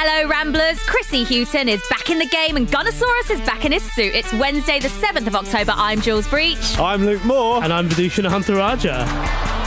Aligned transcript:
Hello, 0.00 0.28
Ramblers. 0.28 0.78
Chrissy 0.84 1.24
Hughton 1.24 1.68
is 1.68 1.82
back 1.90 2.08
in 2.08 2.20
the 2.20 2.26
game 2.26 2.56
and 2.56 2.68
Gunnersaurus 2.68 3.32
is 3.32 3.40
back 3.40 3.64
in 3.64 3.72
his 3.72 3.82
suit. 3.94 4.14
It's 4.14 4.32
Wednesday, 4.32 4.78
the 4.78 4.86
7th 4.86 5.26
of 5.26 5.34
October. 5.34 5.72
I'm 5.74 6.00
Jules 6.00 6.28
Breach. 6.28 6.78
I'm 6.78 7.04
Luke 7.04 7.24
Moore. 7.24 7.64
And 7.64 7.72
I'm 7.72 7.88
Vithushan 7.88 8.24
Ehantharajah. 8.24 9.57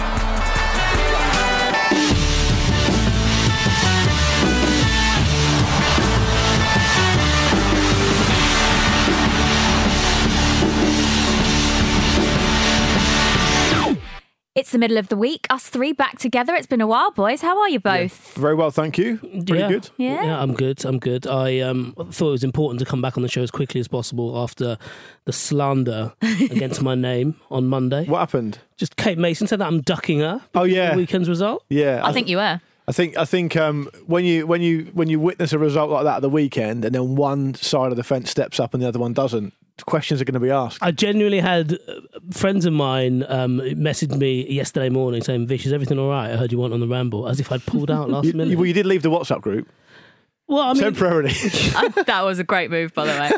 It's 14.54 14.74
the 14.74 14.78
middle 14.78 14.98
of 14.98 15.08
the 15.08 15.16
week. 15.16 15.48
Us 15.50 15.70
three 15.70 15.94
back 15.94 16.20
together. 16.20 16.54
It's 16.54 16.68
been 16.68 16.82
a 16.82 16.88
while, 16.88 17.12
boys. 17.12 17.40
How 17.42 17.58
are 17.62 17.70
you 17.70 17.80
both? 17.80 18.34
Very 18.34 18.54
well, 18.54 18.70
thank 18.70 18.98
you. 18.98 19.18
Pretty 19.18 19.54
yeah. 19.54 19.70
good. 19.70 19.90
Yeah. 19.96 20.44
I'm 20.44 20.54
good. 20.54 20.84
I'm 20.84 21.00
good. 21.00 21.26
I 21.26 21.60
um, 21.60 21.94
thought 22.12 22.28
it 22.28 22.32
was 22.32 22.44
important 22.44 22.80
to 22.80 22.86
come 22.86 23.02
back 23.02 23.16
on 23.16 23.24
the 23.24 23.30
show 23.30 23.42
as 23.42 23.50
quickly 23.50 23.80
as 23.80 23.88
possible 23.88 24.38
after 24.38 24.78
the 25.24 25.32
slander 25.32 26.12
against 26.22 26.82
my 26.82 26.96
name 26.96 27.40
on 27.50 27.68
Monday. 27.68 28.04
What 28.04 28.20
happened? 28.20 28.60
Just 28.76 28.98
Kate 28.98 29.18
Mason 29.18 29.48
said 29.48 29.60
that 29.60 29.68
I'm 29.68 29.80
ducking 29.80 30.20
her. 30.20 30.42
Oh, 30.54 30.64
yeah. 30.64 30.92
The 30.92 30.98
weekend's 30.98 31.30
result. 31.30 31.64
Yeah, 31.70 32.02
I 32.04 32.12
think 32.12 32.28
you 32.28 32.36
were. 32.36 32.60
I 32.90 32.92
think 32.92 33.16
I 33.16 33.24
think 33.24 33.56
um, 33.56 33.90
when 34.08 34.26
you 34.26 34.46
when 34.46 34.62
you 34.62 34.90
when 34.94 35.08
you 35.08 35.20
witness 35.20 35.54
a 35.54 35.60
result 35.60 35.92
like 35.92 36.04
that 36.04 36.18
at 36.18 36.22
the 36.24 36.30
weekend, 36.30 36.84
and 36.84 36.94
then 36.94 37.16
one 37.16 37.54
side 37.54 37.92
of 37.92 37.96
the 37.96 38.04
fence 38.04 38.30
steps 38.30 38.60
up 38.60 38.74
and 38.74 38.84
the 38.84 38.88
other 38.88 39.00
one 39.00 39.14
doesn't, 39.14 39.54
questions 39.86 40.22
are 40.22 40.26
going 40.26 40.34
to 40.34 40.40
be 40.40 40.50
asked. 40.52 40.80
I 40.82 40.92
genuinely 40.92 41.40
had 41.40 41.74
uh, 41.88 41.94
friends 42.32 42.66
of 42.66 42.74
mine 42.74 43.24
um, 43.28 43.62
message 43.82 44.12
me 44.12 44.50
yesterday 44.52 44.90
morning 44.90 45.24
saying, 45.24 45.48
"Vish, 45.48 45.66
is 45.66 45.74
everything 45.74 46.00
all 46.00 46.10
right? 46.10 46.32
I 46.32 46.38
heard 46.38 46.52
you 46.52 46.60
weren't 46.60 46.74
on 46.74 46.80
the 46.80 46.88
ramble," 46.88 47.28
as 47.28 47.40
if 47.40 47.52
I'd 47.52 47.66
pulled 47.66 47.90
out 47.92 48.10
last 48.10 48.26
You, 48.28 48.34
minute. 48.34 48.58
well, 48.58 48.66
you 48.66 48.74
did 48.74 48.86
leave 48.86 49.02
the 49.04 49.10
WhatsApp 49.10 49.42
group 49.42 49.68
well, 50.52 50.60
I 50.70 50.74
mean, 50.74 50.84
temporarily. 50.84 51.32
that 52.06 52.22
was 52.24 52.38
a 52.40 52.44
great 52.44 52.70
move, 52.70 52.94
by 52.94 53.06
the 53.06 53.12
way. 53.12 53.32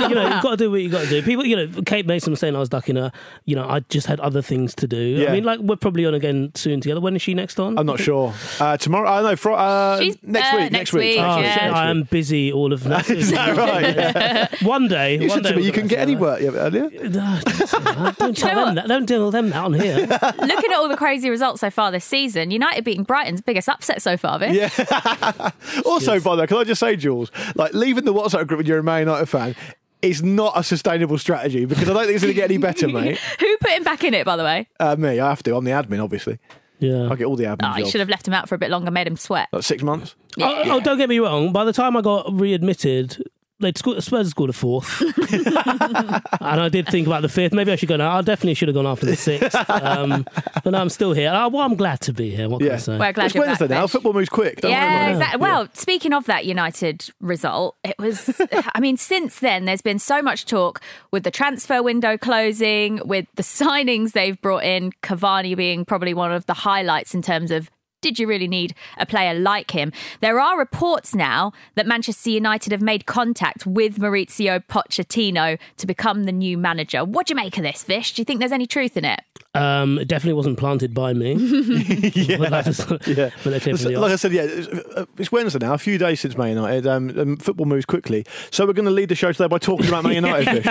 you 0.08 0.14
know, 0.14 0.22
you've 0.34 0.42
got 0.42 0.50
to 0.50 0.56
do 0.56 0.70
what 0.70 0.80
you 0.80 0.88
got 0.88 1.02
to 1.02 1.08
do. 1.10 1.20
People, 1.22 1.44
you 1.44 1.56
know, 1.56 1.82
Kate 1.82 2.06
Mason 2.06 2.30
was 2.30 2.38
saying 2.40 2.54
I 2.54 2.60
was 2.60 2.68
ducking 2.68 2.94
her. 2.96 3.10
You 3.44 3.56
know, 3.56 3.68
I 3.68 3.80
just 3.80 4.06
had 4.06 4.20
other 4.20 4.40
things 4.42 4.74
to 4.76 4.86
do. 4.86 4.96
Yeah. 4.96 5.28
I 5.28 5.32
mean, 5.32 5.42
like 5.44 5.58
we're 5.60 5.74
probably 5.76 6.06
on 6.06 6.14
again 6.14 6.52
soon 6.54 6.80
together. 6.80 7.00
When 7.00 7.16
is 7.16 7.22
she 7.22 7.34
next 7.34 7.58
on? 7.58 7.76
I'm 7.78 7.84
not 7.86 7.98
sure. 7.98 8.32
Uh, 8.60 8.76
tomorrow, 8.76 9.10
I 9.10 9.22
know. 9.22 9.34
Fr- 9.36 9.50
uh, 9.50 9.98
She's- 9.98 10.16
next 10.22 10.52
uh, 10.52 10.56
week. 10.56 10.60
next 10.62 10.72
Next 10.72 10.92
week. 10.92 11.02
week, 11.02 11.18
Oh, 11.18 11.38
yeah. 11.40 11.54
shit, 11.54 11.62
Next 11.64 11.76
I 11.76 11.90
am 11.90 12.02
busy 12.04 12.52
all 12.52 12.72
of 12.72 12.86
next 12.86 13.10
Is 13.10 13.30
that 13.32 13.56
right? 13.56 13.96
Yeah. 13.96 14.46
One 14.62 14.86
day. 14.86 15.14
You 15.14 15.28
one 15.28 15.30
said 15.30 15.42
day 15.42 15.50
to 15.50 15.56
me, 15.56 15.64
you 15.64 15.72
can 15.72 15.88
get 15.88 15.96
back 15.96 16.02
any 16.02 16.14
together. 16.14 16.30
work 16.30 16.40
yeah, 16.40 16.50
earlier. 16.88 17.08
No, 17.08 17.40
don't- 17.44 18.18
don't 18.18 18.36
tell 18.36 18.66
them 18.66 18.74
that. 18.76 18.86
Don't 18.86 19.06
tell 19.08 19.30
them 19.32 19.50
that 19.50 19.64
on 19.64 19.74
here. 19.74 19.96
Looking 19.96 20.70
at 20.70 20.76
all 20.76 20.88
the 20.88 20.96
crazy 20.96 21.28
results 21.28 21.60
so 21.60 21.70
far 21.70 21.90
this 21.90 22.04
season, 22.04 22.50
United 22.52 22.84
beating 22.84 23.02
Brighton's 23.02 23.40
biggest 23.40 23.68
upset 23.68 24.00
so 24.00 24.16
far, 24.16 24.38
Vic. 24.38 24.52
Yeah. 24.52 25.50
also, 25.84 26.20
by 26.20 26.35
the 26.36 26.42
way, 26.42 26.46
can 26.46 26.58
I 26.58 26.64
just 26.64 26.80
say, 26.80 26.96
Jules, 26.96 27.30
like 27.54 27.72
leaving 27.74 28.04
the 28.04 28.14
WhatsApp 28.14 28.46
group 28.46 28.58
when 28.58 28.66
you're 28.66 28.78
a 28.78 28.82
Man 28.82 29.00
United 29.00 29.26
fan 29.26 29.56
is 30.02 30.22
not 30.22 30.52
a 30.56 30.62
sustainable 30.62 31.18
strategy 31.18 31.64
because 31.64 31.88
I 31.88 31.92
don't 31.94 32.04
think 32.04 32.14
it's 32.16 32.22
going 32.22 32.34
to 32.34 32.40
get 32.40 32.50
any 32.50 32.58
better, 32.58 32.86
mate. 32.86 33.18
Who 33.40 33.56
put 33.58 33.70
him 33.70 33.82
back 33.82 34.04
in 34.04 34.14
it, 34.14 34.24
by 34.26 34.36
the 34.36 34.44
way? 34.44 34.68
Uh, 34.78 34.94
me, 34.96 35.18
I 35.18 35.28
have 35.30 35.42
to. 35.44 35.56
I'm 35.56 35.64
the 35.64 35.70
admin, 35.72 36.02
obviously. 36.04 36.38
Yeah. 36.78 37.08
I 37.10 37.16
get 37.16 37.24
all 37.24 37.36
the 37.36 37.44
admin 37.44 37.72
Oh, 37.72 37.76
you 37.76 37.82
jobs. 37.84 37.90
should 37.92 38.00
have 38.00 38.10
left 38.10 38.28
him 38.28 38.34
out 38.34 38.48
for 38.48 38.54
a 38.54 38.58
bit 38.58 38.70
longer, 38.70 38.90
made 38.90 39.06
him 39.06 39.16
sweat. 39.16 39.48
Like 39.52 39.62
six 39.62 39.82
months. 39.82 40.14
Oh, 40.38 40.62
oh, 40.66 40.80
don't 40.80 40.98
get 40.98 41.08
me 41.08 41.18
wrong. 41.18 41.50
By 41.52 41.64
the 41.64 41.72
time 41.72 41.96
I 41.96 42.02
got 42.02 42.26
readmitted, 42.30 43.24
they'd 43.60 43.76
scored, 43.78 44.02
Spurs 44.02 44.26
had 44.26 44.30
scored 44.30 44.50
a 44.50 44.52
fourth, 44.52 45.00
and 45.32 46.60
I 46.60 46.68
did 46.68 46.88
think 46.88 47.06
about 47.06 47.22
the 47.22 47.28
fifth. 47.28 47.52
Maybe 47.52 47.72
I 47.72 47.76
should 47.76 47.88
go 47.88 47.96
now. 47.96 48.16
I 48.18 48.20
definitely 48.22 48.54
should 48.54 48.68
have 48.68 48.74
gone 48.74 48.86
after 48.86 49.06
the 49.06 49.16
sixth. 49.16 49.54
Um, 49.70 50.26
but 50.64 50.70
no, 50.70 50.78
I'm 50.78 50.88
still 50.88 51.12
here. 51.12 51.30
Oh, 51.34 51.48
well, 51.48 51.62
I'm 51.62 51.74
glad 51.76 52.00
to 52.02 52.12
be 52.12 52.30
here. 52.34 52.48
What 52.48 52.58
can 52.60 52.68
I 52.68 52.72
Yeah. 52.72 52.76
say? 52.78 52.98
We're 52.98 53.12
glad 53.12 53.26
it's 53.26 53.34
you're 53.34 53.44
Wednesday 53.46 53.66
back, 53.68 53.76
now. 53.78 53.82
Vic. 53.86 53.90
Football 53.92 54.12
moves 54.14 54.28
quick. 54.28 54.60
Don't 54.60 54.70
worry 54.70 54.80
Yeah, 54.80 54.96
about 54.96 55.08
it. 55.08 55.12
exactly. 55.14 55.40
Well, 55.40 55.68
speaking 55.74 56.12
of 56.12 56.26
that 56.26 56.44
United 56.46 57.08
result, 57.20 57.76
it 57.84 57.94
was, 57.98 58.40
I 58.74 58.80
mean, 58.80 58.96
since 58.96 59.38
then, 59.40 59.64
there's 59.64 59.82
been 59.82 59.98
so 59.98 60.22
much 60.22 60.46
talk 60.46 60.80
with 61.12 61.24
the 61.24 61.30
transfer 61.30 61.82
window 61.82 62.16
closing, 62.16 63.00
with 63.04 63.26
the 63.36 63.42
signings 63.66 64.12
they've 64.12 64.40
brought 64.40 64.64
in, 64.64 64.92
Cavani 65.02 65.56
being 65.56 65.84
probably 65.84 66.14
one 66.14 66.32
of 66.32 66.46
the 66.46 66.54
highlights 66.54 67.14
in 67.14 67.22
terms 67.22 67.50
of. 67.50 67.70
Did 68.06 68.20
you 68.20 68.28
really 68.28 68.46
need 68.46 68.76
a 68.98 69.04
player 69.04 69.34
like 69.34 69.72
him? 69.72 69.90
There 70.20 70.38
are 70.38 70.56
reports 70.56 71.12
now 71.12 71.52
that 71.74 71.88
Manchester 71.88 72.30
United 72.30 72.70
have 72.70 72.80
made 72.80 73.04
contact 73.04 73.66
with 73.66 73.98
Mauricio 73.98 74.62
Pochettino 74.64 75.58
to 75.76 75.86
become 75.88 76.22
the 76.22 76.30
new 76.30 76.56
manager. 76.56 77.04
What 77.04 77.26
do 77.26 77.32
you 77.32 77.34
make 77.34 77.56
of 77.56 77.64
this, 77.64 77.82
Vish? 77.82 78.12
Do 78.12 78.20
you 78.20 78.24
think 78.24 78.38
there's 78.38 78.52
any 78.52 78.68
truth 78.68 78.96
in 78.96 79.04
it? 79.04 79.22
Um, 79.56 79.98
it 79.98 80.06
definitely 80.08 80.34
wasn't 80.34 80.58
planted 80.58 80.92
by 80.94 81.12
me. 81.12 81.32
yeah, 82.14 82.36
But 82.38 82.50
that 82.50 82.66
is- 82.66 82.78
yeah. 83.06 83.30
but 83.42 83.50
they're 83.50 83.60
clear 83.60 83.76
from 83.76 83.92
the 83.92 83.98
like 83.98 84.10
off. 84.10 84.12
I 84.12 84.16
said, 84.16 84.32
yeah, 84.32 84.42
it's, 84.42 84.68
uh, 84.68 85.06
it's 85.18 85.32
Wednesday 85.32 85.58
now. 85.60 85.74
A 85.74 85.78
few 85.78 85.98
days 85.98 86.20
since 86.20 86.36
Man 86.36 86.50
United. 86.50 86.86
Um, 86.86 87.18
um, 87.18 87.36
football 87.38 87.66
moves 87.66 87.86
quickly, 87.86 88.24
so 88.50 88.66
we're 88.66 88.72
going 88.72 88.84
to 88.86 88.90
lead 88.90 89.08
the 89.08 89.14
show 89.14 89.32
today 89.32 89.46
by 89.48 89.58
talking 89.58 89.88
about 89.88 90.04
Man 90.04 90.14
United. 90.24 90.66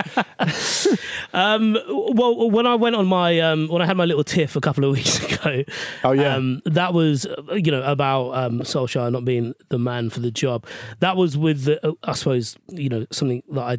Um, 1.34 1.78
well, 1.88 2.50
when 2.50 2.66
I 2.68 2.76
went 2.76 2.96
on 2.96 3.06
my 3.08 3.40
um, 3.40 3.68
when 3.68 3.82
I 3.82 3.86
had 3.86 3.98
my 3.98 4.06
little 4.06 4.24
tiff 4.24 4.56
a 4.56 4.62
couple 4.62 4.84
of 4.86 4.92
weeks 4.92 5.20
ago, 5.24 5.64
Oh, 6.04 6.12
yeah. 6.12 6.36
um, 6.36 6.62
that 6.66 6.94
was 6.94 7.26
uh, 7.26 7.56
you 7.56 7.72
know 7.72 7.84
about 7.84 8.32
um, 8.32 8.60
Solskjaer 8.62 9.12
not 9.12 9.26
being 9.26 9.54
the 9.70 9.80
man 9.80 10.10
for 10.10 10.20
the 10.20 10.32
job. 10.32 10.66
That 11.00 11.18
was 11.18 11.38
with 11.38 11.64
the, 11.64 11.86
uh, 11.86 11.94
I 12.04 12.14
suppose 12.14 12.56
you 12.70 12.90
know 12.90 13.06
something 13.12 13.44
that 13.52 13.62
I 13.64 13.78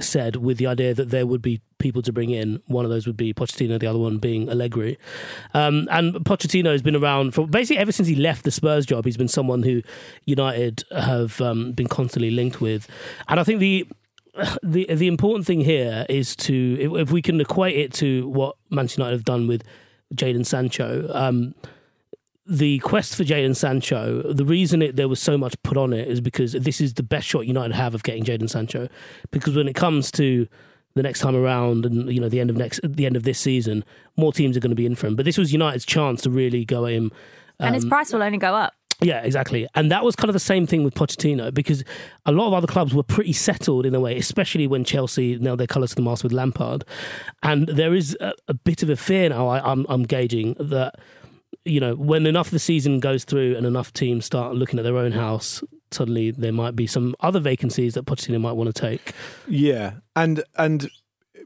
said 0.00 0.36
with 0.36 0.58
the 0.58 0.66
idea 0.66 0.94
that 0.94 1.10
there 1.10 1.26
would 1.26 1.42
be 1.42 1.60
people 1.82 2.02
to 2.02 2.12
bring 2.12 2.30
in. 2.30 2.62
One 2.66 2.84
of 2.84 2.90
those 2.90 3.06
would 3.06 3.16
be 3.16 3.34
Pochettino, 3.34 3.78
the 3.78 3.86
other 3.86 3.98
one 3.98 4.18
being 4.18 4.48
Allegri. 4.48 4.98
Um, 5.52 5.88
and 5.90 6.14
Pochettino 6.14 6.72
has 6.72 6.82
been 6.82 6.96
around 6.96 7.34
for 7.34 7.46
basically 7.46 7.78
ever 7.78 7.92
since 7.92 8.08
he 8.08 8.14
left 8.14 8.44
the 8.44 8.50
Spurs 8.50 8.86
job. 8.86 9.04
He's 9.04 9.16
been 9.16 9.28
someone 9.28 9.62
who 9.62 9.82
United 10.24 10.84
have 10.90 11.40
um, 11.40 11.72
been 11.72 11.88
constantly 11.88 12.30
linked 12.30 12.60
with, 12.60 12.88
and 13.28 13.38
I 13.38 13.44
think 13.44 13.60
the 13.60 13.86
the 14.62 14.86
the 14.94 15.08
important 15.08 15.46
thing 15.46 15.60
here 15.60 16.06
is 16.08 16.34
to 16.36 16.78
if, 16.80 16.92
if 17.08 17.12
we 17.12 17.20
can 17.20 17.40
equate 17.40 17.76
it 17.76 17.92
to 17.94 18.28
what 18.28 18.56
Manchester 18.70 19.02
United 19.02 19.16
have 19.16 19.24
done 19.24 19.46
with 19.46 19.62
Jadon 20.14 20.46
Sancho. 20.46 21.10
Um, 21.12 21.54
the 22.44 22.80
quest 22.80 23.14
for 23.14 23.22
Jadon 23.22 23.54
Sancho, 23.54 24.32
the 24.32 24.44
reason 24.44 24.82
it, 24.82 24.96
there 24.96 25.08
was 25.08 25.20
so 25.20 25.38
much 25.38 25.54
put 25.62 25.76
on 25.76 25.92
it 25.92 26.08
is 26.08 26.20
because 26.20 26.52
this 26.52 26.80
is 26.80 26.94
the 26.94 27.02
best 27.02 27.26
shot 27.26 27.46
United 27.46 27.74
have 27.74 27.94
of 27.94 28.02
getting 28.02 28.24
Jadon 28.24 28.50
Sancho. 28.50 28.88
Because 29.30 29.54
when 29.54 29.68
it 29.68 29.74
comes 29.74 30.10
to 30.12 30.48
the 30.94 31.02
next 31.02 31.20
time 31.20 31.36
around, 31.36 31.86
and 31.86 32.12
you 32.12 32.20
know 32.20 32.28
the 32.28 32.40
end 32.40 32.50
of 32.50 32.56
next, 32.56 32.80
the 32.84 33.06
end 33.06 33.16
of 33.16 33.22
this 33.22 33.38
season, 33.38 33.84
more 34.16 34.32
teams 34.32 34.56
are 34.56 34.60
going 34.60 34.70
to 34.70 34.76
be 34.76 34.86
in 34.86 34.94
for 34.94 35.06
him. 35.06 35.16
But 35.16 35.24
this 35.24 35.38
was 35.38 35.52
United's 35.52 35.84
chance 35.84 36.22
to 36.22 36.30
really 36.30 36.64
go 36.64 36.86
at 36.86 36.92
him. 36.92 37.12
and 37.58 37.74
his 37.74 37.84
um, 37.84 37.90
price 37.90 38.12
will 38.12 38.22
only 38.22 38.38
go 38.38 38.54
up. 38.54 38.74
yeah, 39.00 39.20
exactly. 39.22 39.66
And 39.74 39.90
that 39.90 40.04
was 40.04 40.14
kind 40.14 40.28
of 40.28 40.34
the 40.34 40.40
same 40.40 40.66
thing 40.66 40.84
with 40.84 40.94
Pochettino 40.94 41.52
because 41.52 41.82
a 42.26 42.32
lot 42.32 42.46
of 42.48 42.54
other 42.54 42.66
clubs 42.66 42.94
were 42.94 43.02
pretty 43.02 43.32
settled 43.32 43.84
in 43.86 43.94
a 43.94 44.00
way, 44.00 44.16
especially 44.16 44.66
when 44.66 44.84
Chelsea 44.84 45.36
nailed 45.38 45.60
their 45.60 45.66
colours 45.66 45.90
to 45.90 45.96
the 45.96 46.02
mast 46.02 46.22
with 46.22 46.32
Lampard. 46.32 46.84
And 47.42 47.66
there 47.66 47.94
is 47.94 48.16
a, 48.20 48.32
a 48.48 48.54
bit 48.54 48.82
of 48.82 48.90
a 48.90 48.96
fear 48.96 49.28
now, 49.30 49.48
I, 49.48 49.72
I'm, 49.72 49.86
I'm 49.88 50.04
gauging, 50.04 50.54
that, 50.60 50.96
you 51.64 51.80
know, 51.80 51.94
when 51.94 52.26
enough 52.26 52.48
of 52.48 52.52
the 52.52 52.58
season 52.58 53.00
goes 53.00 53.24
through 53.24 53.56
and 53.56 53.66
enough 53.66 53.92
teams 53.92 54.24
start 54.24 54.54
looking 54.54 54.78
at 54.78 54.82
their 54.82 54.96
own 54.96 55.12
house, 55.12 55.62
suddenly 55.90 56.30
there 56.30 56.52
might 56.52 56.74
be 56.74 56.86
some 56.86 57.14
other 57.20 57.40
vacancies 57.40 57.94
that 57.94 58.04
Pochettino 58.04 58.40
might 58.40 58.52
want 58.52 58.74
to 58.74 58.80
take. 58.80 59.12
yeah, 59.48 59.94
and 60.16 60.42
and. 60.56 60.90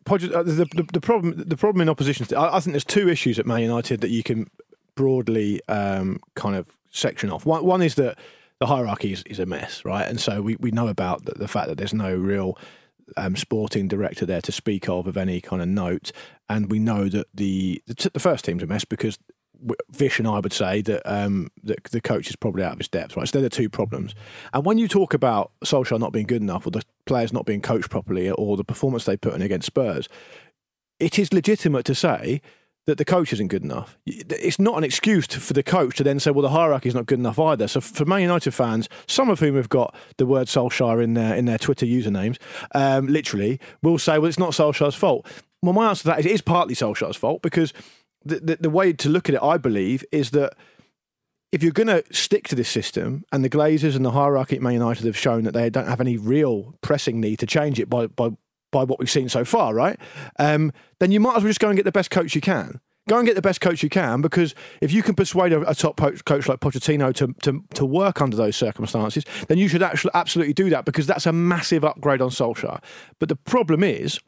Poch- 0.05 0.33
uh, 0.33 0.45
the, 0.45 0.67
the, 0.67 0.87
the 0.93 1.01
problem 1.01 1.35
the 1.49 1.57
problem 1.57 1.81
in 1.81 1.89
opposition 1.89 2.25
I, 2.37 2.59
I 2.59 2.61
think 2.61 2.75
there's 2.75 2.85
two 2.85 3.09
issues 3.09 3.41
at 3.41 3.47
Man 3.47 3.61
United 3.61 4.03
that 4.03 4.11
you 4.11 4.23
can 4.23 4.49
broadly 4.95 5.61
um, 5.69 6.21
kind 6.37 6.55
of 6.55 6.69
section 6.93 7.31
off. 7.31 7.45
One, 7.45 7.65
one 7.65 7.83
is 7.83 7.97
that 7.97 8.17
the 8.61 8.67
hierarchy 8.67 9.13
is, 9.13 9.23
is 9.25 9.39
a 9.39 9.47
mess, 9.47 9.85
right? 9.85 10.07
And 10.07 10.21
so 10.21 10.43
we, 10.43 10.57
we 10.61 10.71
know 10.71 10.89
about 10.89 11.25
the, 11.25 11.33
the 11.33 11.49
fact 11.49 11.69
that 11.69 11.77
there's 11.77 11.93
no 11.93 12.15
real 12.15 12.57
um, 13.17 13.37
sporting 13.37 13.89
director 13.89 14.27
there 14.27 14.41
to 14.43 14.53
speak 14.53 14.89
of 14.89 15.07
of 15.07 15.17
any 15.17 15.41
kind 15.41 15.63
of 15.63 15.69
note, 15.69 16.13
and 16.49 16.71
we 16.71 16.79
know 16.79 17.09
that 17.09 17.27
the 17.35 17.83
the, 17.87 17.95
t- 17.95 18.11
the 18.13 18.21
first 18.21 18.45
team's 18.45 18.63
a 18.63 18.67
mess 18.67 18.85
because 18.85 19.19
Vish 19.91 20.19
and 20.19 20.29
I 20.29 20.39
would 20.39 20.53
say 20.53 20.83
that 20.83 21.03
um, 21.05 21.49
that 21.63 21.85
the 21.85 22.01
coach 22.01 22.29
is 22.29 22.37
probably 22.37 22.63
out 22.63 22.73
of 22.73 22.79
his 22.79 22.89
depth, 22.89 23.17
right? 23.17 23.27
So 23.29 23.39
they're 23.39 23.49
the 23.49 23.55
two 23.55 23.69
problems. 23.69 24.15
And 24.53 24.65
when 24.65 24.79
you 24.79 24.89
talk 24.89 25.15
about 25.15 25.53
Solskjaer 25.65 25.99
not 25.99 26.13
being 26.13 26.27
good 26.27 26.43
enough, 26.43 26.67
or 26.67 26.71
the 26.71 26.83
players 27.07 27.33
not 27.33 27.47
being 27.47 27.63
coached 27.63 27.91
properly, 27.91 28.31
or 28.31 28.57
the 28.57 28.65
performance 28.65 29.05
they 29.05 29.17
put 29.17 29.35
in 29.35 29.43
against 29.43 29.67
Spurs, 29.67 30.09
it 30.99 31.19
is 31.19 31.33
legitimate 31.33 31.85
to 31.87 31.95
say 31.95 32.41
that 32.87 32.99
the 32.99 33.05
coach 33.05 33.33
isn't 33.33 33.49
good 33.49 33.65
enough. 33.65 33.99
It's 34.07 34.61
not 34.61 34.79
an 34.79 34.85
excuse 34.85 35.27
to, 35.29 35.41
for 35.41 35.53
the 35.53 35.65
coach 35.65 35.97
to 35.97 36.05
then 36.05 36.21
say, 36.21 36.31
well, 36.31 36.43
the 36.43 36.51
hierarchy 36.51 36.89
is 36.89 36.95
not 36.95 37.07
good 37.07 37.19
enough 37.19 37.39
either. 37.39 37.67
So 37.67 37.81
for 37.81 38.05
Man 38.05 38.23
United 38.23 38.53
fans, 38.53 38.89
some 39.09 39.29
of 39.29 39.41
whom 39.41 39.57
have 39.57 39.69
got 39.69 39.95
the 40.19 40.27
word 40.27 40.47
Solskjaer 40.47 41.03
in 41.03 41.15
their, 41.15 41.35
in 41.35 41.47
their 41.47 41.59
Twitter 41.59 41.85
usernames, 41.85 42.39
um, 42.75 43.09
literally, 43.09 43.59
will 43.83 43.99
say, 43.99 44.19
well, 44.19 44.29
it's 44.29 44.39
not 44.39 44.53
Solskjaer's 44.53 44.95
fault. 44.95 45.27
Well, 45.63 45.73
my 45.73 45.89
answer 45.89 46.03
to 46.03 46.09
that 46.09 46.21
is 46.21 46.27
it 46.27 46.33
is 46.33 46.43
partly 46.43 46.77
Solskjaer's 46.77 47.17
fault 47.17 47.43
because 47.43 47.73
the, 48.27 48.57
the, 48.61 48.71
way 48.71 48.93
to 48.93 49.09
look 49.09 49.29
at 49.29 49.35
it, 49.35 49.43
I 49.43 49.57
believe, 49.57 50.05
is 50.13 50.31
that 50.31 50.55
if 51.53 51.63
you're 51.63 51.73
going 51.73 51.87
to 51.87 52.05
stick 52.13 52.49
to 52.49 52.55
this 52.55 52.69
system, 52.69 53.25
and 53.33 53.45
the 53.45 53.51
Glazers 53.51 53.97
and 53.97 54.05
the 54.05 54.11
hierarchy 54.11 54.57
at 54.57 54.63
Man 54.63 54.75
United 54.75 55.07
have 55.07 55.17
shown 55.17 55.45
that 55.45 55.55
they 55.55 55.71
don't 55.71 55.87
have 55.87 56.01
any 56.01 56.17
real 56.17 56.75
pressing 56.81 57.21
need 57.21 57.39
to 57.39 57.47
change 57.47 57.79
it 57.81 57.89
by 57.89 58.07
by 58.09 58.31
by 58.73 58.85
what 58.85 58.99
we've 58.99 59.11
seen 59.11 59.29
so 59.29 59.45
far, 59.45 59.73
right? 59.73 59.99
Um, 60.39 60.73
then 60.99 61.13
you 61.13 61.21
might 61.21 61.37
as 61.37 61.43
well 61.43 61.51
just 61.51 61.61
go 61.61 61.69
and 61.69 61.77
get 61.77 61.85
the 61.85 61.93
best 61.93 62.11
coach 62.11 62.35
you 62.35 62.41
can. 62.41 62.81
Go 63.09 63.19
and 63.19 63.27
get 63.27 63.37
the 63.37 63.43
best 63.43 63.61
coach 63.61 63.85
you 63.85 63.89
can 63.89 64.21
because 64.21 64.55
if 64.81 64.93
you 64.93 65.01
can 65.01 65.15
persuade 65.15 65.53
a, 65.53 65.61
a 65.71 65.75
top 65.75 65.97
coach 65.97 66.49
like 66.49 66.59
Pochettino 66.59 67.15
to, 67.15 67.33
to 67.43 67.65
to 67.75 67.87
work 67.87 68.21
under 68.21 68.37
those 68.37 68.57
circumstances, 68.57 69.25
then 69.47 69.59
you 69.59 69.69
should 69.69 69.83
actually 69.83 70.11
absolutely 70.15 70.55
do 70.55 70.69
that 70.71 70.85
because 70.85 71.07
that's 71.07 71.25
a 71.25 71.33
massive 71.33 71.85
upgrade 71.85 72.21
on 72.21 72.31
Solskjaer. 72.31 72.83
But 73.21 73.29
the 73.29 73.37
problem 73.37 73.85
is, 73.85 74.19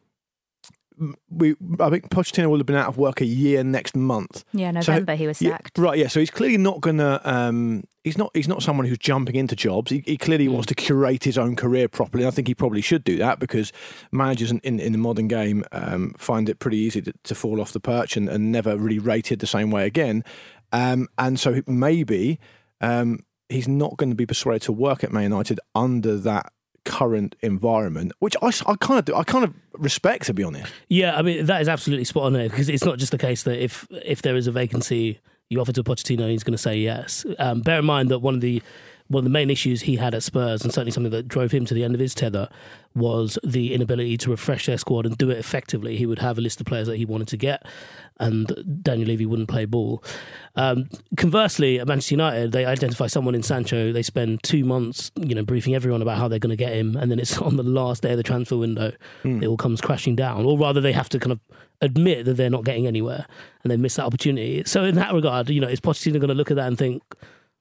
we 1.30 1.54
I 1.80 1.90
think 1.90 2.10
Pochettino 2.10 2.48
will 2.50 2.58
have 2.58 2.66
been 2.66 2.76
out 2.76 2.88
of 2.88 2.98
work 2.98 3.20
a 3.20 3.24
year 3.24 3.62
next 3.64 3.96
month. 3.96 4.44
Yeah, 4.52 4.72
So- 4.80 4.92
November 4.92 5.14
he 5.14 5.26
was 5.26 5.40
yeah, 5.42 5.50
sacked. 5.52 5.78
right, 5.78 5.98
yeah. 5.98 6.08
So 6.08 6.20
he's 6.20 6.30
clearly 6.30 6.56
not 6.58 6.80
gonna. 6.80 7.20
Um, 7.24 7.84
he's 8.04 8.18
not. 8.18 8.30
He's 8.34 8.48
not 8.48 8.62
someone 8.62 8.86
who's 8.86 8.98
jumping 8.98 9.36
into 9.36 9.54
jobs. 9.56 9.90
He, 9.90 10.02
he 10.06 10.16
clearly 10.16 10.48
wants 10.48 10.66
to 10.66 10.74
curate 10.74 11.24
his 11.24 11.38
own 11.38 11.56
career 11.56 11.88
properly. 11.88 12.24
And 12.24 12.28
I 12.32 12.34
think 12.34 12.48
he 12.48 12.54
probably 12.54 12.80
should 12.80 13.04
do 13.04 13.16
that 13.18 13.38
because 13.38 13.72
managers 14.12 14.50
in, 14.50 14.58
in, 14.60 14.80
in 14.80 14.92
the 14.92 14.98
modern 14.98 15.28
game 15.28 15.64
um, 15.72 16.14
find 16.18 16.48
it 16.48 16.58
pretty 16.58 16.78
easy 16.78 17.00
to, 17.02 17.12
to 17.24 17.34
fall 17.34 17.60
off 17.60 17.72
the 17.72 17.80
perch 17.80 18.16
and, 18.16 18.28
and 18.28 18.50
never 18.52 18.76
really 18.76 18.98
rated 18.98 19.38
the 19.40 19.46
same 19.46 19.70
way 19.70 19.86
again. 19.86 20.24
Um, 20.72 21.08
and 21.18 21.38
so 21.40 21.62
maybe 21.66 22.38
um, 22.80 23.20
he's 23.48 23.68
not 23.68 23.96
going 23.96 24.10
to 24.10 24.16
be 24.16 24.26
persuaded 24.26 24.62
to 24.62 24.72
work 24.72 25.02
at 25.02 25.12
Man 25.12 25.22
United 25.24 25.58
under 25.74 26.16
that 26.18 26.52
current 26.88 27.36
environment, 27.40 28.12
which 28.18 28.34
I, 28.42 28.48
I 28.66 28.74
kind 28.76 28.98
of 28.98 29.04
do, 29.04 29.14
I 29.14 29.22
kind 29.22 29.44
of 29.44 29.54
respect 29.74 30.26
to 30.26 30.34
be 30.34 30.42
honest. 30.42 30.72
Yeah, 30.88 31.16
I 31.16 31.22
mean 31.22 31.46
that 31.46 31.60
is 31.60 31.68
absolutely 31.68 32.04
spot 32.04 32.24
on 32.24 32.32
there 32.32 32.48
because 32.48 32.68
it's 32.68 32.84
not 32.84 32.98
just 32.98 33.12
the 33.12 33.18
case 33.18 33.42
that 33.44 33.62
if 33.62 33.86
if 34.04 34.22
there 34.22 34.36
is 34.36 34.46
a 34.46 34.52
vacancy, 34.52 35.20
you 35.50 35.60
offer 35.60 35.72
to 35.72 35.84
Pochettino, 35.84 36.30
he's 36.30 36.42
going 36.42 36.52
to 36.52 36.58
say 36.58 36.78
yes. 36.78 37.24
Um, 37.38 37.60
bear 37.60 37.78
in 37.80 37.84
mind 37.84 38.08
that 38.10 38.20
one 38.20 38.34
of 38.34 38.40
the 38.40 38.62
one 39.08 39.22
of 39.22 39.24
the 39.24 39.30
main 39.30 39.50
issues 39.50 39.82
he 39.82 39.96
had 39.96 40.14
at 40.14 40.22
Spurs, 40.22 40.62
and 40.62 40.72
certainly 40.72 40.92
something 40.92 41.10
that 41.10 41.28
drove 41.28 41.50
him 41.50 41.64
to 41.64 41.74
the 41.74 41.82
end 41.82 41.94
of 41.94 42.00
his 42.00 42.14
tether, 42.14 42.48
was 42.94 43.38
the 43.44 43.74
inability 43.74 44.16
to 44.18 44.30
refresh 44.30 44.66
their 44.66 44.76
squad 44.76 45.06
and 45.06 45.16
do 45.16 45.30
it 45.30 45.38
effectively. 45.38 45.96
He 45.96 46.06
would 46.06 46.18
have 46.18 46.36
a 46.38 46.40
list 46.40 46.60
of 46.60 46.66
players 46.66 46.88
that 46.88 46.96
he 46.96 47.04
wanted 47.04 47.28
to 47.28 47.36
get, 47.36 47.66
and 48.20 48.82
Daniel 48.82 49.08
Levy 49.08 49.26
wouldn't 49.26 49.48
play 49.48 49.64
ball. 49.64 50.04
Um, 50.56 50.88
conversely, 51.16 51.80
at 51.80 51.88
Manchester 51.88 52.14
United, 52.14 52.52
they 52.52 52.66
identify 52.66 53.06
someone 53.06 53.34
in 53.34 53.42
Sancho. 53.42 53.92
They 53.92 54.02
spend 54.02 54.42
two 54.42 54.64
months, 54.64 55.10
you 55.16 55.34
know, 55.34 55.42
briefing 55.42 55.74
everyone 55.74 56.02
about 56.02 56.18
how 56.18 56.28
they're 56.28 56.38
going 56.38 56.50
to 56.50 56.56
get 56.56 56.74
him, 56.74 56.96
and 56.96 57.10
then 57.10 57.18
it's 57.18 57.38
on 57.38 57.56
the 57.56 57.62
last 57.62 58.02
day 58.02 58.10
of 58.10 58.18
the 58.18 58.22
transfer 58.22 58.56
window, 58.56 58.92
it 59.42 59.46
all 59.46 59.56
comes 59.56 59.80
crashing 59.80 60.16
down. 60.16 60.44
Or 60.44 60.58
rather, 60.58 60.80
they 60.80 60.92
have 60.92 61.08
to 61.10 61.18
kind 61.18 61.32
of 61.32 61.40
admit 61.80 62.24
that 62.24 62.34
they're 62.34 62.50
not 62.50 62.64
getting 62.64 62.86
anywhere 62.86 63.24
and 63.62 63.70
they 63.70 63.76
miss 63.76 63.96
that 63.96 64.04
opportunity. 64.04 64.64
So 64.66 64.84
in 64.84 64.96
that 64.96 65.14
regard, 65.14 65.48
you 65.48 65.60
know, 65.60 65.68
is 65.68 65.80
Pochettino 65.80 66.14
going 66.14 66.28
to 66.28 66.34
look 66.34 66.50
at 66.50 66.56
that 66.56 66.66
and 66.66 66.76
think, 66.76 67.02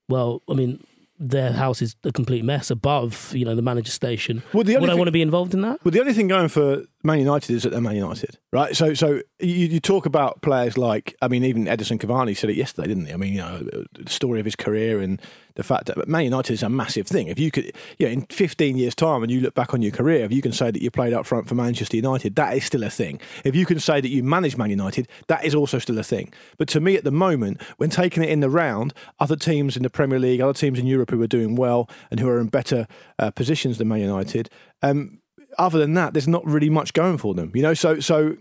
well, 0.09 0.41
I 0.49 0.53
mean, 0.53 0.83
their 1.19 1.51
house 1.51 1.81
is 1.81 1.95
a 2.03 2.11
complete 2.11 2.43
mess 2.43 2.69
above, 2.69 3.31
you 3.35 3.45
know, 3.45 3.55
the 3.55 3.61
manager 3.61 3.91
station. 3.91 4.43
Well, 4.53 4.63
the 4.63 4.73
Would 4.73 4.83
only 4.83 4.91
I 4.91 4.95
want 4.95 5.07
to 5.07 5.11
be 5.11 5.21
involved 5.21 5.53
in 5.53 5.61
that? 5.61 5.83
Well, 5.83 5.91
the 5.91 5.99
only 5.99 6.13
thing 6.13 6.27
going 6.27 6.49
for 6.49 6.83
Man 7.07 7.19
United 7.19 7.55
is 7.55 7.63
that 7.63 7.71
they're 7.71 7.81
Man 7.81 7.95
United, 7.95 8.37
right? 8.51 8.75
So, 8.75 8.93
so 8.93 9.21
you, 9.39 9.67
you 9.67 9.79
talk 9.79 10.05
about 10.05 10.41
players 10.41 10.77
like, 10.77 11.15
I 11.21 11.29
mean, 11.29 11.45
even 11.45 11.65
Edinson 11.65 11.99
Cavani 11.99 12.35
said 12.35 12.49
it 12.49 12.57
yesterday, 12.57 12.89
didn't 12.89 13.05
he? 13.05 13.13
I 13.13 13.15
mean, 13.15 13.33
you 13.33 13.39
know, 13.39 13.59
the 13.93 14.09
story 14.09 14.39
of 14.41 14.45
his 14.45 14.57
career 14.57 14.99
and 14.99 15.21
the 15.55 15.63
fact 15.63 15.85
that 15.85 16.07
Man 16.07 16.25
United 16.25 16.51
is 16.51 16.63
a 16.63 16.69
massive 16.69 17.07
thing. 17.07 17.27
If 17.27 17.39
you 17.39 17.49
could, 17.49 17.73
you 17.97 18.05
know, 18.05 18.11
in 18.11 18.25
15 18.25 18.77
years' 18.77 18.93
time, 18.93 19.23
and 19.23 19.31
you 19.31 19.39
look 19.39 19.55
back 19.55 19.73
on 19.73 19.81
your 19.81 19.93
career, 19.93 20.25
if 20.25 20.33
you 20.33 20.41
can 20.41 20.51
say 20.51 20.69
that 20.69 20.81
you 20.81 20.91
played 20.91 21.13
up 21.13 21.25
front 21.25 21.47
for 21.47 21.55
Manchester 21.55 21.95
United, 21.95 22.35
that 22.35 22.55
is 22.57 22.65
still 22.65 22.83
a 22.83 22.89
thing. 22.89 23.21
If 23.45 23.55
you 23.55 23.65
can 23.65 23.79
say 23.79 24.01
that 24.01 24.09
you 24.09 24.21
managed 24.21 24.57
Man 24.57 24.69
United, 24.69 25.07
that 25.27 25.45
is 25.45 25.55
also 25.55 25.79
still 25.79 25.97
a 25.97 26.03
thing. 26.03 26.33
But 26.57 26.67
to 26.69 26.81
me, 26.81 26.97
at 26.97 27.05
the 27.05 27.11
moment, 27.11 27.61
when 27.77 27.89
taking 27.89 28.21
it 28.21 28.29
in 28.29 28.41
the 28.41 28.49
round, 28.49 28.93
other 29.19 29.37
teams 29.37 29.77
in 29.77 29.83
the 29.83 29.89
Premier 29.89 30.19
League, 30.19 30.41
other 30.41 30.53
teams 30.53 30.77
in 30.77 30.85
Europe 30.85 31.09
who 31.09 31.21
are 31.21 31.27
doing 31.27 31.55
well 31.55 31.89
and 32.11 32.19
who 32.19 32.27
are 32.27 32.39
in 32.39 32.47
better 32.47 32.85
uh, 33.17 33.31
positions 33.31 33.77
than 33.77 33.87
Man 33.87 34.01
United, 34.01 34.49
um, 34.83 35.19
other 35.57 35.79
than 35.79 35.93
that, 35.95 36.13
there's 36.13 36.27
not 36.27 36.45
really 36.45 36.69
much 36.69 36.93
going 36.93 37.17
for 37.17 37.33
them. 37.33 37.51
You 37.55 37.61
know, 37.61 37.73
so 37.73 37.99
so 37.99 38.37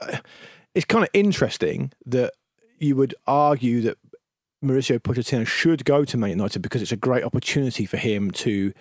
uh, 0.00 0.18
it's 0.74 0.84
kind 0.86 1.02
of 1.04 1.10
interesting 1.12 1.92
that 2.06 2.32
you 2.78 2.96
would 2.96 3.14
argue 3.26 3.80
that 3.82 3.98
Mauricio 4.64 4.98
Pochettino 4.98 5.46
should 5.46 5.84
go 5.84 6.04
to 6.04 6.16
Man 6.16 6.30
United 6.30 6.62
because 6.62 6.82
it's 6.82 6.92
a 6.92 6.96
great 6.96 7.24
opportunity 7.24 7.86
for 7.86 7.96
him 7.96 8.30
to 8.32 8.72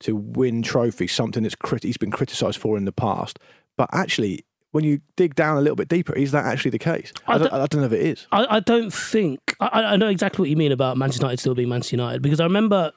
to 0.00 0.14
win 0.14 0.62
trophies, 0.62 1.12
something 1.12 1.42
that's 1.42 1.54
crit- 1.54 1.82
he's 1.84 1.96
been 1.96 2.10
criticised 2.10 2.58
for 2.58 2.76
in 2.76 2.84
the 2.84 2.92
past. 2.92 3.38
But 3.78 3.88
actually, 3.92 4.44
when 4.72 4.84
you 4.84 5.00
dig 5.16 5.34
down 5.34 5.56
a 5.56 5.60
little 5.62 5.76
bit 5.76 5.88
deeper, 5.88 6.12
is 6.14 6.32
that 6.32 6.44
actually 6.44 6.70
the 6.72 6.78
case? 6.78 7.14
I, 7.26 7.38
don't- 7.38 7.52
I 7.52 7.66
don't 7.66 7.80
know 7.80 7.86
if 7.86 7.92
it 7.92 8.02
is. 8.02 8.26
I, 8.30 8.56
I 8.56 8.60
don't 8.60 8.92
think 8.92 9.40
I, 9.58 9.68
I 9.84 9.96
know 9.96 10.08
exactly 10.08 10.42
what 10.42 10.50
you 10.50 10.56
mean 10.56 10.72
about 10.72 10.98
Manchester 10.98 11.24
United 11.24 11.40
still 11.40 11.54
being 11.54 11.70
Manchester 11.70 11.96
United 11.96 12.20
because 12.20 12.40
I 12.40 12.44
remember 12.44 12.92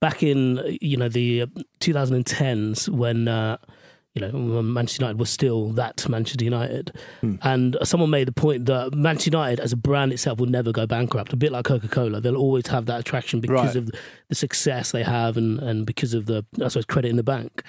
back 0.00 0.22
in 0.22 0.78
you 0.80 0.96
know 0.96 1.08
the 1.08 1.42
uh, 1.42 1.46
2010s 1.80 2.88
when 2.88 3.28
uh, 3.28 3.56
you 4.14 4.22
know, 4.22 4.60
Manchester 4.60 5.04
United 5.04 5.20
was 5.20 5.30
still 5.30 5.68
that 5.74 6.08
Manchester 6.08 6.42
United. 6.44 6.96
And 7.42 7.76
someone 7.84 8.10
made 8.10 8.26
the 8.26 8.32
point 8.32 8.66
that 8.66 8.92
Manchester 8.92 9.28
United 9.30 9.60
as 9.60 9.72
a 9.72 9.76
brand 9.76 10.12
itself 10.12 10.40
will 10.40 10.48
never 10.48 10.72
go 10.72 10.84
bankrupt, 10.84 11.32
a 11.32 11.36
bit 11.36 11.52
like 11.52 11.64
Coca 11.64 11.86
Cola. 11.86 12.20
They'll 12.20 12.34
always 12.34 12.66
have 12.66 12.86
that 12.86 12.98
attraction 12.98 13.38
because 13.38 13.66
Right. 13.66 13.76
of 13.76 13.90
the 14.28 14.34
success 14.34 14.90
they 14.90 15.04
have 15.04 15.36
and, 15.36 15.60
and 15.60 15.86
because 15.86 16.12
of 16.12 16.26
the, 16.26 16.44
I 16.60 16.66
suppose, 16.66 16.86
credit 16.86 17.08
in 17.10 17.16
the 17.16 17.22
bank, 17.22 17.62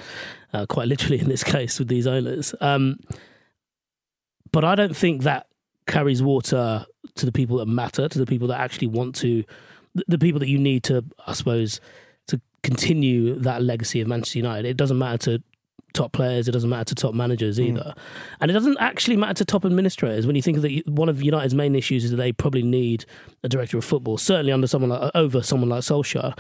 uh, 0.52 0.66
quite 0.66 0.88
literally 0.88 1.20
in 1.20 1.30
this 1.30 1.44
case 1.56 1.78
with 1.78 1.90
these 1.90 2.08
owners. 2.08 2.56
Um, 2.60 2.98
but 4.52 4.64
I 4.64 4.74
don't 4.74 4.96
think 4.98 5.22
that 5.22 5.46
carries 5.86 6.24
water 6.24 6.86
to 7.16 7.26
the 7.26 7.32
people 7.32 7.58
that 7.58 7.68
matter, 7.68 8.08
to 8.10 8.18
the 8.18 8.26
people 8.26 8.48
that 8.48 8.60
actually 8.60 8.88
want 8.88 9.14
to, 9.18 9.44
the- 10.08 10.18
people 10.18 10.40
that 10.40 10.50
you 10.50 10.58
need 10.58 10.84
to, 10.86 11.06
I 11.28 11.34
suppose, 11.34 11.80
continue 12.64 13.36
that 13.36 13.64
legacy 13.64 14.02
of 14.02 14.08
Manchester 14.08 14.40
United. 14.40 14.68
It 14.68 14.78
doesn't 14.78 14.98
matter 14.98 15.38
to 15.38 15.44
top 15.94 16.14
players, 16.14 16.48
it 16.48 16.52
doesn't 16.52 16.70
matter 16.70 16.86
to 16.86 16.96
top 16.96 17.14
managers 17.14 17.58
hmm. 17.58 17.64
either. 17.64 17.94
And 18.40 18.50
it 18.50 18.54
doesn't 18.54 18.78
actually 18.80 19.18
matter 19.18 19.34
to 19.36 19.46
top 19.46 19.66
administrators 19.66 20.26
when 20.26 20.36
you 20.36 20.42
think 20.42 20.62
that 20.62 20.84
one 20.88 21.10
of 21.10 21.22
United's 21.22 21.54
main 21.54 21.76
issues 21.76 22.04
is 22.04 22.12
that 22.12 22.18
they 22.18 22.32
probably 22.32 22.64
need 22.64 23.06
a 23.44 23.50
director 23.50 23.78
of 23.78 23.86
football, 23.86 24.18
certainly 24.18 24.52
under 24.52 24.68
someone 24.68 24.90
like, 24.90 25.12
over 25.16 25.42
someone 25.42 25.70
like 25.70 25.82
Solskjaer. 25.82 26.38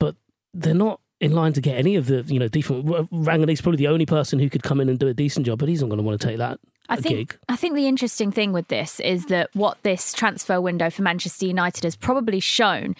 But 0.00 0.16
they're 0.52 0.74
not 0.74 1.00
in 1.20 1.32
line 1.32 1.52
to 1.54 1.60
get 1.60 1.78
any 1.78 1.96
of 1.96 2.06
the, 2.06 2.22
you 2.26 2.38
know, 2.38 2.48
decent. 2.48 2.84
Rangnick's 2.86 3.60
probably 3.60 3.78
the 3.78 3.88
only 3.88 4.06
person 4.06 4.38
who 4.38 4.50
could 4.50 4.62
come 4.62 4.80
in 4.80 4.88
and 4.88 4.98
do 4.98 5.08
a 5.08 5.14
decent 5.14 5.46
job, 5.46 5.58
but 5.58 5.68
he's 5.68 5.80
not 5.80 5.88
going 5.88 5.98
to 5.98 6.04
want 6.04 6.20
to 6.20 6.26
take 6.26 6.38
that 6.38 6.58
I 6.88 6.96
think 6.96 7.30
gig. 7.30 7.38
I 7.48 7.56
think 7.56 7.74
the 7.74 7.86
interesting 7.86 8.30
thing 8.30 8.52
with 8.52 8.68
this 8.68 9.00
is 9.00 9.26
that 9.26 9.50
what 9.54 9.78
this 9.82 10.12
transfer 10.12 10.60
window 10.60 10.90
for 10.90 11.02
Manchester 11.02 11.46
United 11.46 11.84
has 11.84 11.96
probably 11.96 12.40
shown 12.40 12.94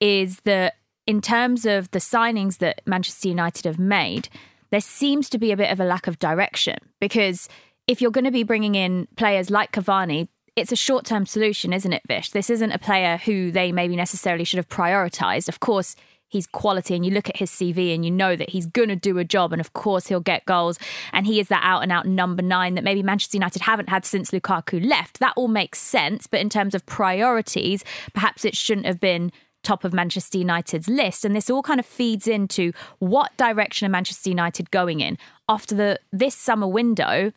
is 0.00 0.40
that 0.40 0.74
in 1.06 1.20
terms 1.20 1.66
of 1.66 1.90
the 1.90 1.98
signings 1.98 2.58
that 2.58 2.82
Manchester 2.86 3.28
United 3.28 3.64
have 3.64 3.78
made, 3.78 4.28
there 4.70 4.80
seems 4.80 5.28
to 5.30 5.38
be 5.38 5.52
a 5.52 5.56
bit 5.56 5.70
of 5.70 5.80
a 5.80 5.84
lack 5.84 6.06
of 6.06 6.18
direction 6.18 6.78
because 7.00 7.48
if 7.86 8.00
you're 8.00 8.10
going 8.10 8.24
to 8.24 8.30
be 8.30 8.44
bringing 8.44 8.74
in 8.74 9.08
players 9.16 9.50
like 9.50 9.72
Cavani, 9.72 10.28
it's 10.56 10.72
a 10.72 10.76
short 10.76 11.04
term 11.04 11.26
solution, 11.26 11.72
isn't 11.72 11.92
it, 11.92 12.02
Vish? 12.06 12.30
This 12.30 12.50
isn't 12.50 12.72
a 12.72 12.78
player 12.78 13.16
who 13.16 13.50
they 13.50 13.72
maybe 13.72 13.96
necessarily 13.96 14.44
should 14.44 14.58
have 14.58 14.68
prioritised. 14.68 15.48
Of 15.48 15.60
course, 15.60 15.96
he's 16.28 16.46
quality, 16.46 16.94
and 16.94 17.04
you 17.04 17.10
look 17.12 17.28
at 17.28 17.36
his 17.36 17.50
CV 17.50 17.94
and 17.94 18.04
you 18.04 18.10
know 18.10 18.36
that 18.36 18.50
he's 18.50 18.66
going 18.66 18.88
to 18.88 18.96
do 18.96 19.18
a 19.18 19.24
job, 19.24 19.52
and 19.52 19.60
of 19.60 19.72
course, 19.72 20.06
he'll 20.06 20.20
get 20.20 20.44
goals. 20.44 20.78
And 21.12 21.26
he 21.26 21.40
is 21.40 21.48
that 21.48 21.62
out 21.64 21.82
and 21.82 21.90
out 21.90 22.06
number 22.06 22.42
nine 22.42 22.74
that 22.74 22.84
maybe 22.84 23.02
Manchester 23.02 23.36
United 23.36 23.62
haven't 23.62 23.88
had 23.88 24.04
since 24.04 24.30
Lukaku 24.30 24.86
left. 24.86 25.18
That 25.20 25.34
all 25.36 25.48
makes 25.48 25.78
sense. 25.78 26.26
But 26.26 26.40
in 26.40 26.48
terms 26.48 26.74
of 26.74 26.86
priorities, 26.86 27.84
perhaps 28.14 28.44
it 28.44 28.56
shouldn't 28.56 28.86
have 28.86 29.00
been 29.00 29.32
top 29.62 29.84
of 29.84 29.92
Manchester 29.92 30.38
United's 30.38 30.88
list. 30.88 31.24
And 31.24 31.34
this 31.36 31.50
all 31.50 31.62
kind 31.62 31.80
of 31.80 31.86
feeds 31.86 32.26
into 32.26 32.72
what 32.98 33.36
direction 33.36 33.86
are 33.86 33.90
Manchester 33.90 34.30
United 34.30 34.70
going 34.70 35.00
in 35.00 35.18
after 35.48 35.74
the 35.74 35.98
this 36.12 36.34
summer 36.34 36.66
window 36.66 37.32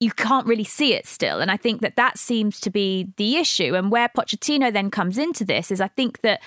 you 0.00 0.12
can't 0.12 0.46
really 0.46 0.64
see 0.64 0.94
it 0.94 1.06
still. 1.06 1.40
And 1.40 1.50
I 1.50 1.56
think 1.56 1.80
that 1.80 1.96
that 1.96 2.18
seems 2.18 2.60
to 2.60 2.70
be 2.70 3.08
the 3.16 3.36
issue. 3.36 3.74
And 3.74 3.90
where 3.90 4.08
Pochettino 4.08 4.72
then 4.72 4.90
comes 4.90 5.18
into 5.18 5.44
this 5.44 5.70
is 5.70 5.80
I 5.80 5.88
think 5.88 6.20
that 6.20 6.40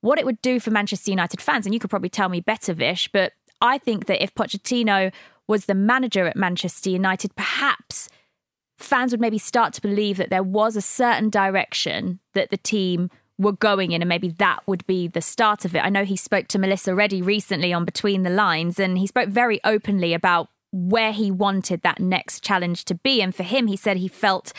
what 0.00 0.18
it 0.18 0.26
would 0.26 0.42
do 0.42 0.60
for 0.60 0.70
Manchester 0.70 1.10
United 1.10 1.40
fans, 1.40 1.66
and 1.66 1.74
you 1.74 1.80
could 1.80 1.90
probably 1.90 2.10
tell 2.10 2.28
me 2.28 2.40
better, 2.40 2.72
Vish, 2.72 3.08
but 3.12 3.32
I 3.60 3.78
think 3.78 4.06
that 4.06 4.22
if 4.22 4.34
Pochettino 4.34 5.12
was 5.48 5.64
the 5.64 5.74
manager 5.74 6.26
at 6.26 6.36
Manchester 6.36 6.90
United, 6.90 7.34
perhaps 7.34 8.08
fans 8.76 9.10
would 9.12 9.20
maybe 9.20 9.38
start 9.38 9.72
to 9.74 9.80
believe 9.80 10.18
that 10.18 10.30
there 10.30 10.42
was 10.42 10.76
a 10.76 10.82
certain 10.82 11.30
direction 11.30 12.20
that 12.34 12.50
the 12.50 12.56
team 12.56 13.10
were 13.38 13.52
going 13.52 13.92
in, 13.92 14.02
and 14.02 14.08
maybe 14.08 14.30
that 14.30 14.66
would 14.66 14.86
be 14.86 15.06
the 15.06 15.20
start 15.20 15.64
of 15.64 15.74
it. 15.74 15.84
I 15.84 15.88
know 15.88 16.04
he 16.04 16.16
spoke 16.16 16.48
to 16.48 16.58
Melissa 16.58 16.94
Reddy 16.94 17.22
recently 17.22 17.72
on 17.72 17.84
Between 17.84 18.24
the 18.24 18.30
Lines, 18.30 18.78
and 18.78 18.98
he 18.98 19.06
spoke 19.06 19.28
very 19.28 19.60
openly 19.64 20.12
about 20.12 20.48
where 20.72 21.12
he 21.12 21.30
wanted 21.30 21.82
that 21.82 22.00
next 22.00 22.42
challenge 22.42 22.84
to 22.86 22.94
be. 22.94 23.22
And 23.22 23.34
for 23.34 23.44
him, 23.44 23.68
he 23.68 23.76
said 23.76 23.96
he 23.96 24.08
felt 24.08 24.52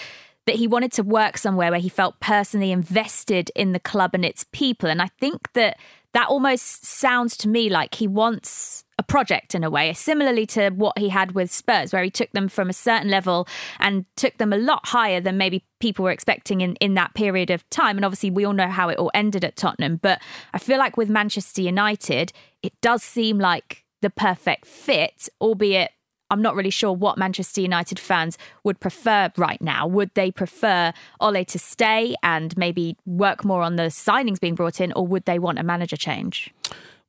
that 0.46 0.56
he 0.56 0.68
wanted 0.68 0.92
to 0.94 1.04
work 1.04 1.38
somewhere 1.38 1.70
where 1.70 1.80
he 1.80 1.90
felt 1.90 2.20
personally 2.20 2.72
invested 2.72 3.52
in 3.56 3.74
the 3.74 3.80
club 3.80 4.12
and 4.14 4.26
its 4.26 4.46
people. 4.52 4.90
And 4.90 5.02
I 5.02 5.10
think 5.20 5.54
that 5.54 5.78
that 6.14 6.28
almost 6.28 6.86
sounds 6.86 7.38
to 7.38 7.50
me 7.50 7.70
like 7.70 7.96
he 7.96 8.08
wants 8.08 8.84
a 8.98 9.04
project 9.04 9.56
in 9.56 9.64
a 9.64 9.70
way, 9.70 9.94
similarly 9.94 10.46
to 10.46 10.72
what 10.72 10.98
he 10.98 11.10
had 11.10 11.32
with 11.32 11.52
Spurs, 11.52 11.94
where 11.94 12.04
he 12.04 12.10
took 12.10 12.32
them 12.32 12.50
from 12.50 12.70
a 12.70 12.74
certain 12.74 13.10
level 13.10 13.48
and 13.80 14.06
took 14.16 14.38
them 14.38 14.52
a 14.52 14.58
lot 14.58 14.88
higher 14.88 15.22
than 15.22 15.38
maybe 15.38 15.64
people 15.80 16.04
were 16.04 16.12
expecting 16.12 16.62
in, 16.62 16.76
in 16.76 16.96
that 16.96 17.14
period 17.14 17.50
of 17.50 17.68
time. 17.70 17.98
And 17.98 18.04
obviously, 18.04 18.30
we 18.30 18.44
all 18.44 18.54
know 18.54 18.68
how 18.68 18.90
it 18.90 18.98
all 18.98 19.12
ended 19.14 19.46
at 19.46 19.56
Tottenham. 19.56 19.98
But 19.98 20.22
I 20.54 20.58
feel 20.58 20.78
like 20.78 20.98
with 20.98 21.10
Manchester 21.10 21.62
United, 21.62 22.34
it 22.62 22.74
does 22.82 23.04
seem 23.04 23.40
like 23.40 23.86
the 24.02 24.10
perfect 24.10 24.66
fit, 24.66 25.30
albeit 25.40 25.92
I'm 26.30 26.42
not 26.42 26.56
really 26.56 26.70
sure 26.70 26.94
what 26.94 27.18
Manchester 27.18 27.62
United 27.62 28.00
fans 28.00 28.38
would 28.64 28.80
prefer 28.80 29.32
right 29.38 29.62
now. 29.62 29.88
Would 29.88 30.12
they 30.14 30.32
prefer 30.32 30.94
Ole 31.20 31.44
to 31.46 31.60
stay 31.60 32.16
and 32.24 32.56
maybe 32.58 32.96
work 33.06 33.44
more 33.44 33.62
on 33.62 33.76
the 33.76 33.84
signings 33.84 34.40
being 34.40 34.56
brought 34.56 34.80
in, 34.80 34.94
or 34.94 35.06
would 35.08 35.26
they 35.26 35.40
want 35.40 35.60
a 35.60 35.64
manager 35.64 35.98
change? 35.98 36.54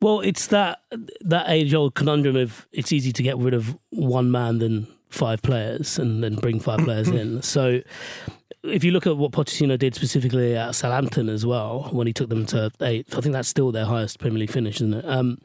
Well, 0.01 0.21
it's 0.21 0.47
that 0.47 0.81
that 1.21 1.51
age 1.51 1.75
old 1.75 1.95
conundrum 1.95 2.37
of 2.37 2.67
it's 2.73 2.93
easy 2.93 3.13
to 3.13 3.23
get 3.23 3.37
rid 3.37 3.53
of 3.53 3.77
one 3.91 4.31
man 4.31 4.59
than 4.59 4.87
five 5.11 5.43
players 5.43 5.99
and 5.99 6.25
then 6.25 6.37
bring 6.37 6.61
five 6.61 6.81
players 6.81 7.09
in. 7.09 7.43
So 7.51 7.81
if 8.63 8.85
you 8.85 8.93
look 8.93 9.07
at 9.07 9.17
what 9.17 9.33
Pochettino 9.33 9.79
did 9.79 9.95
specifically 9.95 10.57
at 10.57 10.75
Southampton 10.75 11.29
as 11.29 11.45
well, 11.45 11.89
when 11.93 12.07
he 12.07 12.13
took 12.13 12.29
them 12.29 12.47
to 12.47 12.71
eighth, 12.81 13.17
I 13.17 13.21
think 13.21 13.33
that's 13.33 13.49
still 13.49 13.73
their 13.73 13.87
highest 13.87 14.19
Premier 14.19 14.39
League 14.39 14.51
finish, 14.51 14.77
isn't 14.77 14.95
it? 14.95 15.05
Um, 15.07 15.39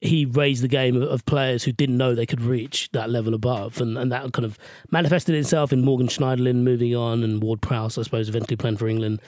he 0.00 0.26
raised 0.26 0.62
the 0.62 0.68
game 0.68 1.00
of 1.02 1.24
players 1.24 1.64
who 1.64 1.72
didn't 1.72 1.96
know 1.96 2.14
they 2.14 2.26
could 2.26 2.42
reach 2.42 2.90
that 2.92 3.08
level 3.10 3.32
above, 3.34 3.80
and, 3.80 3.96
and 3.96 4.12
that 4.12 4.32
kind 4.32 4.44
of 4.44 4.58
manifested 4.90 5.34
itself 5.34 5.72
in 5.72 5.82
Morgan 5.84 6.06
Schneiderlin 6.08 6.56
moving 6.56 6.94
on 6.94 7.22
and 7.24 7.42
Ward 7.42 7.62
Prowse, 7.62 7.96
I 7.98 8.02
suppose, 8.02 8.28
eventually 8.28 8.56
playing 8.56 8.76
for 8.76 8.88
England 8.88 9.20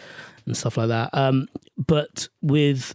and 0.46 0.56
stuff 0.56 0.76
like 0.76 0.88
that. 0.88 1.10
Um, 1.12 1.48
but 1.76 2.28
with 2.42 2.94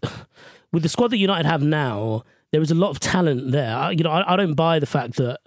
with 0.71 0.83
the 0.83 0.89
squad 0.89 1.09
that 1.09 1.17
United 1.17 1.47
have 1.47 1.61
now, 1.63 2.23
there 2.51 2.61
is 2.61 2.71
a 2.71 2.75
lot 2.75 2.89
of 2.91 2.99
talent 2.99 3.51
there. 3.51 3.75
I, 3.75 3.91
you 3.91 4.03
know, 4.03 4.11
I, 4.11 4.33
I 4.33 4.35
don't 4.35 4.53
buy 4.53 4.79
the 4.79 4.85
fact 4.85 5.15
that 5.15 5.39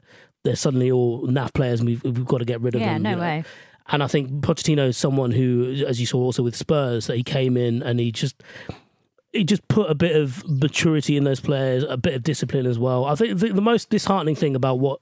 they're 0.45 0.57
suddenly 0.57 0.91
all 0.91 1.27
naff 1.27 1.53
players 1.55 1.81
and 1.81 1.89
we've, 1.89 2.03
we've 2.05 2.25
got 2.25 2.39
to 2.39 2.45
get 2.45 2.61
rid 2.61 2.75
of 2.77 2.81
Yeah, 2.81 2.95
them. 2.95 3.03
no 3.03 3.11
you 3.11 3.17
know. 3.17 3.23
way. 3.23 3.45
And 3.89 4.03
I 4.03 4.09
think 4.09 4.31
Pochettino 4.43 4.89
is 4.89 4.97
someone 4.97 5.31
who, 5.31 5.85
as 5.87 6.01
you 6.01 6.07
saw 6.07 6.19
also 6.19 6.43
with 6.43 6.57
Spurs, 6.57 7.07
that 7.07 7.17
he 7.17 7.23
came 7.23 7.57
in 7.57 7.83
and 7.85 7.99
he 8.01 8.11
just 8.13 8.43
he 9.37 9.45
just 9.45 9.67
put 9.69 9.91
a 9.91 9.95
bit 9.95 10.17
of 10.17 10.43
maturity 10.49 11.17
in 11.17 11.25
those 11.25 11.41
players, 11.41 11.85
a 11.89 11.97
bit 11.97 12.15
of 12.15 12.23
discipline 12.23 12.67
as 12.67 12.79
well. 12.79 13.05
I 13.05 13.15
think 13.15 13.39
the, 13.39 13.53
the 13.53 13.63
most 13.63 13.91
disheartening 13.91 14.35
thing 14.35 14.57
about 14.57 14.79
what 14.79 15.01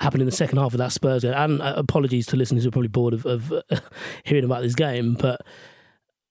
happened 0.00 0.22
in 0.22 0.26
the 0.26 0.32
second 0.32 0.58
half 0.58 0.74
of 0.74 0.78
that 0.78 0.92
Spurs 0.92 1.22
game, 1.22 1.34
and 1.34 1.62
uh, 1.62 1.74
apologies 1.76 2.26
to 2.26 2.36
listeners 2.36 2.64
who 2.64 2.68
are 2.68 2.72
probably 2.72 2.88
bored 2.88 3.14
of, 3.14 3.24
of 3.26 3.52
uh, 3.52 3.62
hearing 4.24 4.44
about 4.44 4.62
this 4.62 4.74
game, 4.74 5.14
but 5.14 5.40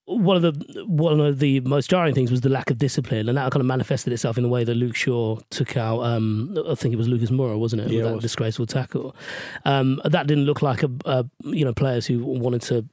one 0.08 0.38
of 0.38 0.44
the 0.44 0.86
one 0.86 1.20
of 1.20 1.40
the 1.40 1.60
most 1.62 1.90
jarring 1.90 2.14
things 2.14 2.30
was 2.30 2.42
the 2.42 2.50
lack 2.50 2.70
of 2.70 2.78
discipline, 2.78 3.28
and 3.28 3.38
that 3.38 3.52
kind 3.52 3.62
of 3.62 3.66
manifested 3.66 4.14
itself 4.14 4.38
in 4.38 4.44
the 4.44 4.50
way 4.50 4.64
that 4.64 4.76
Luke 4.76 4.96
Shaw 4.96 5.40
took 5.50 5.78
out. 5.78 6.02
Um, 6.02 6.56
I 6.70 6.76
think 6.76 6.94
it 6.94 6.98
was 6.98 7.08
Lucas 7.08 7.32
Moura, 7.32 7.58
wasn't 7.58 7.82
it? 7.82 7.90
Yeah, 7.90 7.98
with 7.98 8.06
it 8.06 8.10
that 8.10 8.16
was. 8.16 8.22
disgraceful 8.22 8.68
tackle. 8.68 9.16
Um, 9.66 10.00
that 10.06 10.28
didn't 10.28 10.46
look 10.46 10.62
like 10.62 10.84
a, 10.84 10.92
a 11.06 11.26
you 11.44 11.66
know 11.66 11.74
players 11.74 12.06
who 12.06 12.24
wanted 12.24 12.62
to 12.64 12.86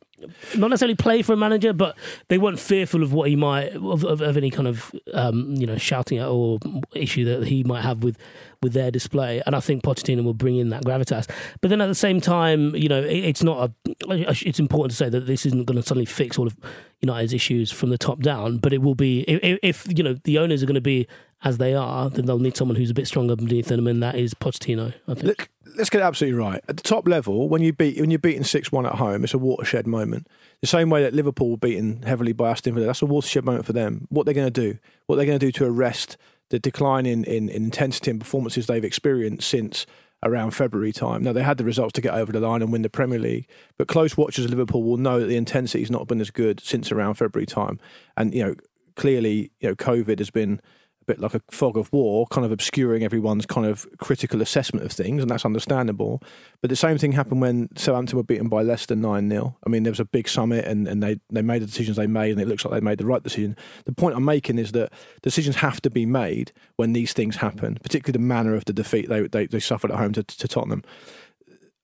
not 0.56 0.68
necessarily 0.68 0.94
play 0.94 1.22
for 1.22 1.32
a 1.32 1.36
manager, 1.36 1.72
but 1.72 1.96
they 2.28 2.38
weren't 2.38 2.58
fearful 2.60 3.02
of 3.02 3.12
what 3.12 3.28
he 3.28 3.36
might 3.36 3.74
of, 3.74 4.04
of, 4.04 4.20
of 4.20 4.36
any 4.36 4.50
kind 4.50 4.68
of 4.68 4.92
um, 5.14 5.54
you 5.54 5.66
know 5.66 5.76
shouting 5.76 6.18
at 6.18 6.28
or 6.28 6.58
issue 6.94 7.24
that 7.24 7.48
he 7.48 7.64
might 7.64 7.82
have 7.82 8.02
with 8.02 8.18
with 8.62 8.72
their 8.72 8.90
display. 8.90 9.42
And 9.44 9.56
I 9.56 9.60
think 9.60 9.82
Pochettino 9.82 10.22
will 10.22 10.34
bring 10.34 10.56
in 10.56 10.70
that 10.70 10.84
gravitas. 10.84 11.28
But 11.60 11.70
then 11.70 11.80
at 11.80 11.86
the 11.86 11.94
same 11.94 12.20
time, 12.20 12.74
you 12.76 12.88
know, 12.88 13.02
it, 13.02 13.24
it's 13.24 13.42
not 13.42 13.70
a. 13.70 13.94
It's 14.08 14.60
important 14.60 14.92
to 14.92 14.96
say 14.96 15.08
that 15.08 15.26
this 15.26 15.44
isn't 15.46 15.64
going 15.64 15.80
to 15.80 15.86
suddenly 15.86 16.06
fix 16.06 16.38
all 16.38 16.46
of 16.46 16.56
United's 17.00 17.32
issues 17.32 17.70
from 17.70 17.90
the 17.90 17.98
top 17.98 18.20
down. 18.20 18.58
But 18.58 18.72
it 18.72 18.82
will 18.82 18.94
be 18.94 19.22
if, 19.22 19.58
if 19.62 19.98
you 19.98 20.04
know 20.04 20.14
the 20.24 20.38
owners 20.38 20.62
are 20.62 20.66
going 20.66 20.74
to 20.74 20.80
be 20.80 21.06
as 21.44 21.58
they 21.58 21.74
are, 21.74 22.08
then 22.08 22.26
they'll 22.26 22.38
need 22.38 22.56
someone 22.56 22.76
who's 22.76 22.90
a 22.90 22.94
bit 22.94 23.06
stronger 23.06 23.36
beneath 23.36 23.66
them, 23.66 23.86
and 23.86 24.02
that 24.02 24.14
is 24.14 24.34
Pochettino. 24.34 24.94
I 25.08 25.14
think. 25.14 25.26
Let, 25.26 25.48
let's 25.76 25.90
get 25.90 26.00
it 26.00 26.04
absolutely 26.04 26.38
right. 26.38 26.62
At 26.68 26.76
the 26.76 26.82
top 26.82 27.08
level, 27.08 27.48
when 27.48 27.62
you 27.62 27.72
beat 27.72 28.00
when 28.00 28.10
you're 28.10 28.18
beaten 28.18 28.44
six 28.44 28.70
one 28.70 28.86
at 28.86 28.96
home, 28.96 29.24
it's 29.24 29.34
a 29.34 29.38
watershed 29.38 29.86
moment. 29.86 30.28
The 30.60 30.66
same 30.66 30.90
way 30.90 31.02
that 31.02 31.14
Liverpool 31.14 31.50
were 31.50 31.56
beaten 31.56 32.02
heavily 32.02 32.32
by 32.32 32.50
Aston 32.50 32.74
Villa, 32.74 32.86
that's 32.86 33.02
a 33.02 33.06
watershed 33.06 33.44
moment 33.44 33.66
for 33.66 33.72
them. 33.72 34.06
What 34.10 34.24
they're 34.24 34.34
going 34.34 34.52
to 34.52 34.60
do, 34.60 34.78
what 35.06 35.16
they're 35.16 35.26
going 35.26 35.38
to 35.38 35.46
do 35.46 35.52
to 35.52 35.64
arrest 35.64 36.16
the 36.50 36.58
decline 36.58 37.06
in, 37.06 37.24
in, 37.24 37.48
in 37.48 37.64
intensity 37.64 38.10
and 38.10 38.20
performances 38.20 38.66
they've 38.66 38.84
experienced 38.84 39.48
since 39.48 39.86
around 40.22 40.52
February 40.52 40.92
time. 40.92 41.22
Now 41.24 41.32
they 41.32 41.42
had 41.42 41.58
the 41.58 41.64
results 41.64 41.94
to 41.94 42.00
get 42.00 42.14
over 42.14 42.30
the 42.30 42.40
line 42.40 42.62
and 42.62 42.70
win 42.70 42.82
the 42.82 42.90
Premier 42.90 43.18
League, 43.18 43.48
but 43.76 43.88
close 43.88 44.16
watchers 44.16 44.44
of 44.44 44.50
Liverpool 44.50 44.84
will 44.84 44.98
know 44.98 45.18
that 45.18 45.26
the 45.26 45.36
intensity 45.36 45.80
has 45.80 45.90
not 45.90 46.06
been 46.06 46.20
as 46.20 46.30
good 46.30 46.60
since 46.60 46.92
around 46.92 47.14
February 47.14 47.46
time. 47.46 47.80
And 48.16 48.32
you 48.32 48.44
know, 48.44 48.54
clearly, 48.94 49.50
you 49.60 49.70
know, 49.70 49.74
COVID 49.74 50.18
has 50.18 50.30
been 50.30 50.60
a 51.02 51.04
bit 51.04 51.20
like 51.20 51.34
a 51.34 51.40
fog 51.50 51.76
of 51.76 51.92
war, 51.92 52.26
kind 52.28 52.44
of 52.44 52.52
obscuring 52.52 53.02
everyone's 53.02 53.46
kind 53.46 53.66
of 53.66 53.86
critical 53.98 54.40
assessment 54.40 54.84
of 54.84 54.92
things, 54.92 55.22
and 55.22 55.30
that's 55.30 55.44
understandable. 55.44 56.22
But 56.60 56.70
the 56.70 56.76
same 56.76 56.98
thing 56.98 57.12
happened 57.12 57.40
when 57.40 57.68
Southampton 57.76 58.16
were 58.16 58.22
beaten 58.22 58.48
by 58.48 58.62
Leicester 58.62 58.94
9 58.96 59.28
0. 59.28 59.56
I 59.66 59.68
mean, 59.68 59.82
there 59.82 59.90
was 59.90 60.00
a 60.00 60.04
big 60.04 60.28
summit 60.28 60.64
and, 60.64 60.86
and 60.86 61.02
they, 61.02 61.18
they 61.30 61.42
made 61.42 61.62
the 61.62 61.66
decisions 61.66 61.96
they 61.96 62.06
made, 62.06 62.32
and 62.32 62.40
it 62.40 62.48
looks 62.48 62.64
like 62.64 62.72
they 62.72 62.84
made 62.84 62.98
the 62.98 63.06
right 63.06 63.22
decision. 63.22 63.56
The 63.84 63.92
point 63.92 64.16
I'm 64.16 64.24
making 64.24 64.58
is 64.58 64.72
that 64.72 64.92
decisions 65.22 65.56
have 65.56 65.80
to 65.82 65.90
be 65.90 66.06
made 66.06 66.52
when 66.76 66.92
these 66.92 67.12
things 67.12 67.36
happen, 67.36 67.78
particularly 67.82 68.12
the 68.12 68.26
manner 68.26 68.54
of 68.54 68.64
the 68.64 68.72
defeat 68.72 69.08
they, 69.08 69.26
they, 69.26 69.46
they 69.46 69.60
suffered 69.60 69.90
at 69.90 69.98
home 69.98 70.12
to, 70.12 70.22
to 70.22 70.48
Tottenham. 70.48 70.82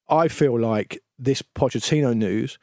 I 0.08 0.28
feel 0.28 0.58
like 0.58 1.02
this 1.18 1.42
Pochettino 1.42 2.16
news 2.16 2.58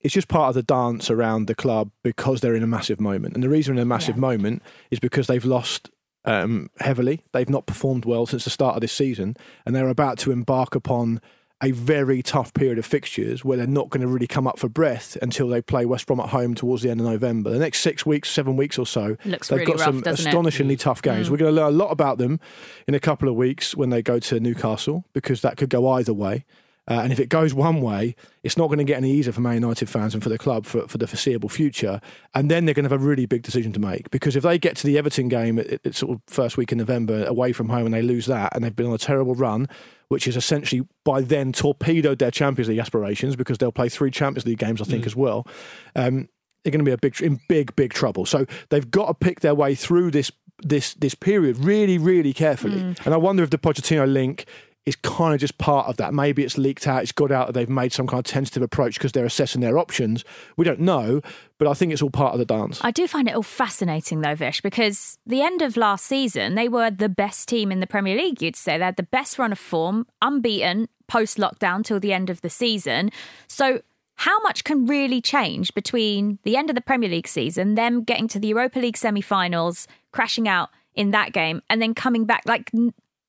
it's 0.00 0.14
just 0.14 0.28
part 0.28 0.48
of 0.48 0.54
the 0.54 0.62
dance 0.62 1.10
around 1.10 1.46
the 1.46 1.54
club 1.54 1.90
because 2.04 2.40
they're 2.40 2.54
in 2.54 2.62
a 2.62 2.68
massive 2.68 3.00
moment. 3.00 3.34
And 3.34 3.42
the 3.42 3.48
reason 3.48 3.76
in 3.76 3.82
a 3.82 3.86
massive 3.86 4.16
yeah. 4.16 4.20
moment 4.20 4.62
is 4.90 5.00
because 5.00 5.26
they've 5.26 5.44
lost 5.44 5.90
um, 6.28 6.70
heavily. 6.80 7.24
They've 7.32 7.48
not 7.48 7.66
performed 7.66 8.04
well 8.04 8.26
since 8.26 8.44
the 8.44 8.50
start 8.50 8.74
of 8.76 8.80
this 8.80 8.92
season, 8.92 9.36
and 9.64 9.74
they're 9.74 9.88
about 9.88 10.18
to 10.18 10.30
embark 10.30 10.74
upon 10.74 11.20
a 11.60 11.72
very 11.72 12.22
tough 12.22 12.54
period 12.54 12.78
of 12.78 12.86
fixtures 12.86 13.44
where 13.44 13.56
they're 13.56 13.66
not 13.66 13.90
going 13.90 14.00
to 14.00 14.06
really 14.06 14.28
come 14.28 14.46
up 14.46 14.60
for 14.60 14.68
breath 14.68 15.16
until 15.20 15.48
they 15.48 15.60
play 15.60 15.84
West 15.84 16.06
Brom 16.06 16.20
at 16.20 16.28
home 16.28 16.54
towards 16.54 16.84
the 16.84 16.90
end 16.90 17.00
of 17.00 17.06
November. 17.06 17.50
The 17.50 17.58
next 17.58 17.80
six 17.80 18.06
weeks, 18.06 18.30
seven 18.30 18.56
weeks 18.56 18.78
or 18.78 18.86
so, 18.86 19.16
Looks 19.24 19.48
they've 19.48 19.58
really 19.60 19.72
got 19.72 19.80
rough, 19.80 19.86
some 19.86 20.02
astonishingly 20.06 20.74
it? 20.74 20.80
tough 20.80 21.02
games. 21.02 21.26
Mm. 21.26 21.30
We're 21.32 21.36
going 21.38 21.54
to 21.54 21.60
learn 21.60 21.74
a 21.74 21.76
lot 21.76 21.90
about 21.90 22.18
them 22.18 22.38
in 22.86 22.94
a 22.94 23.00
couple 23.00 23.28
of 23.28 23.34
weeks 23.34 23.74
when 23.74 23.90
they 23.90 24.02
go 24.02 24.20
to 24.20 24.38
Newcastle 24.38 25.04
because 25.12 25.40
that 25.40 25.56
could 25.56 25.68
go 25.68 25.88
either 25.88 26.14
way. 26.14 26.44
Uh, 26.88 27.00
and 27.02 27.12
if 27.12 27.20
it 27.20 27.28
goes 27.28 27.52
one 27.52 27.80
way, 27.80 28.16
it's 28.42 28.56
not 28.56 28.68
going 28.68 28.78
to 28.78 28.84
get 28.84 28.96
any 28.96 29.10
easier 29.10 29.32
for 29.32 29.42
Man 29.42 29.54
United 29.54 29.88
fans 29.88 30.14
and 30.14 30.22
for 30.22 30.30
the 30.30 30.38
club 30.38 30.64
for, 30.64 30.88
for 30.88 30.96
the 30.96 31.06
foreseeable 31.06 31.50
future. 31.50 32.00
And 32.34 32.50
then 32.50 32.64
they're 32.64 32.74
going 32.74 32.88
to 32.88 32.90
have 32.90 33.00
a 33.00 33.04
really 33.04 33.26
big 33.26 33.42
decision 33.42 33.72
to 33.72 33.80
make 33.80 34.10
because 34.10 34.36
if 34.36 34.42
they 34.42 34.58
get 34.58 34.76
to 34.78 34.86
the 34.86 34.96
Everton 34.96 35.28
game 35.28 35.58
at, 35.58 35.84
at 35.84 35.94
sort 35.94 36.12
of 36.12 36.22
first 36.26 36.56
week 36.56 36.72
in 36.72 36.78
November 36.78 37.24
away 37.26 37.52
from 37.52 37.68
home 37.68 37.84
and 37.84 37.94
they 37.94 38.02
lose 38.02 38.26
that 38.26 38.54
and 38.54 38.64
they've 38.64 38.74
been 38.74 38.86
on 38.86 38.94
a 38.94 38.98
terrible 38.98 39.34
run, 39.34 39.68
which 40.08 40.26
is 40.26 40.36
essentially 40.36 40.86
by 41.04 41.20
then 41.20 41.52
torpedoed 41.52 42.18
their 42.18 42.30
Champions 42.30 42.68
League 42.68 42.78
aspirations 42.78 43.36
because 43.36 43.58
they'll 43.58 43.70
play 43.70 43.88
three 43.88 44.10
Champions 44.10 44.46
League 44.46 44.58
games, 44.58 44.80
I 44.80 44.84
think, 44.84 45.04
mm. 45.04 45.06
as 45.06 45.14
well. 45.14 45.46
Um, 45.94 46.28
they're 46.64 46.72
going 46.72 46.84
to 46.84 46.88
be 46.88 46.92
a 46.92 46.98
big 46.98 47.20
in 47.20 47.40
big 47.48 47.74
big 47.76 47.92
trouble. 47.92 48.26
So 48.26 48.46
they've 48.70 48.90
got 48.90 49.06
to 49.06 49.14
pick 49.14 49.40
their 49.40 49.54
way 49.54 49.74
through 49.74 50.10
this 50.10 50.32
this 50.62 50.94
this 50.94 51.14
period 51.14 51.58
really 51.58 51.98
really 51.98 52.32
carefully. 52.32 52.80
Mm. 52.80 53.06
And 53.06 53.14
I 53.14 53.16
wonder 53.16 53.42
if 53.42 53.50
the 53.50 53.58
Pochettino 53.58 54.10
link 54.10 54.46
is 54.88 54.96
kind 54.96 55.34
of 55.34 55.40
just 55.40 55.58
part 55.58 55.86
of 55.86 55.96
that. 55.98 56.14
Maybe 56.14 56.42
it's 56.42 56.58
leaked 56.58 56.86
out, 56.86 57.02
it's 57.02 57.12
got 57.12 57.30
out 57.30 57.46
that 57.46 57.52
they've 57.52 57.68
made 57.68 57.92
some 57.92 58.06
kind 58.06 58.18
of 58.18 58.24
tentative 58.24 58.62
approach 58.62 58.94
because 58.94 59.12
they're 59.12 59.24
assessing 59.24 59.60
their 59.60 59.78
options. 59.78 60.24
We 60.56 60.64
don't 60.64 60.80
know, 60.80 61.20
but 61.58 61.68
I 61.68 61.74
think 61.74 61.92
it's 61.92 62.02
all 62.02 62.10
part 62.10 62.32
of 62.32 62.38
the 62.38 62.44
dance. 62.44 62.80
I 62.82 62.90
do 62.90 63.06
find 63.06 63.28
it 63.28 63.34
all 63.34 63.42
fascinating 63.42 64.22
though, 64.22 64.34
Vish, 64.34 64.60
because 64.60 65.18
the 65.26 65.42
end 65.42 65.62
of 65.62 65.76
last 65.76 66.06
season, 66.06 66.54
they 66.54 66.68
were 66.68 66.90
the 66.90 67.08
best 67.08 67.48
team 67.48 67.70
in 67.70 67.80
the 67.80 67.86
Premier 67.86 68.16
League, 68.16 68.42
you'd 68.42 68.56
say. 68.56 68.78
They 68.78 68.84
had 68.84 68.96
the 68.96 69.02
best 69.02 69.38
run 69.38 69.52
of 69.52 69.58
form, 69.58 70.06
unbeaten 70.22 70.88
post 71.06 71.38
lockdown 71.38 71.84
till 71.84 72.00
the 72.00 72.12
end 72.12 72.30
of 72.30 72.40
the 72.40 72.50
season. 72.50 73.10
So 73.46 73.82
how 74.16 74.40
much 74.40 74.64
can 74.64 74.86
really 74.86 75.20
change 75.20 75.72
between 75.74 76.38
the 76.42 76.56
end 76.56 76.70
of 76.70 76.74
the 76.74 76.80
Premier 76.80 77.08
League 77.08 77.28
season, 77.28 77.76
them 77.76 78.02
getting 78.02 78.26
to 78.28 78.40
the 78.40 78.48
Europa 78.48 78.78
League 78.80 78.96
semi 78.96 79.20
finals, 79.20 79.86
crashing 80.12 80.48
out 80.48 80.70
in 80.94 81.12
that 81.12 81.32
game, 81.32 81.62
and 81.70 81.80
then 81.80 81.94
coming 81.94 82.24
back? 82.24 82.42
Like, 82.44 82.70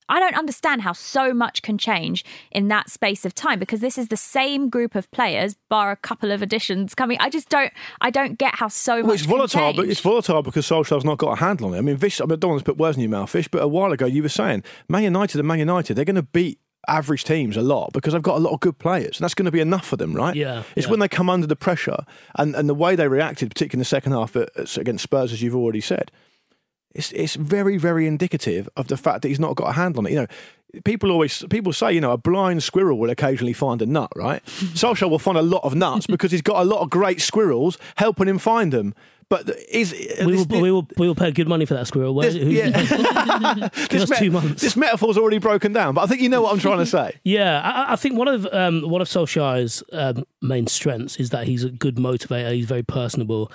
I 0.09 0.19
don't 0.19 0.35
understand 0.35 0.81
how 0.81 0.93
so 0.93 1.33
much 1.33 1.61
can 1.61 1.77
change 1.77 2.25
in 2.51 2.67
that 2.67 2.89
space 2.89 3.25
of 3.25 3.33
time 3.33 3.59
because 3.59 3.79
this 3.79 3.97
is 3.97 4.09
the 4.09 4.17
same 4.17 4.69
group 4.69 4.95
of 4.95 5.09
players, 5.11 5.55
bar 5.69 5.91
a 5.91 5.95
couple 5.95 6.31
of 6.31 6.41
additions 6.41 6.95
coming. 6.95 7.17
I 7.19 7.29
just 7.29 7.49
don't, 7.49 7.71
I 8.01 8.09
don't 8.09 8.37
get 8.37 8.55
how 8.55 8.67
so 8.67 8.95
well, 8.95 9.07
much. 9.07 9.15
It's 9.15 9.25
volatile, 9.25 9.73
but 9.73 9.87
it's 9.87 10.01
volatile 10.01 10.41
because 10.41 10.67
Solskjaer's 10.67 11.05
not 11.05 11.19
got 11.19 11.33
a 11.33 11.35
handle 11.35 11.67
on 11.67 11.75
it. 11.75 11.77
I 11.77 11.81
mean, 11.81 11.95
Vish, 11.95 12.19
I 12.19 12.25
don't 12.25 12.43
want 12.43 12.59
to 12.59 12.65
put 12.65 12.77
words 12.77 12.97
in 12.97 13.03
your 13.03 13.11
mouth, 13.11 13.29
Vish, 13.31 13.47
but 13.47 13.61
a 13.61 13.67
while 13.67 13.91
ago 13.91 14.05
you 14.05 14.23
were 14.23 14.29
saying 14.29 14.63
Man 14.89 15.03
United 15.03 15.39
and 15.39 15.47
Man 15.47 15.59
United, 15.59 15.93
they're 15.93 16.05
going 16.05 16.15
to 16.15 16.23
beat 16.23 16.59
average 16.87 17.23
teams 17.23 17.57
a 17.57 17.61
lot 17.61 17.91
because 17.93 18.13
they've 18.13 18.21
got 18.21 18.37
a 18.37 18.39
lot 18.39 18.53
of 18.53 18.59
good 18.59 18.79
players 18.79 19.17
and 19.17 19.23
that's 19.23 19.33
going 19.33 19.45
to 19.45 19.51
be 19.51 19.59
enough 19.59 19.85
for 19.85 19.97
them, 19.97 20.13
right? 20.13 20.35
Yeah. 20.35 20.63
It's 20.75 20.87
yeah. 20.87 20.91
when 20.91 20.99
they 20.99 21.07
come 21.07 21.29
under 21.29 21.45
the 21.45 21.55
pressure 21.55 22.03
and, 22.35 22.55
and 22.55 22.67
the 22.67 22.73
way 22.73 22.95
they 22.95 23.07
reacted, 23.07 23.49
particularly 23.49 23.79
in 23.79 23.81
the 23.81 23.85
second 23.85 24.13
half 24.13 24.35
against 24.35 25.03
Spurs, 25.03 25.31
as 25.31 25.41
you've 25.41 25.55
already 25.55 25.81
said, 25.81 26.11
it's, 26.93 27.11
it's 27.11 27.35
very, 27.35 27.77
very 27.77 28.07
indicative 28.07 28.67
of 28.75 28.87
the 28.87 28.97
fact 28.97 29.21
that 29.21 29.27
he's 29.27 29.39
not 29.39 29.55
got 29.55 29.69
a 29.69 29.73
handle 29.73 29.99
on 30.01 30.05
it. 30.07 30.11
You 30.11 30.21
know, 30.21 30.27
people 30.83 31.11
always 31.11 31.43
people 31.49 31.73
say 31.73 31.93
you 31.93 32.01
know 32.01 32.11
a 32.11 32.17
blind 32.17 32.63
squirrel 32.63 32.97
will 32.97 33.09
occasionally 33.09 33.53
find 33.53 33.81
a 33.81 33.85
nut 33.85 34.11
right? 34.15 34.43
Solskjaer 34.45 35.09
will 35.09 35.19
find 35.19 35.37
a 35.37 35.41
lot 35.41 35.63
of 35.63 35.75
nuts 35.75 36.07
because 36.07 36.31
he's 36.31 36.41
got 36.41 36.61
a 36.61 36.65
lot 36.65 36.81
of 36.81 36.89
great 36.89 37.21
squirrels 37.21 37.77
helping 37.95 38.27
him 38.27 38.37
find 38.39 38.71
them. 38.71 38.93
But 39.29 39.47
is 39.69 39.93
we 40.25 40.37
will, 40.37 40.45
we 40.45 40.71
will 40.71 40.87
we 40.97 41.07
will 41.07 41.15
pay 41.15 41.31
good 41.31 41.47
money 41.47 41.65
for 41.65 41.75
that 41.75 41.85
squirrel. 41.85 42.15
This, 42.15 42.33
yeah. 42.33 42.69
Give 43.89 44.01
us 44.01 44.17
two 44.17 44.31
months. 44.31 44.61
this 44.61 44.75
metaphor's 44.75 45.19
already 45.19 45.37
broken 45.37 45.71
down 45.71 45.93
but 45.93 46.01
I 46.01 46.07
think 46.07 46.21
you 46.21 46.29
know 46.29 46.41
what 46.41 46.53
I'm 46.53 46.59
trying 46.59 46.79
to 46.79 46.85
say. 46.87 47.19
Yeah 47.23 47.61
I, 47.61 47.93
I 47.93 47.95
think 47.95 48.17
one 48.17 48.27
of 48.27 48.47
um, 48.51 48.81
one 48.89 49.01
of 49.01 49.07
Solskjaer's 49.07 49.83
um, 49.91 50.25
main 50.41 50.65
strengths 50.65 51.17
is 51.17 51.29
that 51.29 51.45
he's 51.45 51.63
a 51.63 51.69
good 51.69 51.97
motivator. 51.97 52.53
He's 52.53 52.65
very 52.65 52.83
personable 52.83 53.51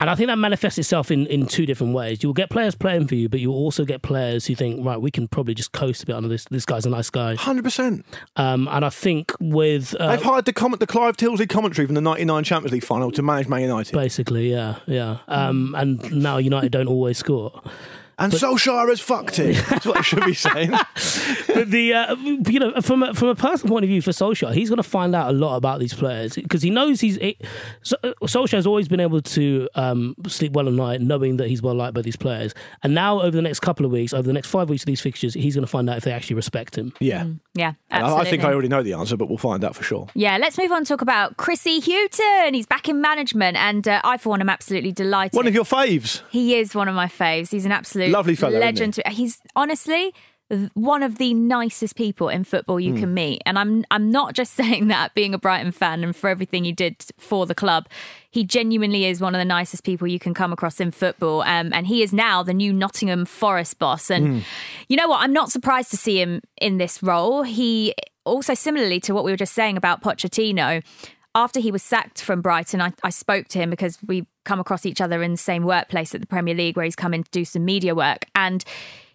and 0.00 0.08
I 0.08 0.14
think 0.14 0.28
that 0.28 0.38
manifests 0.38 0.78
itself 0.78 1.10
in, 1.10 1.26
in 1.26 1.46
two 1.46 1.66
different 1.66 1.92
ways. 1.92 2.22
You'll 2.22 2.32
get 2.32 2.50
players 2.50 2.76
playing 2.76 3.08
for 3.08 3.16
you, 3.16 3.28
but 3.28 3.40
you'll 3.40 3.54
also 3.54 3.84
get 3.84 4.02
players 4.02 4.46
who 4.46 4.54
think, 4.54 4.84
right, 4.84 5.00
we 5.00 5.10
can 5.10 5.26
probably 5.26 5.54
just 5.54 5.72
coast 5.72 6.04
a 6.04 6.06
bit 6.06 6.14
under 6.14 6.28
this. 6.28 6.44
This 6.44 6.64
guy's 6.64 6.86
a 6.86 6.90
nice 6.90 7.10
guy. 7.10 7.34
100%. 7.34 8.04
Um, 8.36 8.68
and 8.70 8.84
I 8.84 8.90
think 8.90 9.32
with. 9.40 9.96
Uh, 9.96 10.14
They've 10.14 10.22
hired 10.22 10.44
the, 10.44 10.52
comment, 10.52 10.78
the 10.78 10.86
Clive 10.86 11.16
Tyldesley 11.16 11.48
commentary 11.48 11.86
from 11.86 11.96
the 11.96 12.00
99 12.00 12.44
Champions 12.44 12.72
League 12.72 12.84
final 12.84 13.10
to 13.10 13.22
manage 13.22 13.48
Man 13.48 13.62
United. 13.62 13.92
Basically, 13.92 14.50
yeah, 14.50 14.76
yeah. 14.86 15.18
Um, 15.26 15.74
and 15.76 16.12
now 16.12 16.38
United 16.38 16.70
don't 16.70 16.88
always 16.88 17.18
score. 17.18 17.60
And 18.18 18.32
but, 18.32 18.40
Solskjaer 18.40 18.88
has 18.88 19.00
fucked 19.00 19.38
it. 19.38 19.64
That's 19.70 19.86
what 19.86 19.98
I 19.98 20.00
should 20.00 20.24
be 20.24 20.34
saying. 20.34 20.70
but 20.70 21.70
the 21.70 21.94
uh, 21.94 22.16
you 22.16 22.58
know 22.58 22.80
from 22.80 23.04
a, 23.04 23.14
from 23.14 23.28
a 23.28 23.36
personal 23.36 23.72
point 23.72 23.84
of 23.84 23.88
view 23.88 24.02
for 24.02 24.10
Solskjaer, 24.10 24.52
he's 24.52 24.68
going 24.68 24.78
to 24.78 24.82
find 24.82 25.14
out 25.14 25.30
a 25.30 25.32
lot 25.32 25.56
about 25.56 25.78
these 25.78 25.94
players 25.94 26.34
because 26.34 26.62
he 26.62 26.70
knows 26.70 27.00
he's 27.00 27.16
it, 27.18 27.40
so, 27.82 27.96
Solskjaer 28.22 28.54
has 28.54 28.66
always 28.66 28.88
been 28.88 28.98
able 28.98 29.22
to 29.22 29.68
um, 29.76 30.16
sleep 30.26 30.52
well 30.52 30.66
at 30.66 30.74
night, 30.74 31.00
knowing 31.00 31.36
that 31.36 31.48
he's 31.48 31.62
well 31.62 31.74
liked 31.74 31.94
by 31.94 32.02
these 32.02 32.16
players. 32.16 32.54
And 32.82 32.92
now 32.92 33.20
over 33.20 33.30
the 33.30 33.42
next 33.42 33.60
couple 33.60 33.86
of 33.86 33.92
weeks, 33.92 34.12
over 34.12 34.26
the 34.26 34.32
next 34.32 34.48
five 34.48 34.68
weeks 34.68 34.82
of 34.82 34.86
these 34.86 35.00
fixtures, 35.00 35.34
he's 35.34 35.54
going 35.54 35.64
to 35.64 35.70
find 35.70 35.88
out 35.88 35.98
if 35.98 36.04
they 36.04 36.12
actually 36.12 36.36
respect 36.36 36.76
him. 36.76 36.92
Yeah, 36.98 37.22
mm, 37.22 37.38
yeah. 37.54 37.74
Absolutely. 37.90 38.26
I 38.26 38.30
think 38.30 38.44
I 38.44 38.52
already 38.52 38.68
know 38.68 38.82
the 38.82 38.94
answer, 38.94 39.16
but 39.16 39.28
we'll 39.28 39.38
find 39.38 39.62
out 39.62 39.76
for 39.76 39.84
sure. 39.84 40.08
Yeah, 40.14 40.38
let's 40.38 40.58
move 40.58 40.72
on 40.72 40.82
to 40.84 40.88
talk 40.88 41.02
about 41.02 41.36
Chrissy 41.36 41.80
Hughton. 41.80 42.54
He's 42.54 42.66
back 42.66 42.88
in 42.88 43.00
management, 43.00 43.56
and 43.56 43.86
uh, 43.86 44.00
I 44.02 44.16
for 44.16 44.30
one 44.30 44.40
am 44.40 44.48
absolutely 44.48 44.90
delighted. 44.90 45.36
One 45.36 45.46
of 45.46 45.54
your 45.54 45.64
faves. 45.64 46.22
He 46.30 46.56
is 46.56 46.74
one 46.74 46.88
of 46.88 46.96
my 46.96 47.06
faves. 47.06 47.52
He's 47.52 47.64
an 47.64 47.72
absolute 47.72 48.07
lovely 48.10 48.34
fellow, 48.34 48.58
legend 48.58 48.98
He's 49.06 49.38
honestly 49.56 50.12
one 50.72 51.02
of 51.02 51.18
the 51.18 51.34
nicest 51.34 51.94
people 51.94 52.30
in 52.30 52.42
football 52.42 52.80
you 52.80 52.94
mm. 52.94 53.00
can 53.00 53.12
meet. 53.14 53.42
And 53.44 53.58
I'm 53.58 53.84
I'm 53.90 54.10
not 54.10 54.34
just 54.34 54.54
saying 54.54 54.88
that 54.88 55.14
being 55.14 55.34
a 55.34 55.38
Brighton 55.38 55.72
fan 55.72 56.02
and 56.02 56.16
for 56.16 56.28
everything 56.28 56.64
he 56.64 56.72
did 56.72 57.04
for 57.18 57.46
the 57.46 57.54
club. 57.54 57.88
He 58.30 58.44
genuinely 58.44 59.06
is 59.06 59.20
one 59.20 59.34
of 59.34 59.38
the 59.38 59.44
nicest 59.44 59.84
people 59.84 60.06
you 60.06 60.18
can 60.18 60.34
come 60.34 60.52
across 60.52 60.80
in 60.80 60.90
football. 60.90 61.42
Um, 61.42 61.72
and 61.72 61.86
he 61.86 62.02
is 62.02 62.12
now 62.12 62.42
the 62.42 62.54
new 62.54 62.72
Nottingham 62.72 63.24
Forest 63.24 63.78
boss. 63.78 64.10
And 64.10 64.26
mm. 64.26 64.44
you 64.88 64.96
know 64.96 65.08
what? 65.08 65.20
I'm 65.20 65.32
not 65.32 65.50
surprised 65.50 65.90
to 65.90 65.96
see 65.96 66.20
him 66.20 66.40
in 66.60 66.78
this 66.78 67.02
role. 67.02 67.42
He 67.42 67.94
also 68.24 68.54
similarly 68.54 69.00
to 69.00 69.14
what 69.14 69.24
we 69.24 69.30
were 69.30 69.36
just 69.36 69.54
saying 69.54 69.76
about 69.76 70.02
Pochettino, 70.02 70.82
after 71.38 71.60
he 71.60 71.70
was 71.70 71.84
sacked 71.84 72.20
from 72.20 72.42
Brighton, 72.42 72.80
I, 72.80 72.92
I 73.04 73.10
spoke 73.10 73.46
to 73.48 73.60
him 73.60 73.70
because 73.70 73.96
we 74.04 74.26
come 74.44 74.58
across 74.58 74.84
each 74.84 75.00
other 75.00 75.22
in 75.22 75.30
the 75.30 75.36
same 75.36 75.62
workplace 75.62 76.12
at 76.12 76.20
the 76.20 76.26
Premier 76.26 76.52
League 76.52 76.76
where 76.76 76.84
he's 76.84 76.96
come 76.96 77.14
in 77.14 77.22
to 77.22 77.30
do 77.30 77.44
some 77.44 77.64
media 77.64 77.94
work. 77.94 78.26
And 78.34 78.64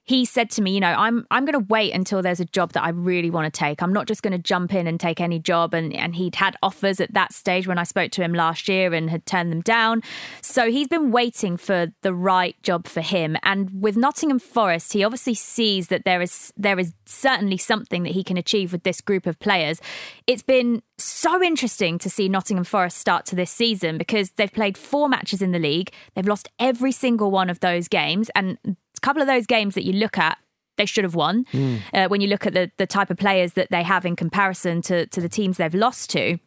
he 0.05 0.25
said 0.25 0.49
to 0.51 0.61
me, 0.61 0.71
you 0.71 0.81
know, 0.81 0.87
I'm 0.87 1.25
I'm 1.31 1.45
going 1.45 1.59
to 1.59 1.65
wait 1.69 1.93
until 1.93 2.21
there's 2.21 2.41
a 2.41 2.45
job 2.45 2.73
that 2.73 2.83
I 2.83 2.89
really 2.89 3.29
want 3.29 3.51
to 3.51 3.57
take. 3.57 3.81
I'm 3.81 3.93
not 3.93 4.05
just 4.05 4.21
going 4.21 4.33
to 4.33 4.37
jump 4.37 4.73
in 4.73 4.85
and 4.85 4.99
take 4.99 5.21
any 5.21 5.39
job. 5.39 5.73
And 5.73 5.93
and 5.93 6.15
he'd 6.15 6.35
had 6.35 6.57
offers 6.61 6.99
at 6.99 7.13
that 7.13 7.31
stage 7.33 7.67
when 7.67 7.77
I 7.77 7.83
spoke 7.83 8.11
to 8.11 8.23
him 8.23 8.33
last 8.33 8.67
year 8.67 8.93
and 8.93 9.09
had 9.09 9.25
turned 9.25 9.51
them 9.51 9.61
down. 9.61 10.03
So 10.41 10.69
he's 10.69 10.89
been 10.89 11.11
waiting 11.11 11.55
for 11.55 11.87
the 12.01 12.13
right 12.13 12.61
job 12.63 12.87
for 12.87 13.01
him. 13.01 13.37
And 13.43 13.81
with 13.81 13.95
Nottingham 13.95 14.39
Forest, 14.39 14.91
he 14.91 15.03
obviously 15.05 15.35
sees 15.35 15.87
that 15.87 16.03
there 16.03 16.21
is 16.21 16.51
there 16.57 16.79
is 16.79 16.93
certainly 17.05 17.57
something 17.57 18.03
that 18.03 18.11
he 18.11 18.23
can 18.23 18.35
achieve 18.35 18.73
with 18.73 18.83
this 18.83 18.99
group 18.99 19.25
of 19.25 19.39
players. 19.39 19.79
It's 20.27 20.43
been 20.43 20.81
so 20.97 21.41
interesting 21.41 21.97
to 21.99 22.09
see 22.09 22.27
Nottingham 22.27 22.65
Forest 22.65 22.97
start 22.97 23.25
to 23.27 23.35
this 23.35 23.51
season 23.51 23.97
because 23.97 24.31
they've 24.31 24.51
played 24.51 24.77
four 24.77 25.07
matches 25.07 25.41
in 25.41 25.51
the 25.51 25.59
league. 25.59 25.91
They've 26.13 26.27
lost 26.27 26.49
every 26.59 26.91
single 26.91 27.31
one 27.31 27.49
of 27.49 27.61
those 27.61 27.87
games. 27.87 28.29
And 28.35 28.57
couple 29.03 29.21
of 29.21 29.27
those 29.27 29.45
games 29.45 29.75
that 29.75 29.83
you 29.83 29.93
look 29.93 30.17
at 30.17 30.37
they 30.77 30.85
should 30.85 31.03
have 31.03 31.15
won 31.15 31.45
mm. 31.45 31.79
uh, 31.93 32.07
when 32.07 32.21
you 32.21 32.27
look 32.27 32.45
at 32.45 32.53
the, 32.53 32.71
the 32.77 32.87
type 32.87 33.09
of 33.09 33.17
players 33.17 33.53
that 33.53 33.69
they 33.69 33.83
have 33.83 34.05
in 34.05 34.15
comparison 34.15 34.81
to, 34.81 35.05
to 35.07 35.21
the 35.21 35.29
teams 35.29 35.57
they've 35.57 35.75
lost 35.75 36.09
to. 36.11 36.39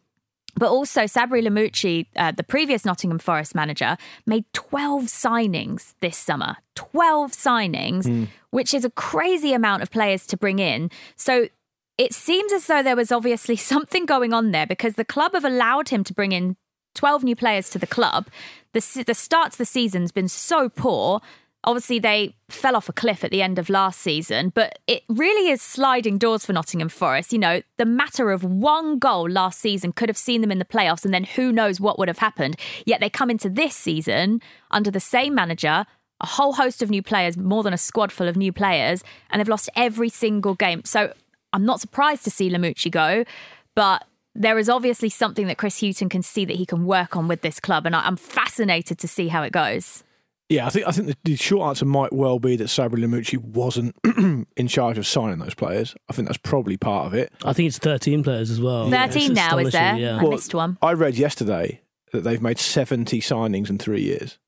But 0.58 0.70
also, 0.70 1.02
Sabri 1.02 1.46
Lamouchi, 1.46 2.06
uh, 2.16 2.32
the 2.32 2.42
previous 2.42 2.84
Nottingham 2.84 3.18
Forest 3.18 3.54
manager, 3.54 3.98
made 4.24 4.44
12 4.54 5.04
signings 5.04 5.94
this 6.00 6.16
summer. 6.16 6.56
12 6.76 7.32
signings, 7.32 8.04
mm. 8.04 8.28
which 8.50 8.72
is 8.72 8.84
a 8.84 8.90
crazy 8.90 9.52
amount 9.52 9.82
of 9.82 9.90
players 9.90 10.26
to 10.28 10.36
bring 10.36 10.58
in. 10.58 10.90
So 11.14 11.48
it 11.98 12.14
seems 12.14 12.52
as 12.52 12.66
though 12.66 12.82
there 12.82 12.96
was 12.96 13.12
obviously 13.12 13.56
something 13.72 14.06
going 14.06 14.32
on 14.32 14.50
there 14.50 14.66
because 14.66 14.94
the 14.94 15.04
club 15.04 15.34
have 15.34 15.44
allowed 15.44 15.90
him 15.90 16.02
to 16.04 16.14
bring 16.14 16.32
in 16.32 16.56
12 16.94 17.22
new 17.22 17.36
players 17.36 17.68
to 17.70 17.78
the 17.78 17.86
club. 17.86 18.28
The, 18.72 19.04
the 19.06 19.14
start 19.14 19.52
to 19.52 19.58
the 19.58 19.66
season's 19.66 20.10
been 20.10 20.28
so 20.28 20.70
poor 20.70 21.20
Obviously, 21.64 21.98
they 21.98 22.36
fell 22.48 22.76
off 22.76 22.88
a 22.88 22.92
cliff 22.92 23.24
at 23.24 23.32
the 23.32 23.42
end 23.42 23.58
of 23.58 23.68
last 23.68 24.00
season, 24.00 24.50
but 24.54 24.78
it 24.86 25.02
really 25.08 25.50
is 25.50 25.60
sliding 25.60 26.16
doors 26.16 26.46
for 26.46 26.52
Nottingham 26.52 26.88
Forest. 26.88 27.32
You 27.32 27.40
know, 27.40 27.60
the 27.76 27.84
matter 27.84 28.30
of 28.30 28.44
one 28.44 29.00
goal 29.00 29.28
last 29.28 29.58
season 29.58 29.92
could 29.92 30.08
have 30.08 30.16
seen 30.16 30.42
them 30.42 30.52
in 30.52 30.60
the 30.60 30.64
playoffs, 30.64 31.04
and 31.04 31.12
then 31.12 31.24
who 31.24 31.50
knows 31.50 31.80
what 31.80 31.98
would 31.98 32.08
have 32.08 32.18
happened. 32.18 32.56
Yet 32.84 33.00
they 33.00 33.10
come 33.10 33.30
into 33.30 33.50
this 33.50 33.74
season 33.74 34.40
under 34.70 34.92
the 34.92 35.00
same 35.00 35.34
manager, 35.34 35.86
a 36.20 36.26
whole 36.26 36.52
host 36.52 36.82
of 36.82 36.90
new 36.90 37.02
players, 37.02 37.36
more 37.36 37.64
than 37.64 37.74
a 37.74 37.78
squad 37.78 38.12
full 38.12 38.28
of 38.28 38.36
new 38.36 38.52
players, 38.52 39.02
and 39.30 39.40
they've 39.40 39.48
lost 39.48 39.68
every 39.74 40.08
single 40.08 40.54
game. 40.54 40.82
So 40.84 41.12
I'm 41.52 41.64
not 41.64 41.80
surprised 41.80 42.22
to 42.24 42.30
see 42.30 42.48
Lamouchi 42.48 42.90
go, 42.92 43.24
but 43.74 44.06
there 44.36 44.58
is 44.58 44.68
obviously 44.68 45.08
something 45.08 45.46
that 45.46 45.58
Chris 45.58 45.80
Hughton 45.80 46.08
can 46.08 46.22
see 46.22 46.44
that 46.44 46.56
he 46.56 46.66
can 46.66 46.84
work 46.84 47.16
on 47.16 47.26
with 47.26 47.40
this 47.40 47.58
club, 47.58 47.86
and 47.86 47.96
I'm 47.96 48.16
fascinated 48.16 48.98
to 48.98 49.08
see 49.08 49.28
how 49.28 49.42
it 49.42 49.52
goes. 49.52 50.04
Yeah, 50.48 50.66
I 50.66 50.70
think 50.70 50.86
I 50.86 50.92
think 50.92 51.08
the, 51.08 51.16
the 51.24 51.36
short 51.36 51.68
answer 51.68 51.84
might 51.84 52.12
well 52.12 52.38
be 52.38 52.54
that 52.56 52.68
Sabri 52.68 53.04
Lamouchi 53.04 53.36
wasn't 53.36 53.96
in 54.56 54.68
charge 54.68 54.96
of 54.96 55.06
signing 55.06 55.38
those 55.40 55.54
players. 55.54 55.96
I 56.08 56.12
think 56.12 56.28
that's 56.28 56.38
probably 56.38 56.76
part 56.76 57.06
of 57.06 57.14
it. 57.14 57.32
I 57.44 57.52
think 57.52 57.66
it's 57.66 57.78
13 57.78 58.22
players 58.22 58.50
as 58.50 58.60
well. 58.60 58.88
13 58.88 59.32
It's 59.32 59.34
now, 59.34 59.58
is 59.58 59.72
there? 59.72 59.82
astonishing, 59.94 60.04
Yeah. 60.04 60.16
I 60.18 60.28
missed 60.28 60.54
one. 60.54 60.78
I 60.82 60.92
read 60.92 61.16
yesterday 61.16 61.80
that 62.12 62.22
they've 62.22 62.40
made 62.40 62.58
70 62.60 63.20
signings 63.20 63.68
in 63.70 63.78
three 63.78 64.02
years. 64.02 64.38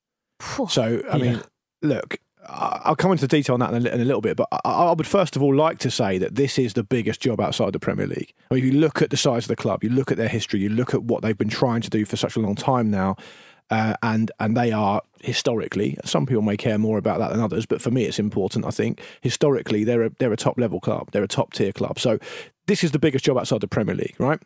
So, 0.69 1.03
I 1.11 1.19
mean, 1.19 1.43
look, 1.83 2.19
I- 2.49 2.81
I'll 2.85 2.97
come 2.97 3.11
into 3.11 3.27
detail 3.27 3.55
on 3.55 3.61
that 3.61 3.75
in 3.75 3.85
a, 3.85 3.91
in 3.91 4.01
a 4.01 4.05
little 4.05 4.21
bit, 4.21 4.37
but 4.37 4.47
I, 4.53 4.59
I 4.71 4.93
would 4.93 5.07
first 5.07 5.35
of 5.35 5.43
all 5.43 5.53
like 5.55 5.79
to 5.79 5.91
say 5.91 6.17
that 6.19 6.37
this 6.37 6.61
is 6.61 6.75
the 6.75 6.85
biggest 6.85 7.21
job 7.21 7.41
outside 7.41 7.73
the 7.73 7.81
Premier 7.81 8.07
League. 8.07 8.33
I 8.51 8.55
mean, 8.55 8.65
if 8.65 8.73
you 8.73 8.79
look 8.79 9.03
at 9.03 9.11
the 9.11 9.17
size 9.17 9.45
of 9.45 9.49
the 9.49 9.57
club, 9.57 9.83
you 9.83 9.91
look 9.91 10.13
at 10.13 10.17
their 10.17 10.29
history, 10.29 10.61
you 10.61 10.69
look 10.69 10.95
at 10.95 11.03
what 11.03 11.23
they've 11.23 11.37
been 11.37 11.49
trying 11.49 11.81
to 11.81 11.91
do 11.91 12.05
for 12.05 12.15
such 12.17 12.37
a 12.37 12.41
long 12.41 12.55
time 12.55 12.89
now, 12.89 13.17
uh, 13.71 13.95
and 14.03 14.31
and 14.41 14.57
they 14.57 14.73
are 14.73 15.03
historically. 15.21 15.97
Some 16.05 16.27
people 16.27 16.43
may 16.43 16.57
care 16.57 16.79
more 16.79 16.99
about 16.99 17.19
that 17.19 17.31
than 17.31 17.41
others, 17.41 17.67
but 17.67 17.83
for 17.83 17.91
me, 17.91 18.05
it's 18.05 18.19
important. 18.19 18.65
I 18.65 18.71
think 18.71 19.01
historically, 19.21 19.85
they're 19.85 20.03
a, 20.05 20.11
they're 20.19 20.33
a 20.33 20.37
top 20.37 20.59
level 20.59 20.81
club, 20.81 21.11
they're 21.13 21.23
a 21.25 21.29
top 21.29 21.53
tier 21.53 21.73
club. 21.73 21.99
So 21.99 22.19
this 22.67 22.85
is 22.85 22.93
the 22.93 22.99
biggest 22.99 23.25
job 23.25 23.37
outside 23.39 23.61
the 23.61 23.69
Premier 23.69 23.95
League, 23.95 24.15
right? 24.19 24.41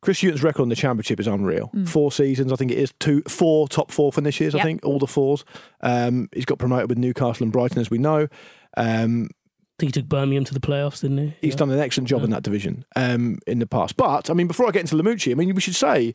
Chris 0.00 0.20
Hughton's 0.22 0.44
record 0.44 0.62
in 0.62 0.68
the 0.68 0.76
Championship 0.76 1.18
is 1.18 1.26
unreal. 1.26 1.72
Four 1.84 2.12
seasons, 2.12 2.52
I 2.52 2.56
think 2.56 2.70
it 2.70 2.78
is. 2.78 2.92
Two, 3.00 3.20
four 3.26 3.66
top 3.68 3.90
four 3.90 4.12
finishes. 4.12 4.54
I 4.54 4.62
think 4.62 4.84
all 4.84 5.00
the 5.00 5.08
fours. 5.08 5.44
Um, 5.80 6.28
he's 6.32 6.44
got 6.44 6.58
promoted 6.60 6.88
with 6.88 6.98
Newcastle 6.98 7.42
and 7.42 7.52
Brighton, 7.52 7.80
as 7.80 7.90
we 7.90 7.98
know. 7.98 8.28
Um, 8.76 9.28
I 9.32 9.74
think 9.80 9.94
he 9.94 10.00
took 10.00 10.08
Birmingham 10.08 10.44
to 10.44 10.54
the 10.54 10.60
playoffs, 10.60 11.00
didn't 11.00 11.18
he? 11.18 11.34
He's 11.40 11.54
Yeah. 11.54 11.58
done 11.58 11.70
an 11.70 11.80
excellent 11.80 12.08
job 12.08 12.22
in 12.22 12.30
that 12.30 12.42
division 12.44 12.84
um, 12.96 13.38
in 13.48 13.58
the 13.58 13.66
past. 13.66 13.96
But 13.96 14.30
I 14.30 14.34
mean, 14.34 14.46
before 14.46 14.68
I 14.68 14.70
get 14.70 14.80
into 14.82 14.94
Lamouchi, 14.96 15.32
I 15.32 15.34
mean, 15.34 15.52
we 15.54 15.60
should 15.60 15.74
say, 15.76 16.14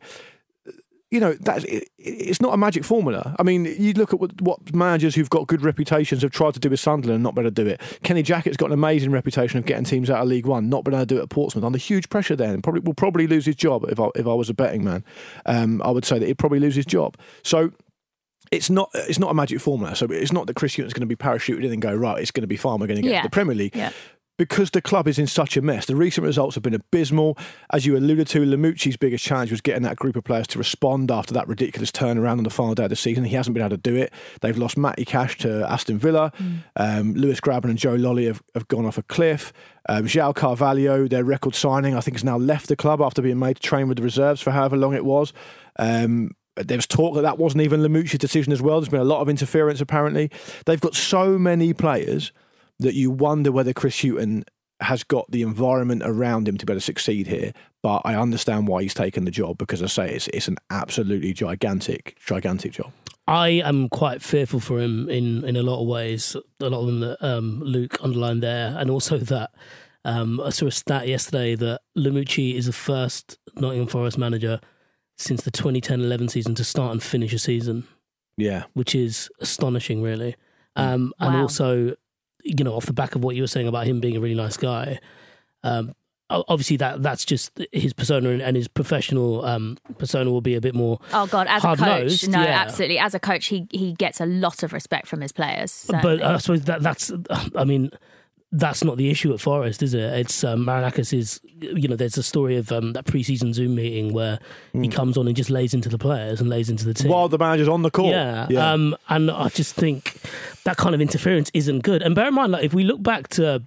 you 1.14 1.20
know, 1.20 1.32
that's 1.34 1.64
it, 1.64 1.88
it's 1.96 2.42
not 2.42 2.52
a 2.52 2.56
magic 2.56 2.84
formula. 2.84 3.34
I 3.38 3.42
mean, 3.44 3.64
you 3.78 3.92
look 3.94 4.12
at 4.12 4.20
what, 4.20 4.38
what 4.42 4.74
managers 4.74 5.14
who've 5.14 5.30
got 5.30 5.46
good 5.46 5.62
reputations 5.62 6.22
have 6.22 6.32
tried 6.32 6.54
to 6.54 6.60
do 6.60 6.68
with 6.68 6.80
Sunderland 6.80 7.14
and 7.14 7.22
not 7.22 7.34
been 7.34 7.46
able 7.46 7.54
to 7.54 7.64
do 7.64 7.70
it. 7.70 7.80
Kenny 8.02 8.22
Jackett's 8.22 8.56
got 8.56 8.66
an 8.66 8.72
amazing 8.72 9.10
reputation 9.12 9.58
of 9.58 9.64
getting 9.64 9.84
teams 9.84 10.10
out 10.10 10.20
of 10.20 10.28
League 10.28 10.44
One, 10.46 10.68
not 10.68 10.84
been 10.84 10.92
able 10.92 11.02
to 11.02 11.06
do 11.14 11.18
it 11.20 11.22
at 11.22 11.30
Portsmouth 11.30 11.64
under 11.64 11.78
huge 11.78 12.08
pressure. 12.10 12.36
Then 12.36 12.60
probably 12.60 12.80
will 12.80 12.94
probably 12.94 13.26
lose 13.26 13.46
his 13.46 13.56
job 13.56 13.84
if 13.88 13.98
I 14.00 14.08
if 14.16 14.26
I 14.26 14.34
was 14.34 14.50
a 14.50 14.54
betting 14.54 14.84
man. 14.84 15.04
Um, 15.46 15.80
I 15.82 15.90
would 15.90 16.04
say 16.04 16.18
that 16.18 16.26
he'd 16.26 16.38
probably 16.38 16.60
lose 16.60 16.74
his 16.74 16.84
job. 16.86 17.16
So 17.42 17.70
it's 18.52 18.68
not 18.68 18.90
it's 18.94 19.18
not 19.18 19.30
a 19.30 19.34
magic 19.34 19.60
formula. 19.60 19.96
So 19.96 20.06
it's 20.06 20.32
not 20.32 20.46
that 20.48 20.56
Chris 20.56 20.74
Hughton's 20.76 20.92
going 20.92 21.00
to 21.00 21.06
be 21.06 21.16
parachuted 21.16 21.64
in 21.64 21.72
and 21.72 21.80
go 21.80 21.94
right. 21.94 22.20
It's 22.20 22.30
going 22.30 22.42
to 22.42 22.46
be 22.48 22.56
fine. 22.56 22.78
We're 22.80 22.86
going 22.86 22.96
to 22.96 23.02
get 23.02 23.12
Yeah. 23.12 23.22
to 23.22 23.26
the 23.28 23.32
Premier 23.32 23.54
League. 23.54 23.74
Yeah. 23.74 23.90
Because 24.36 24.72
the 24.72 24.82
club 24.82 25.06
is 25.06 25.16
in 25.16 25.28
such 25.28 25.56
a 25.56 25.62
mess, 25.62 25.86
the 25.86 25.94
recent 25.94 26.26
results 26.26 26.56
have 26.56 26.64
been 26.64 26.74
abysmal. 26.74 27.38
As 27.72 27.86
you 27.86 27.96
alluded 27.96 28.26
to, 28.28 28.40
Lamouchi's 28.40 28.96
biggest 28.96 29.24
challenge 29.24 29.52
was 29.52 29.60
getting 29.60 29.84
that 29.84 29.94
group 29.94 30.16
of 30.16 30.24
players 30.24 30.48
to 30.48 30.58
respond 30.58 31.12
after 31.12 31.32
that 31.34 31.46
ridiculous 31.46 31.92
turnaround 31.92 32.38
on 32.38 32.42
the 32.42 32.50
final 32.50 32.74
day 32.74 32.82
of 32.82 32.90
the 32.90 32.96
season. 32.96 33.22
He 33.22 33.36
hasn't 33.36 33.54
been 33.54 33.62
able 33.62 33.76
to 33.76 33.82
do 33.82 33.94
it. 33.94 34.12
They've 34.40 34.58
lost 34.58 34.76
Matty 34.76 35.04
Cash 35.04 35.38
to 35.38 35.70
Aston 35.70 35.98
Villa. 35.98 36.32
Um, 36.74 37.14
Lewis 37.14 37.40
Grabban 37.40 37.66
and 37.66 37.78
Joe 37.78 37.94
Lolley 37.94 38.26
have, 38.26 38.42
have 38.54 38.66
gone 38.66 38.86
off 38.86 38.98
a 38.98 39.04
cliff. 39.04 39.52
Um, 39.88 40.06
João 40.06 40.34
Carvalho, 40.34 41.06
their 41.06 41.22
record 41.22 41.54
signing, 41.54 41.94
I 41.94 42.00
think 42.00 42.16
has 42.16 42.24
now 42.24 42.36
left 42.36 42.66
the 42.66 42.76
club 42.76 43.00
after 43.00 43.22
being 43.22 43.38
made 43.38 43.56
to 43.56 43.62
train 43.62 43.86
with 43.86 43.98
the 43.98 44.02
reserves 44.02 44.40
for 44.40 44.50
however 44.50 44.76
long 44.76 44.94
it 44.94 45.04
was. 45.04 45.32
Um, 45.78 46.32
there 46.56 46.78
was 46.78 46.86
talk 46.88 47.14
that 47.14 47.22
that 47.22 47.38
wasn't 47.38 47.62
even 47.62 47.82
Lamouchi's 47.82 48.18
decision 48.18 48.52
as 48.52 48.62
well. 48.62 48.80
There's 48.80 48.88
been 48.88 49.00
a 49.00 49.04
lot 49.04 49.20
of 49.20 49.28
interference 49.28 49.80
apparently. 49.80 50.30
They've 50.66 50.80
got 50.80 50.94
so 50.94 51.38
many 51.38 51.72
players 51.72 52.32
that 52.78 52.94
you 52.94 53.10
wonder 53.10 53.52
whether 53.52 53.72
Chris 53.72 54.00
Hughton 54.02 54.44
has 54.80 55.04
got 55.04 55.30
the 55.30 55.42
environment 55.42 56.02
around 56.04 56.48
him 56.48 56.58
to 56.58 56.66
be 56.66 56.72
able 56.72 56.80
to 56.80 56.84
succeed 56.84 57.26
here. 57.26 57.52
But 57.82 58.02
I 58.04 58.16
understand 58.16 58.66
why 58.68 58.82
he's 58.82 58.94
taken 58.94 59.24
the 59.24 59.30
job 59.30 59.58
because 59.58 59.82
I 59.82 59.86
say 59.86 60.14
it's 60.14 60.28
it's 60.28 60.48
an 60.48 60.56
absolutely 60.70 61.32
gigantic, 61.32 62.16
gigantic 62.24 62.72
job. 62.72 62.92
I 63.26 63.48
am 63.48 63.88
quite 63.88 64.20
fearful 64.20 64.60
for 64.60 64.78
him 64.80 65.08
in, 65.08 65.44
in 65.44 65.56
a 65.56 65.62
lot 65.62 65.80
of 65.80 65.86
ways. 65.88 66.36
A 66.60 66.68
lot 66.68 66.80
of 66.80 66.86
them 66.86 67.00
that 67.00 67.22
um, 67.22 67.60
Luke 67.62 67.96
underlined 68.02 68.42
there, 68.42 68.76
and 68.78 68.90
also 68.90 69.16
that 69.16 69.50
um, 70.04 70.40
I 70.40 70.50
saw 70.50 70.66
a 70.66 70.70
stat 70.70 71.08
yesterday 71.08 71.54
that 71.54 71.80
Lamouchi 71.96 72.54
is 72.54 72.66
the 72.66 72.72
first 72.72 73.38
Nottingham 73.56 73.86
Forest 73.88 74.18
manager 74.18 74.60
since 75.16 75.42
the 75.42 75.50
2010-11 75.50 76.30
season 76.30 76.54
to 76.56 76.64
start 76.64 76.92
and 76.92 77.02
finish 77.02 77.32
a 77.32 77.38
season, 77.38 77.84
Yeah, 78.36 78.64
which 78.74 78.94
is 78.94 79.30
astonishing, 79.40 80.02
really. 80.02 80.36
Um, 80.76 81.14
And 81.20 81.36
also, 81.36 81.94
you 82.44 82.62
know, 82.64 82.74
off 82.74 82.86
the 82.86 82.92
back 82.92 83.14
of 83.14 83.24
what 83.24 83.34
you 83.36 83.42
were 83.42 83.48
saying 83.48 83.66
about 83.66 83.86
him 83.86 84.00
being 84.00 84.16
a 84.16 84.20
really 84.20 84.34
nice 84.34 84.56
guy, 84.56 85.00
um, 85.62 85.94
obviously 86.30 86.76
that 86.78 87.02
that's 87.02 87.24
just 87.24 87.58
his 87.72 87.92
persona 87.92 88.30
and- 88.30 88.56
his 88.56 88.68
professional 88.68 89.44
um, 89.44 89.76
persona 89.98 90.30
will 90.30 90.40
be 90.40 90.54
a 90.54 90.60
bit 90.60 90.74
more 90.74 90.98
Oh 91.12 91.26
God, 91.26 91.46
as 91.48 91.64
a 91.64 91.76
coach, 91.76 92.26
no, 92.28 92.42
yeah. 92.42 92.62
absolutely. 92.62 92.98
As 92.98 93.14
a 93.14 93.20
coach, 93.20 93.46
he 93.46 93.66
he 93.70 93.92
gets 93.94 94.20
a 94.20 94.26
lot 94.26 94.62
of 94.62 94.72
respect 94.72 95.06
from 95.06 95.20
his 95.20 95.32
players. 95.32 95.86
But. 96.02 96.22
I 96.22 96.38
suppose 96.38 96.62
that 96.62 96.82
that's, 96.82 97.12
I 97.56 97.64
mean, 97.64 97.90
that's 98.56 98.84
not 98.84 98.96
the 98.96 99.10
issue 99.10 99.32
at 99.34 99.40
Forest, 99.40 99.82
is 99.82 99.94
it? 99.94 100.00
It's 100.12 100.44
um, 100.44 100.64
Marinakis 100.64 101.12
is, 101.12 101.40
you 101.60 101.88
know, 101.88 101.96
there's 101.96 102.16
a 102.16 102.22
story 102.22 102.56
of 102.56 102.70
um, 102.70 102.92
that 102.92 103.04
pre-season 103.04 103.52
Zoom 103.52 103.74
meeting 103.74 104.12
where 104.12 104.38
he 104.72 104.86
comes 104.88 105.18
on 105.18 105.26
and 105.26 105.34
just 105.36 105.50
lays 105.50 105.74
into 105.74 105.88
the 105.88 105.98
players 105.98 106.40
and 106.40 106.48
lays 106.48 106.70
into 106.70 106.84
the 106.84 106.94
team. 106.94 107.10
while 107.10 107.28
the 107.28 107.36
manager's 107.38 107.68
on 107.68 107.82
the 107.82 107.90
court. 107.90 108.10
Yeah, 108.12 108.46
Um, 108.72 108.96
and 109.08 109.28
I 109.30 109.48
just 109.48 109.74
think 109.74 110.20
that 110.62 110.76
kind 110.76 110.94
of 110.94 111.00
interference 111.00 111.50
isn't 111.52 111.80
good. 111.82 112.00
And 112.02 112.14
bear 112.14 112.28
in 112.28 112.34
mind, 112.34 112.52
like 112.52 112.62
if 112.64 112.72
we 112.74 112.84
look 112.84 113.02
back 113.02 113.26
to, 113.30 113.60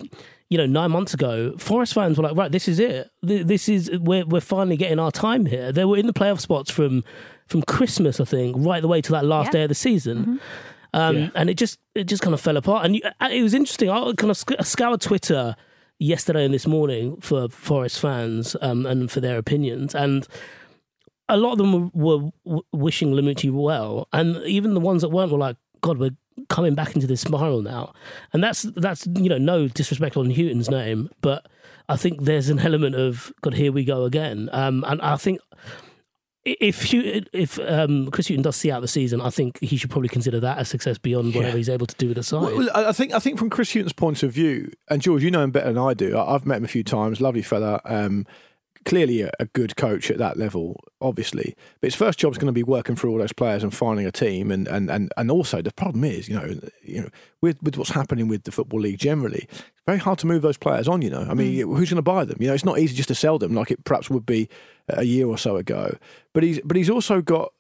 you 0.49 0.57
know, 0.57 0.65
nine 0.65 0.91
months 0.91 1.13
ago, 1.13 1.57
Forest 1.57 1.93
fans 1.93 2.17
were 2.17 2.23
like, 2.23 2.37
right, 2.37 2.51
this 2.51 2.69
is 2.69 2.79
it. 2.79 3.11
This 3.21 3.67
is 3.67 3.91
we're 3.91 4.25
we're 4.25 4.39
finally 4.39 4.77
getting 4.77 4.99
our 4.99 5.11
time 5.11 5.45
here. 5.47 5.73
They 5.73 5.83
were 5.83 5.97
in 5.97 6.07
the 6.07 6.13
playoff 6.13 6.39
spots 6.39 6.71
from 6.71 7.03
from 7.47 7.61
Christmas, 7.63 8.21
I 8.21 8.25
think, 8.25 8.55
right 8.59 8.81
the 8.81 8.87
way 8.87 9.01
to 9.01 9.11
that 9.11 9.25
last 9.25 9.47
Yeah. 9.47 9.51
day 9.51 9.63
of 9.63 9.69
the 9.69 9.75
season. 9.75 10.39
Um, 10.97 11.31
And 11.35 11.49
it 11.49 11.57
just 11.57 11.79
it 11.95 12.05
just 12.05 12.23
kind 12.23 12.33
of 12.33 12.41
fell 12.41 12.57
apart. 12.57 12.85
And 12.85 12.95
it 12.95 13.43
was 13.43 13.53
interesting. 13.53 13.89
I 13.89 14.13
kind 14.17 14.31
of 14.31 14.37
sc- 14.37 14.61
scoured 14.61 15.01
Twitter 15.01 15.55
yesterday 15.99 16.45
and 16.45 16.53
this 16.53 16.67
morning 16.67 17.17
for 17.21 17.49
Forest 17.49 17.99
fans 17.99 18.55
um, 18.61 18.85
and 18.85 19.11
for 19.11 19.19
their 19.19 19.37
opinions. 19.37 19.95
And 19.95 20.27
a 21.29 21.37
lot 21.37 21.53
of 21.53 21.57
them 21.57 21.91
were, 21.93 22.31
were 22.45 22.61
wishing 22.71 23.11
Lamouchi 23.11 23.51
well, 23.51 24.07
and 24.13 24.37
even 24.45 24.73
the 24.73 24.79
ones 24.79 25.01
that 25.01 25.09
weren't 25.09 25.31
were 25.31 25.37
like, 25.37 25.57
"God, 25.81 25.97
we're 25.97 26.15
coming 26.49 26.75
back 26.75 26.95
into 26.95 27.07
this 27.07 27.21
spiral 27.21 27.61
now." 27.61 27.93
And 28.33 28.43
that's 28.43 28.61
that's 28.61 29.05
you 29.07 29.29
know 29.29 29.37
no 29.37 29.67
disrespect 29.67 30.17
on 30.17 30.29
Hughton's 30.29 30.69
name, 30.69 31.09
but 31.21 31.45
I 31.89 31.97
think 31.97 32.23
there's 32.23 32.49
an 32.49 32.59
element 32.59 32.95
of 32.95 33.31
God, 33.41 33.53
here 33.53 33.71
we 33.71 33.83
go 33.83 34.03
again. 34.03 34.49
Um, 34.51 34.83
and 34.87 35.01
I 35.01 35.15
think 35.15 35.39
if 36.59 36.91
Hou- 36.91 37.21
if 37.33 37.59
um, 37.59 38.09
Chris 38.11 38.27
Hughton 38.27 38.41
does 38.41 38.55
see 38.55 38.71
out 38.71 38.81
the 38.81 38.87
season, 38.87 39.21
I 39.21 39.29
think 39.29 39.59
he 39.61 39.77
should 39.77 39.89
probably 39.89 40.09
consider 40.09 40.39
that 40.39 40.59
a 40.59 40.65
success 40.65 40.97
beyond 40.97 41.35
whatever 41.35 41.57
he's 41.57 41.69
able 41.69 41.87
to 41.87 41.95
do 41.95 42.07
with 42.07 42.17
the 42.17 42.23
side. 42.23 42.53
Well, 42.55 42.69
I 42.73 42.91
think 42.91 43.13
I 43.13 43.19
think 43.19 43.37
from 43.37 43.49
Chris 43.49 43.71
Hughton's 43.71 43.93
point 43.93 44.23
of 44.23 44.31
view, 44.31 44.71
and 44.89 45.01
George, 45.01 45.23
you 45.23 45.31
know 45.31 45.43
him 45.43 45.51
better 45.51 45.67
than 45.73 45.77
I 45.77 45.93
do. 45.93 46.17
I've 46.17 46.45
met 46.45 46.57
him 46.57 46.65
a 46.65 46.69
few 46.69 46.83
times. 46.83 47.19
Lovely 47.21 47.41
fella. 47.41 47.81
Um, 47.85 48.25
clearly 48.87 49.21
a, 49.21 49.29
a 49.37 49.45
good 49.47 49.75
coach 49.75 50.09
at 50.09 50.17
that 50.17 50.37
level, 50.37 50.79
obviously. 51.01 51.53
But 51.81 51.87
his 51.87 51.95
first 51.95 52.17
job 52.17 52.31
is 52.31 52.37
going 52.37 52.47
to 52.47 52.53
be 52.53 52.63
working 52.63 52.95
through 52.95 53.11
all 53.11 53.17
those 53.17 53.33
players 53.33 53.61
and 53.61 53.75
finding 53.75 54.05
a 54.05 54.11
team. 54.11 54.49
And 54.49 54.67
and, 54.67 54.89
and, 54.89 55.11
and 55.17 55.29
also 55.29 55.61
the 55.61 55.73
problem 55.73 56.05
is, 56.05 56.29
you 56.29 56.35
know, 56.35 56.59
you 56.83 57.01
know, 57.01 57.09
with 57.41 57.61
with 57.61 57.77
what's 57.77 57.91
happening 57.91 58.29
with 58.29 58.43
the 58.43 58.51
football 58.51 58.79
league 58.79 58.97
generally, 58.97 59.45
it's 59.49 59.81
very 59.85 59.97
hard 59.97 60.19
to 60.19 60.27
move 60.27 60.41
those 60.41 60.57
players 60.57 60.87
on. 60.87 61.01
You 61.01 61.09
know, 61.09 61.27
I 61.29 61.33
mean, 61.33 61.53
mm. 61.53 61.77
who's 61.77 61.89
going 61.89 61.97
to 61.97 62.01
buy 62.01 62.23
them? 62.23 62.37
You 62.39 62.47
know, 62.47 62.53
it's 62.53 62.65
not 62.65 62.79
easy 62.79 62.95
just 62.95 63.09
to 63.09 63.15
sell 63.15 63.37
them 63.37 63.53
like 63.53 63.71
it 63.71 63.83
perhaps 63.83 64.09
would 64.09 64.25
be 64.25 64.47
a 64.87 65.03
year 65.03 65.27
or 65.27 65.37
so 65.37 65.57
ago. 65.57 65.97
But 66.33 66.43
he's 66.43 66.61
but 66.63 66.77
he's 66.77 66.89
also 66.89 67.21
got 67.21 67.51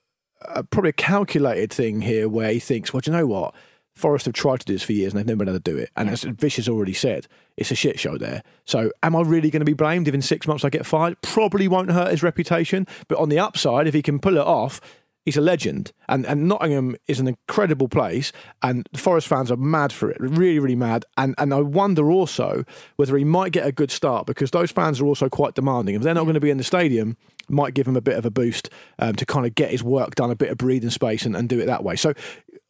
a, 0.41 0.63
probably 0.63 0.91
a 0.91 0.93
calculated 0.93 1.73
thing 1.73 2.01
here 2.01 2.29
where 2.29 2.53
he 2.53 2.59
thinks, 2.59 2.93
well, 2.93 3.01
do 3.01 3.11
you 3.11 3.17
know 3.17 3.27
what? 3.27 3.53
Forest 3.97 4.25
have 4.25 4.33
tried 4.33 4.59
to 4.61 4.65
do 4.65 4.73
this 4.73 4.83
for 4.83 4.93
years 4.93 5.13
and 5.13 5.19
they've 5.19 5.27
never 5.27 5.39
been 5.39 5.49
able 5.49 5.59
to 5.59 5.71
do 5.71 5.77
it. 5.77 5.89
And 5.95 6.09
as 6.09 6.23
Vish 6.23 6.57
has 6.57 6.69
already 6.69 6.93
said, 6.93 7.27
it's 7.55 7.71
a 7.71 7.75
shit 7.75 7.99
show 7.99 8.17
there. 8.17 8.43
So 8.65 8.91
am 9.03 9.15
I 9.15 9.21
really 9.21 9.49
going 9.49 9.61
to 9.61 9.65
be 9.65 9.73
blamed 9.73 10.07
if 10.07 10.13
in 10.13 10.21
six 10.21 10.47
months 10.47 10.63
I 10.63 10.69
get 10.69 10.85
fired? 10.85 11.21
Probably 11.21 11.67
won't 11.67 11.91
hurt 11.91 12.11
his 12.11 12.23
reputation. 12.23 12.87
But 13.07 13.17
on 13.17 13.29
the 13.29 13.39
upside, 13.39 13.87
if 13.87 13.93
he 13.93 14.01
can 14.01 14.19
pull 14.19 14.37
it 14.37 14.45
off, 14.45 14.79
he's 15.27 15.37
a 15.37 15.41
legend. 15.41 15.91
And 16.07 16.25
and 16.25 16.47
Nottingham 16.47 16.95
is 17.07 17.19
an 17.19 17.27
incredible 17.27 17.89
place. 17.89 18.31
And 18.61 18.87
the 18.91 18.99
Forest 18.99 19.27
fans 19.27 19.51
are 19.51 19.57
mad 19.57 19.91
for 19.91 20.09
it, 20.09 20.17
really, 20.19 20.59
really 20.59 20.75
mad. 20.75 21.05
And 21.17 21.35
and 21.37 21.53
I 21.53 21.61
wonder 21.61 22.09
also 22.11 22.63
whether 22.95 23.17
he 23.17 23.25
might 23.25 23.51
get 23.51 23.67
a 23.67 23.71
good 23.71 23.91
start 23.91 24.25
because 24.25 24.51
those 24.51 24.71
fans 24.71 25.01
are 25.01 25.05
also 25.05 25.29
quite 25.29 25.53
demanding. 25.53 25.95
If 25.95 26.01
they're 26.01 26.13
not 26.13 26.23
going 26.23 26.35
to 26.35 26.39
be 26.39 26.49
in 26.49 26.57
the 26.57 26.63
stadium, 26.63 27.17
might 27.49 27.73
give 27.73 27.87
him 27.87 27.95
a 27.95 28.01
bit 28.01 28.17
of 28.17 28.25
a 28.25 28.31
boost 28.31 28.69
um, 28.99 29.15
to 29.15 29.25
kind 29.25 29.45
of 29.45 29.55
get 29.55 29.71
his 29.71 29.83
work 29.83 30.15
done, 30.15 30.31
a 30.31 30.35
bit 30.35 30.49
of 30.49 30.57
breathing 30.57 30.89
space, 30.89 31.25
and, 31.25 31.35
and 31.35 31.49
do 31.49 31.59
it 31.59 31.65
that 31.65 31.83
way. 31.83 31.95
So, 31.95 32.13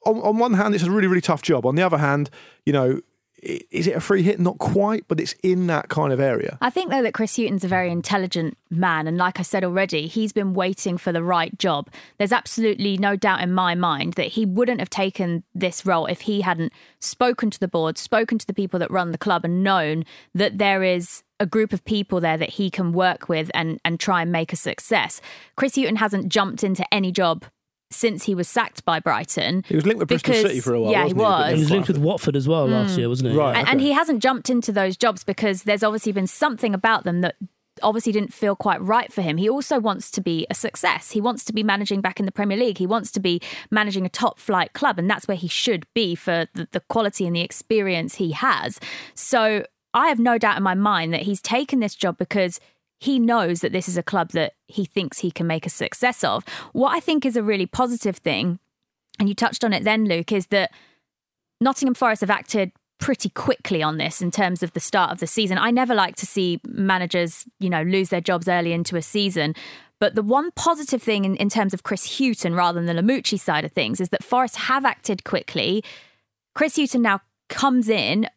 on, 0.08 0.22
on 0.22 0.38
one 0.38 0.54
hand, 0.54 0.74
it's 0.74 0.84
a 0.84 0.92
really, 0.92 1.08
really 1.08 1.22
tough 1.22 1.42
job. 1.42 1.66
On 1.66 1.76
the 1.76 1.84
other 1.84 1.98
hand, 1.98 2.30
you 2.66 2.74
know, 2.74 3.02
is 3.42 3.86
it 3.86 3.96
a 3.96 4.00
free 4.00 4.24
hit? 4.24 4.40
Not 4.40 4.58
quite, 4.58 5.08
but 5.08 5.20
it's 5.20 5.34
in 5.44 5.68
that 5.68 5.90
kind 5.90 6.12
of 6.12 6.20
area. 6.20 6.58
I 6.60 6.72
think 6.72 6.90
though 6.90 7.04
that 7.04 7.14
Chris 7.14 7.36
Hughton's 7.36 7.64
a 7.64 7.68
very 7.68 7.92
intelligent 7.92 8.58
man, 8.72 9.08
and 9.08 9.18
like 9.18 9.40
I 9.40 9.44
said 9.44 9.64
already, 9.64 10.08
he's 10.08 10.34
been 10.34 10.54
waiting 10.54 10.98
for 10.98 11.12
the 11.12 11.24
right 11.24 11.56
job. 11.60 11.90
There's 12.18 12.32
absolutely 12.32 12.98
no 12.98 13.16
doubt 13.16 13.42
in 13.42 13.54
my 13.54 13.76
mind 13.76 14.14
that 14.14 14.30
he 14.30 14.46
wouldn't 14.46 14.80
have 14.80 14.90
taken 14.90 15.44
this 15.54 15.86
role 15.86 16.08
if 16.08 16.22
he 16.22 16.42
hadn't 16.42 16.74
spoken 17.00 17.52
to 17.52 17.60
the 17.60 17.68
board, 17.68 17.98
spoken 17.98 18.40
to 18.40 18.48
the 18.48 18.56
people 18.56 18.80
that 18.80 18.90
run 18.90 19.12
the 19.12 19.18
club, 19.20 19.46
and 19.46 19.64
known 19.64 20.04
that 20.34 20.58
there 20.58 20.82
is 20.84 21.24
a 21.40 21.46
group 21.46 21.74
of 21.74 21.86
people 21.86 22.20
there 22.20 22.38
that 22.38 22.50
he 22.52 22.72
can 22.72 22.92
work 22.92 23.30
with 23.30 23.52
and 23.54 23.80
and 23.86 24.00
try 24.00 24.24
and 24.24 24.32
make 24.32 24.52
a 24.52 24.56
success. 24.56 25.22
Chris 25.56 25.76
Hughton 25.76 25.98
hasn't 25.98 26.30
jumped 26.30 26.64
into 26.64 26.92
any 26.92 27.12
job 27.12 27.46
since 27.90 28.24
he 28.24 28.36
was 28.36 28.48
sacked 28.48 28.84
by 28.86 29.00
Brighton. 29.00 29.64
He 29.68 29.76
was 29.76 29.86
linked 29.86 30.00
with 30.00 30.10
Bristol 30.10 30.34
because- 30.34 30.50
City 30.50 30.60
for 30.60 30.74
a 30.74 30.82
while. 30.82 30.92
Yeah, 30.92 31.04
wasn't 31.04 31.20
he 31.20 31.24
was. 31.24 31.44
He 31.44 31.52
then 31.52 31.60
was 31.60 31.72
linked 31.72 31.88
with 31.88 31.98
Watford 31.98 32.36
as 32.36 32.48
well 32.48 32.68
last 32.68 32.96
mm. 32.96 32.98
year, 33.00 33.10
wasn't 33.10 33.32
he? 33.32 33.38
Right. 33.38 33.56
And, 33.58 33.68
and 33.68 33.82
he 33.82 33.92
hasn't 33.92 34.22
jumped 34.22 34.50
into 34.50 34.72
those 34.72 34.98
jobs 34.98 35.24
because 35.24 35.64
there's 35.64 35.84
obviously 35.84 36.12
been 36.12 36.28
something 36.28 36.74
about 36.74 37.04
them 37.04 37.22
that 37.22 37.36
obviously 37.84 38.12
didn't 38.12 38.34
feel 38.34 38.56
quite 38.56 38.82
right 38.82 39.12
for 39.12 39.22
him. 39.22 39.38
He 39.38 39.50
also 39.50 39.80
wants 39.80 40.10
to 40.12 40.22
be 40.22 40.48
a 40.50 40.56
success. 40.56 41.12
He 41.12 41.22
wants 41.22 41.44
to 41.46 41.54
be 41.54 41.64
managing 41.64 42.02
back 42.02 42.20
in 42.20 42.26
the 42.26 42.32
Premier 42.32 42.58
League. 42.58 42.78
He 42.78 42.88
wants 42.88 43.12
to 43.12 43.20
be 43.20 43.42
managing 43.72 44.06
a 44.06 44.10
top 44.10 44.40
flight 44.40 44.74
club, 44.74 44.98
and 45.00 45.10
that's 45.10 45.28
where 45.28 45.38
he 45.38 45.48
should 45.48 45.86
be 45.94 46.16
for 46.16 46.48
the, 46.54 46.68
the 46.72 46.80
quality 46.82 47.26
and 47.26 47.36
the 47.36 47.42
experience 47.42 48.16
he 48.16 48.32
has. 48.32 48.80
So 49.14 49.66
I 49.94 50.08
have 50.10 50.20
no 50.20 50.38
doubt 50.38 50.58
in 50.58 50.64
my 50.64 50.76
mind 50.76 51.14
that 51.14 51.24
he's 51.24 51.42
taken 51.42 51.80
this 51.80 51.96
job 51.96 52.18
because 52.18 52.60
he 53.00 53.20
knows 53.20 53.60
that 53.62 53.72
this 53.72 53.88
is 53.88 53.98
a 53.98 54.04
club 54.04 54.32
that 54.32 54.54
he 54.68 54.86
thinks 54.86 55.20
he 55.20 55.32
can 55.32 55.48
make 55.48 55.66
a 55.66 55.70
success 55.70 56.24
of. 56.24 56.44
What 56.74 56.96
I 56.96 57.00
think 57.00 57.26
is 57.26 57.36
a 57.36 57.44
really 57.44 57.66
positive 57.66 58.18
thing, 58.18 58.60
and 59.20 59.30
you 59.30 59.36
touched 59.36 59.64
on 59.64 59.74
it 59.74 59.84
then, 59.84 60.06
Luke, 60.06 60.32
is 60.32 60.48
that 60.48 60.72
Nottingham 61.62 61.94
Forest 61.94 62.22
have 62.22 62.30
acted 62.30 62.72
pretty 63.00 63.30
quickly 63.30 63.84
on 63.84 63.98
this 63.98 64.22
in 64.22 64.32
terms 64.32 64.64
of 64.64 64.74
the 64.74 64.80
start 64.80 65.12
of 65.12 65.20
the 65.20 65.28
season. 65.28 65.58
I 65.58 65.72
never 65.72 65.94
like 65.94 66.16
to 66.16 66.26
see 66.26 66.60
managers, 66.68 67.46
you 67.60 67.70
know, 67.70 67.84
lose 67.84 68.10
their 68.10 68.22
jobs 68.22 68.48
early 68.48 68.74
into 68.74 68.96
a 68.96 69.02
season. 69.02 69.54
But 70.00 70.16
the 70.16 70.24
one 70.24 70.52
positive 70.52 71.02
thing 71.02 71.26
in, 71.26 71.36
in 71.36 71.50
terms 71.50 71.74
of 71.74 71.84
Chris 71.84 72.18
Hughton 72.18 72.56
rather 72.56 72.82
than 72.82 72.96
the 72.96 73.02
Lamouchi 73.02 73.40
side 73.40 73.66
of 73.66 73.72
things 73.72 74.00
is 74.00 74.10
that 74.10 74.24
Forest 74.24 74.58
have 74.58 74.86
acted 74.86 75.24
quickly. 75.24 75.84
Chris 76.56 76.76
Hughton 76.76 77.02
now 77.02 77.22
comes 77.50 77.90
in 77.90 78.28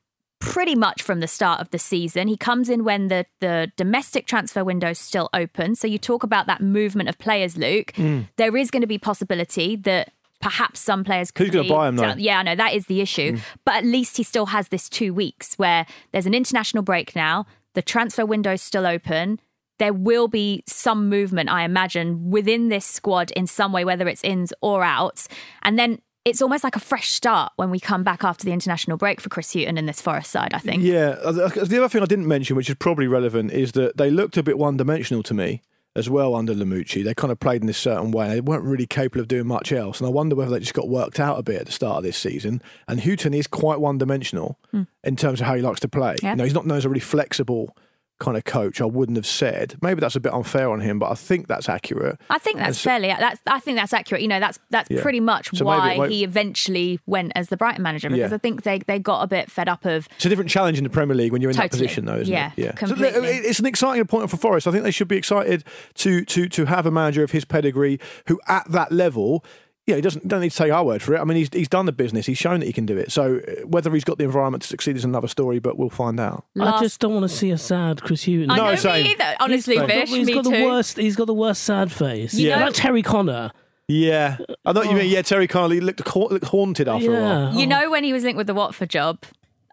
pretty 0.41 0.75
much 0.75 1.03
from 1.03 1.21
the 1.21 1.29
start 1.29 1.61
of 1.61 1.71
the 1.71 1.79
season. 1.79 2.27
He 2.27 2.37
comes 2.37 2.69
in 2.69 2.83
when 2.83 3.09
the, 3.09 3.27
the 3.41 3.71
domestic 3.77 4.27
transfer 4.27 4.65
window 4.65 4.91
is 4.91 4.99
still 4.99 5.29
open. 5.33 5.75
So 5.75 5.87
you 5.87 5.99
talk 5.99 6.23
about 6.25 6.47
that 6.47 6.61
movement 6.61 7.09
of 7.09 7.19
players, 7.19 7.57
Luke. 7.57 7.93
Hmm. 7.95 8.23
There 8.37 8.57
is 8.57 8.71
going 8.71 8.81
to 8.81 8.87
be 8.87 8.99
possibility 8.99 9.77
that 9.77 10.13
perhaps 10.41 10.81
some 10.81 11.05
players 11.05 11.31
could 11.31 11.53
Who's 11.53 11.69
buy 11.69 11.89
him, 11.89 11.97
though? 11.97 12.15
Yeah, 12.17 12.39
I 12.39 12.43
know 12.43 12.57
that 12.57 12.73
is 12.73 12.87
the 12.87 13.01
issue. 13.01 13.33
Hmm. 13.33 13.43
But 13.65 13.75
at 13.77 13.85
least 13.85 14.17
he 14.17 14.23
still 14.23 14.47
has 14.47 14.69
this 14.69 14.89
two 14.89 15.13
weeks 15.13 15.55
where 15.57 15.87
there's 16.13 16.27
an 16.27 16.35
international 16.35 16.83
break 16.83 17.15
now. 17.15 17.47
The 17.75 17.83
transfer 17.83 18.27
window 18.27 18.55
is 18.55 18.63
still 18.63 18.87
open. 18.87 19.41
There 19.79 19.93
will 19.93 20.29
be 20.29 20.63
some 20.67 21.09
movement, 21.09 21.51
I 21.51 21.65
imagine, 21.65 22.31
within 22.31 22.69
this 22.69 22.85
squad 22.85 23.31
in 23.33 23.47
some 23.47 23.73
way, 23.73 23.85
whether 23.85 24.09
it's 24.09 24.25
ins 24.25 24.53
or 24.61 24.83
outs. 24.83 25.29
And 25.63 25.79
then 25.79 26.01
it's 26.25 26.43
almost 26.43 26.65
like 26.65 26.77
a 26.77 26.81
fresh 26.81 27.09
start 27.09 27.53
when 27.57 27.71
we 27.71 27.81
come 27.81 28.05
back 28.05 28.25
after 28.25 28.45
the 28.45 28.53
international 28.53 28.97
break 28.97 29.21
for 29.21 29.29
Chris 29.29 29.53
Hughton 29.53 29.79
in 29.79 29.87
this 29.87 30.01
Forest 30.01 30.31
side, 30.31 30.53
I 30.53 30.59
think. 30.59 30.83
Yeah. 30.83 31.13
The 31.13 31.77
other 31.79 31.89
thing 31.89 32.03
I 32.03 32.07
didn't 32.07 32.29
mention, 32.29 32.57
which 32.57 32.69
is 32.69 32.77
probably 32.77 33.07
relevant, 33.07 33.53
is 33.53 33.73
that 33.73 33.97
they 33.97 34.11
looked 34.11 34.37
a 34.37 34.43
bit 34.43 34.59
one 34.59 34.77
dimensional 34.77 35.23
to 35.25 35.35
me 35.35 35.63
as 35.97 36.09
well 36.09 36.35
under 36.35 36.55
Lamouchi. 36.55 37.03
They 37.03 37.15
kind 37.15 37.33
of 37.33 37.41
played 37.41 37.63
in 37.63 37.67
this 37.67 37.79
certain 37.79 38.11
way. 38.11 38.29
They 38.29 38.41
weren't 38.41 38.65
really 38.65 38.87
capable 38.87 39.21
of 39.21 39.29
doing 39.29 39.47
much 39.47 39.73
else. 39.73 39.99
And 39.99 40.07
I 40.07 40.11
wonder 40.11 40.37
whether 40.37 40.51
they 40.51 40.61
just 40.61 40.75
got 40.75 40.89
worked 40.89 41.19
out 41.19 41.39
a 41.39 41.43
bit 41.43 41.61
at 41.61 41.67
the 41.67 41.73
start 41.73 41.99
of 41.99 42.03
this 42.05 42.17
season. 42.17 42.63
And 42.87 43.01
Hughton 43.01 43.35
is 43.35 43.47
quite 43.47 43.81
one 43.81 43.99
dimensional 43.99 44.59
hmm. 44.71 44.83
in 45.03 45.17
terms 45.17 45.41
of 45.41 45.47
how 45.47 45.55
he 45.55 45.63
likes 45.63 45.81
to 45.81 45.89
play. 45.89 46.17
Yeah. 46.23 46.31
You 46.31 46.37
know, 46.37 46.45
he's 46.45 46.55
not 46.55 46.67
known 46.67 46.79
as 46.79 46.85
a 46.85 46.89
really 46.89 47.01
flexible 47.01 47.77
kind 48.21 48.37
of 48.37 48.45
coach. 48.45 48.81
I 48.81 48.85
wouldn't 48.85 49.17
have 49.19 49.27
said. 49.27 49.77
Maybe 49.83 50.01
that's 50.01 50.15
a 50.15 50.21
bit 50.21 50.33
unfair 50.33 50.71
on 50.71 50.81
him, 50.81 50.99
but 51.01 51.11
I 51.11 51.15
think 51.15 51.49
that's 51.49 51.69
accurate. 51.69 52.21
I 52.31 52.39
think 52.39 52.59
that's 52.59 52.79
so- 52.79 52.91
fairly. 52.91 53.09
That's 53.09 53.41
I 53.47 53.59
think 53.59 53.77
that's 53.79 53.93
accurate. 53.93 54.23
You 54.23 54.29
know, 54.29 54.39
that's 54.39 54.59
that's 54.71 54.89
Yeah. 54.91 55.03
pretty 55.03 55.19
much 55.21 55.51
So 55.57 55.65
why 55.65 55.97
won't- 55.97 56.13
he 56.13 56.23
eventually 56.23 57.01
went 57.07 57.33
as 57.35 57.49
the 57.49 57.57
Brighton 57.57 57.83
manager 57.83 58.09
because 58.09 58.31
Yeah. 58.31 58.35
I 58.37 58.39
think 58.39 58.63
they 58.63 58.79
they 58.87 58.99
got 59.01 59.23
a 59.23 59.27
bit 59.27 59.51
fed 59.51 59.69
up 59.69 59.85
of 59.85 60.09
It's 60.17 60.27
a 60.27 60.29
different 60.29 60.51
challenge 60.51 60.79
in 60.79 60.85
the 60.85 60.91
Premier 60.91 61.17
League 61.17 61.33
when 61.33 61.43
you're 61.43 61.51
in 61.51 61.57
that 61.57 61.71
position, 61.71 62.05
though, 62.05 62.17
isn't 62.19 62.33
Yeah, 62.33 62.53
it? 62.57 62.79
So 62.79 62.87
completely. 62.87 63.29
it- 63.29 63.45
it's 63.47 63.59
an 63.59 63.67
exciting 63.67 64.01
appointment 64.03 64.31
for 64.31 64.37
Forest. 64.37 64.69
I 64.69 64.71
think 64.71 64.85
they 64.85 64.91
should 64.93 65.09
be 65.09 65.17
excited 65.17 65.65
to 65.97 66.25
to 66.27 66.49
to 66.49 66.65
have 66.67 66.87
a 66.87 66.91
manager 66.91 67.23
of 67.25 67.31
his 67.33 67.45
pedigree 67.45 67.99
who, 68.29 68.39
at 68.47 68.71
that 68.71 68.93
level, 68.93 69.45
yeah, 69.91 69.97
he 69.97 70.01
doesn't 70.03 70.27
don't 70.27 70.41
need 70.41 70.51
to 70.53 70.57
take 70.57 70.73
our 70.73 70.83
word 70.85 71.03
for 71.03 71.15
it. 71.15 71.21
I 71.21 71.25
mean, 71.25 71.37
he's 71.37 71.49
he's 71.53 71.69
done 71.69 71.85
the 71.87 71.93
business. 71.93 72.25
He's 72.27 72.39
shown 72.39 72.61
that 72.61 72.67
he 72.67 72.73
can 72.73 72.87
do 72.87 72.97
it. 72.97 73.13
So 73.13 73.37
uh, 73.47 73.67
whether 73.67 73.93
he's 73.93 74.05
got 74.05 74.17
the 74.19 74.25
environment 74.25 74.63
to 74.63 74.69
succeed 74.69 74.97
is 74.97 75.05
another 75.05 75.29
story, 75.29 75.59
but 75.59 75.77
we'll 75.79 75.91
find 75.91 76.19
out. 76.19 76.45
I 76.59 76.81
just 76.81 77.01
don't 77.01 77.13
want 77.15 77.29
to 77.31 77.37
see 77.37 77.51
a 77.51 77.59
sad 77.59 78.03
Chris 78.03 78.25
Hughton. 78.25 78.51
I 78.51 78.57
No, 78.57 78.67
know 78.71 78.75
same. 78.77 79.05
me 79.05 79.11
either. 79.13 79.35
Honestly, 79.41 79.77
Same. 79.77 79.89
Fish, 79.89 80.09
He's 80.11 80.27
me 80.27 80.35
got 80.35 80.45
too. 80.45 80.51
the 80.53 80.65
worst. 80.65 80.97
He's 80.97 81.17
got 81.17 81.27
the 81.27 81.35
worst 81.35 81.63
sad 81.65 81.93
face. 81.93 82.35
You 82.35 82.49
yeah, 82.49 82.59
know- 82.59 82.67
like 82.67 82.75
Terry 82.75 83.03
Connor. 83.03 83.51
Yeah, 83.89 84.37
I 84.65 84.73
know 84.73 84.81
what 84.81 84.89
you 84.91 84.95
mean. 84.97 85.11
Yeah, 85.11 85.23
Terry 85.23 85.49
Connolly 85.49 85.81
looked 85.81 86.07
ha- 86.07 86.21
looked 86.31 86.45
haunted 86.47 86.87
after 86.89 87.11
a 87.17 87.21
while. 87.21 87.53
Yeah. 87.53 87.61
You 87.61 87.67
know, 87.67 87.91
when 87.91 88.05
he 88.05 88.13
was 88.13 88.23
linked 88.23 88.37
with 88.39 88.47
the 88.47 88.55
Watford 88.55 88.89
job, 88.91 89.25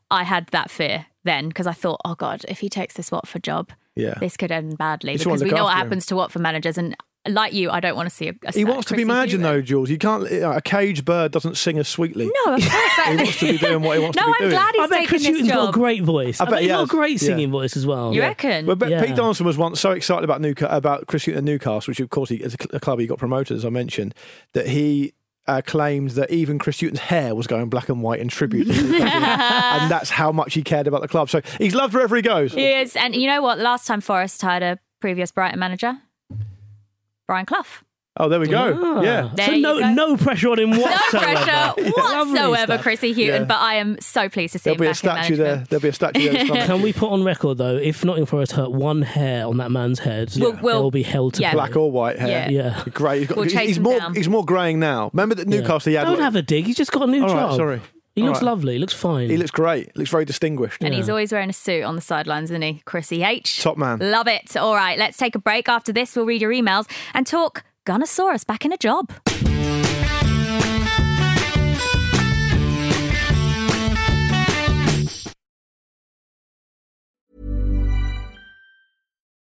I 0.09 0.23
had 0.23 0.47
that 0.47 0.71
fear 0.71 1.05
then 1.23 1.49
because 1.49 1.67
I 1.67 1.73
thought, 1.73 2.01
oh 2.03 2.15
God, 2.15 2.43
if 2.47 2.59
he 2.61 2.67
takes 2.69 2.95
this 2.95 3.11
Watford 3.11 3.43
job, 3.43 3.71
Yeah. 3.95 4.15
this 4.19 4.35
could 4.35 4.51
end 4.51 4.75
badly 4.77 5.13
just 5.13 5.25
because 5.25 5.43
we 5.43 5.51
know 5.51 5.65
what 5.65 5.73
him. 5.73 5.77
happens 5.77 6.05
to 6.07 6.15
Watford 6.15 6.41
managers. 6.41 6.79
And 6.79 6.95
like 7.33 7.53
you, 7.53 7.69
I 7.69 7.79
don't 7.79 7.95
want 7.95 8.09
to 8.09 8.15
see 8.15 8.29
a. 8.29 8.33
a 8.45 8.51
He 8.51 8.65
wants 8.65 8.87
to 8.87 8.93
be 8.93 9.03
Chrissy 9.03 9.11
imagined, 9.11 9.45
though, 9.45 9.61
Jules. 9.61 9.89
You 9.89 9.97
can't. 9.97 10.23
A 10.31 10.61
caged 10.61 11.05
bird 11.05 11.31
doesn't 11.31 11.55
sing 11.57 11.77
as 11.77 11.87
sweetly. 11.87 12.25
No, 12.45 12.55
of 12.55 12.61
course. 12.61 12.95
he 13.07 13.15
wants 13.17 13.39
to 13.39 13.51
be 13.51 13.57
doing 13.57 13.81
what 13.81 13.97
he 13.97 14.03
wants 14.03 14.15
no, 14.17 14.23
to 14.23 14.27
be 14.27 14.33
I'm 14.33 14.39
doing. 14.39 14.51
glad 14.51 14.75
he's 14.75 14.83
I 14.83 14.87
bet 14.87 14.89
taking 14.97 15.07
Chris 15.09 15.21
this 15.23 15.31
Hughton's 15.31 15.51
got 15.51 15.69
a 15.69 15.71
great 15.71 16.03
voice. 16.03 16.39
I 16.41 16.43
I, 16.43 16.45
bet 16.45 16.51
bet 16.51 16.59
he 16.61 16.65
he's 16.67 16.71
got 16.71 16.77
a 16.77 16.79
has. 16.81 16.89
great 16.89 17.11
Yeah. 17.21 17.27
singing 17.27 17.51
voice 17.51 17.77
as 17.77 17.85
well. 17.85 18.13
You 18.13 18.21
Yeah. 18.21 18.27
reckon? 18.27 18.65
Well, 18.65 18.75
but 18.75 18.89
Yeah. 18.89 19.05
Pete 19.05 19.15
Donaldson 19.15 19.45
was 19.45 19.57
once 19.57 19.79
so 19.79 19.91
excited 19.91 20.23
about 20.23 20.41
Newca- 20.41 20.71
about 20.73 21.07
Chris 21.07 21.25
Hughton 21.25 21.37
at 21.39 21.43
Newcastle, 21.43 21.91
which 21.91 21.99
of 21.99 22.09
course 22.09 22.29
he, 22.29 22.43
as 22.43 22.55
a 22.71 22.79
club 22.79 22.99
he 22.99 23.07
got 23.07 23.17
promoted, 23.17 23.57
as 23.57 23.65
I 23.65 23.69
mentioned, 23.69 24.13
that 24.53 24.67
he 24.67 25.13
uh, 25.47 25.61
claimed 25.65 26.09
that 26.11 26.29
even 26.29 26.59
Chris 26.59 26.81
Hughton's 26.81 26.99
hair 26.99 27.33
was 27.33 27.47
going 27.47 27.69
black 27.69 27.87
and 27.87 28.01
white 28.03 28.19
in 28.19 28.27
tribute, 28.27 28.65
to 28.65 28.73
his 28.73 28.91
dad. 28.99 29.81
and 29.81 29.89
that's 29.89 30.09
how 30.09 30.29
much 30.31 30.53
he 30.53 30.61
cared 30.61 30.87
about 30.87 31.01
the 31.01 31.07
club. 31.07 31.29
So 31.29 31.39
he's 31.57 31.73
loved 31.73 31.93
wherever 31.93 32.15
he 32.17 32.21
goes. 32.21 32.53
He 32.53 32.65
is. 32.67 32.97
And 32.97 33.15
you 33.15 33.27
know 33.27 33.41
what? 33.41 33.57
Last 33.57 33.87
time 33.87 34.01
Forest 34.01 34.41
hired 34.41 34.61
a 34.63 34.77
previous 34.99 35.31
Brighton 35.31 35.57
manager, 35.59 35.97
Brian 37.27 37.45
Clough. 37.45 37.63
Oh, 38.19 38.29
there 38.29 38.39
we 38.39 38.47
go. 38.47 38.73
Ah. 38.81 39.01
Yeah. 39.03 39.29
There 39.35 39.45
so 39.45 39.55
no 39.57 39.79
go. 39.79 39.93
no 39.93 40.17
pressure 40.17 40.49
on 40.49 40.57
him 40.57 40.69
No 40.71 40.81
whatsoever. 40.81 41.19
pressure 41.35 41.73
Lovely 41.77 41.91
whatsoever. 41.91 42.77
Chrissy 42.79 43.13
Hughton. 43.13 43.41
Yeah. 43.41 43.43
But 43.43 43.59
I 43.59 43.75
am 43.75 44.01
so 44.01 44.27
pleased 44.27 44.53
to 44.53 44.59
see 44.59 44.71
There'll 44.71 44.75
him 44.77 44.79
be 44.81 44.85
a 44.87 44.89
back 44.89 45.29
in 45.29 45.35
statue 45.35 45.35
there. 45.35 45.63
There'll 45.69 45.81
be 45.83 45.87
a 45.89 45.93
statue 45.93 46.31
there. 46.31 46.45
Can 46.65 46.81
we 46.81 46.93
put 46.93 47.11
on 47.11 47.23
record 47.23 47.59
though, 47.59 47.75
if 47.77 48.03
Nottingham 48.03 48.25
Forest 48.25 48.53
hurt 48.53 48.71
one 48.71 49.03
hair 49.03 49.45
on 49.45 49.57
that 49.57 49.69
man's 49.69 49.99
head, 49.99 50.31
We'll- 50.35 50.57
we'll- 50.63 50.79
they'll 50.81 50.89
be 50.91 51.03
held 51.03 51.35
to 51.35 51.41
yeah. 51.43 51.53
Black 51.53 51.75
or 51.75 51.91
white 51.91 52.17
hair. 52.17 52.49
Yeah. 52.49 52.79
Yeah. 52.79 52.83
Great. 52.91 53.19
He's, 53.19 53.27
got, 53.27 53.35
We'll 53.37 53.43
he's, 53.43 53.53
chase 53.53 53.67
he's 53.67 53.77
him 53.77 53.83
more. 53.83 53.99
down. 53.99 54.15
He's 54.15 54.29
more 54.29 54.43
greying 54.45 54.79
now. 54.79 55.11
Remember 55.13 55.35
that 55.35 55.47
Newcastle. 55.47 55.91
He 55.91 55.95
had. 55.95 56.05
Don't 56.05 56.13
like- 56.13 56.21
have 56.21 56.35
a 56.35 56.41
dig. 56.41 56.65
He's 56.65 56.75
just 56.77 56.91
got 56.91 57.07
a 57.07 57.11
new 57.11 57.21
All 57.21 57.27
right, 57.35 57.49
job. 57.49 57.55
sorry. 57.55 57.81
He 58.17 58.23
All 58.23 58.29
looks 58.29 58.39
right. 58.41 58.47
lovely. 58.47 58.73
He 58.73 58.79
looks 58.79 58.93
fine. 58.95 59.29
He 59.29 59.37
looks 59.37 59.51
great. 59.51 59.95
Looks 59.95 60.09
very 60.09 60.25
distinguished. 60.25 60.81
And 60.81 60.91
he's 60.91 61.07
always 61.07 61.31
wearing 61.31 61.51
a 61.51 61.53
suit 61.53 61.83
on 61.83 61.95
the 61.95 62.01
sidelines, 62.01 62.49
isn't 62.49 62.63
he? 62.63 62.81
Chrissy 62.83 63.21
H. 63.21 63.61
Top 63.61 63.77
man. 63.77 63.99
Love 63.99 64.27
it. 64.27 64.57
All 64.57 64.73
right, 64.73 64.97
let's 64.97 65.17
take 65.17 65.35
a 65.35 65.39
break. 65.39 65.69
After 65.69 65.93
this, 65.93 66.15
we'll 66.15 66.25
read 66.25 66.41
your 66.41 66.51
emails 66.51 66.89
and 67.13 67.27
talk 67.27 67.63
Gunnersaurus 67.85 68.43
back 68.43 68.65
in 68.65 68.73
a 68.73 68.77
job. 68.77 69.11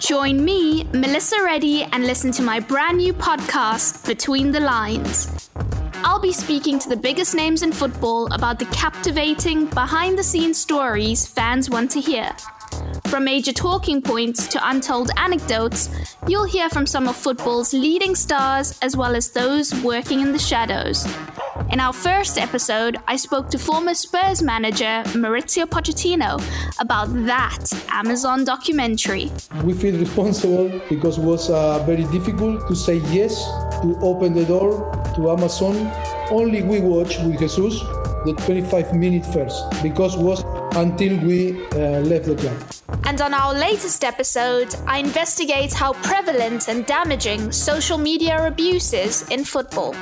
Join 0.00 0.42
me, 0.42 0.84
Melissa 0.94 1.36
Reddy, 1.44 1.82
and 1.82 2.06
listen 2.06 2.32
to 2.32 2.42
my 2.42 2.58
brand 2.58 2.96
new 2.96 3.12
podcast, 3.12 4.06
Between 4.06 4.50
the 4.50 4.58
Lines. 4.58 5.50
I'll 6.02 6.18
be 6.18 6.32
speaking 6.32 6.78
to 6.78 6.88
the 6.88 6.96
biggest 6.96 7.34
names 7.34 7.62
in 7.62 7.70
football 7.70 8.32
about 8.32 8.58
the 8.58 8.64
captivating, 8.66 9.66
behind 9.66 10.18
the 10.18 10.22
scenes 10.22 10.56
stories 10.56 11.26
fans 11.26 11.68
want 11.68 11.90
to 11.90 12.00
hear. 12.00 12.34
From 13.08 13.24
major 13.24 13.52
talking 13.52 14.00
points 14.00 14.48
to 14.48 14.68
untold 14.70 15.10
anecdotes, 15.18 15.90
you'll 16.26 16.44
hear 16.44 16.70
from 16.70 16.86
some 16.86 17.06
of 17.06 17.14
football's 17.14 17.74
leading 17.74 18.14
stars 18.14 18.78
as 18.80 18.96
well 18.96 19.14
as 19.14 19.30
those 19.32 19.74
working 19.82 20.20
in 20.20 20.32
the 20.32 20.38
shadows. 20.38 21.06
In 21.70 21.78
our 21.78 21.92
first 21.92 22.36
episode, 22.36 22.96
I 23.06 23.14
spoke 23.14 23.48
to 23.50 23.58
former 23.58 23.94
Spurs 23.94 24.42
manager 24.42 25.04
Mauricio 25.14 25.66
Pochettino 25.66 26.42
about 26.80 27.06
that 27.26 27.72
Amazon 27.90 28.44
documentary. 28.44 29.30
We 29.62 29.74
feel 29.74 29.96
responsible 29.96 30.68
because 30.88 31.18
it 31.18 31.22
was 31.22 31.48
uh, 31.48 31.78
very 31.86 32.02
difficult 32.10 32.66
to 32.66 32.74
say 32.74 32.96
yes, 33.12 33.44
to 33.82 33.96
open 34.02 34.34
the 34.34 34.44
door 34.46 34.90
to 35.14 35.30
Amazon. 35.30 35.76
Only 36.32 36.62
we 36.62 36.80
watched 36.80 37.22
with 37.22 37.38
Jesus 37.38 37.78
the 38.24 38.34
25 38.46 38.92
minute 38.94 39.24
first 39.26 39.64
because 39.80 40.16
was 40.16 40.42
until 40.74 41.16
we 41.24 41.64
uh, 41.68 42.00
left 42.00 42.26
the 42.26 42.34
club. 42.34 42.56
And 43.04 43.20
on 43.20 43.32
our 43.32 43.54
latest 43.54 44.02
episode, 44.02 44.74
I 44.88 44.98
investigate 44.98 45.72
how 45.72 45.92
prevalent 45.94 46.68
and 46.68 46.84
damaging 46.86 47.52
social 47.52 47.96
media 47.96 48.44
abuse 48.44 48.92
is 48.92 49.22
in 49.30 49.44
football. 49.44 49.94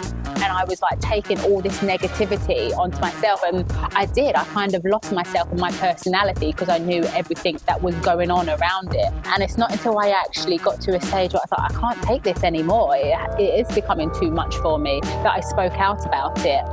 And 0.43 0.53
I 0.53 0.65
was 0.65 0.81
like 0.83 1.01
taking 1.01 1.41
all 1.41 1.61
this 1.61 1.79
negativity 1.79 2.77
onto 2.77 2.99
myself. 3.01 3.43
And 3.43 3.71
I 3.95 4.07
did. 4.07 4.35
I 4.35 4.45
kind 4.45 4.75
of 4.75 4.85
lost 4.85 5.13
myself 5.13 5.51
and 5.51 5.61
my 5.61 5.73
personality 5.73 6.53
because 6.53 6.69
I 6.69 6.79
knew 6.79 7.03
everything 7.05 7.59
that 7.67 7.83
was 7.83 7.95
going 7.97 8.31
on 8.31 8.49
around 8.49 8.95
it. 8.95 9.13
And 9.25 9.43
it's 9.43 9.57
not 9.57 9.73
until 9.73 9.99
I 9.99 10.11
actually 10.11 10.59
got 10.59 10.81
to 10.83 10.97
a 10.97 11.01
stage 11.01 11.33
where 11.33 11.43
I 11.43 11.47
thought, 11.47 11.71
I 11.71 11.75
can't 11.75 12.03
take 12.03 12.23
this 12.23 12.43
anymore. 12.45 12.97
It, 12.97 13.41
it 13.41 13.67
is 13.67 13.75
becoming 13.75 14.11
too 14.21 14.31
much 14.31 14.55
for 14.57 14.79
me 14.79 15.01
that 15.03 15.33
I 15.33 15.41
spoke 15.41 15.75
out 15.75 16.05
about 16.07 16.39
it. 16.45 16.65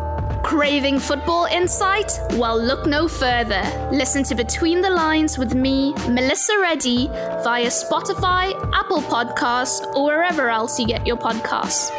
Craving 0.44 1.00
football 1.00 1.46
insight? 1.46 2.20
Well, 2.34 2.62
look 2.62 2.86
no 2.86 3.08
further. 3.08 3.64
Listen 3.92 4.24
to 4.26 4.36
Between 4.36 4.82
the 4.82 4.90
Lines 4.92 5.38
with 5.40 5.56
me, 5.56 5.94
Melissa 6.10 6.60
Reddy, 6.60 7.08
via 7.08 7.68
Spotify, 7.68 8.54
Apple 8.74 9.02
Podcasts, 9.02 9.84
or 9.96 10.06
wherever 10.06 10.50
else 10.50 10.80
you 10.80 10.86
get 10.86 11.06
your 11.08 11.18
podcasts. 11.18 11.90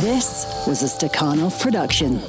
This 0.00 0.44
was 0.66 0.82
a 0.82 0.86
Stakhanov 0.86 1.58
production. 1.60 2.20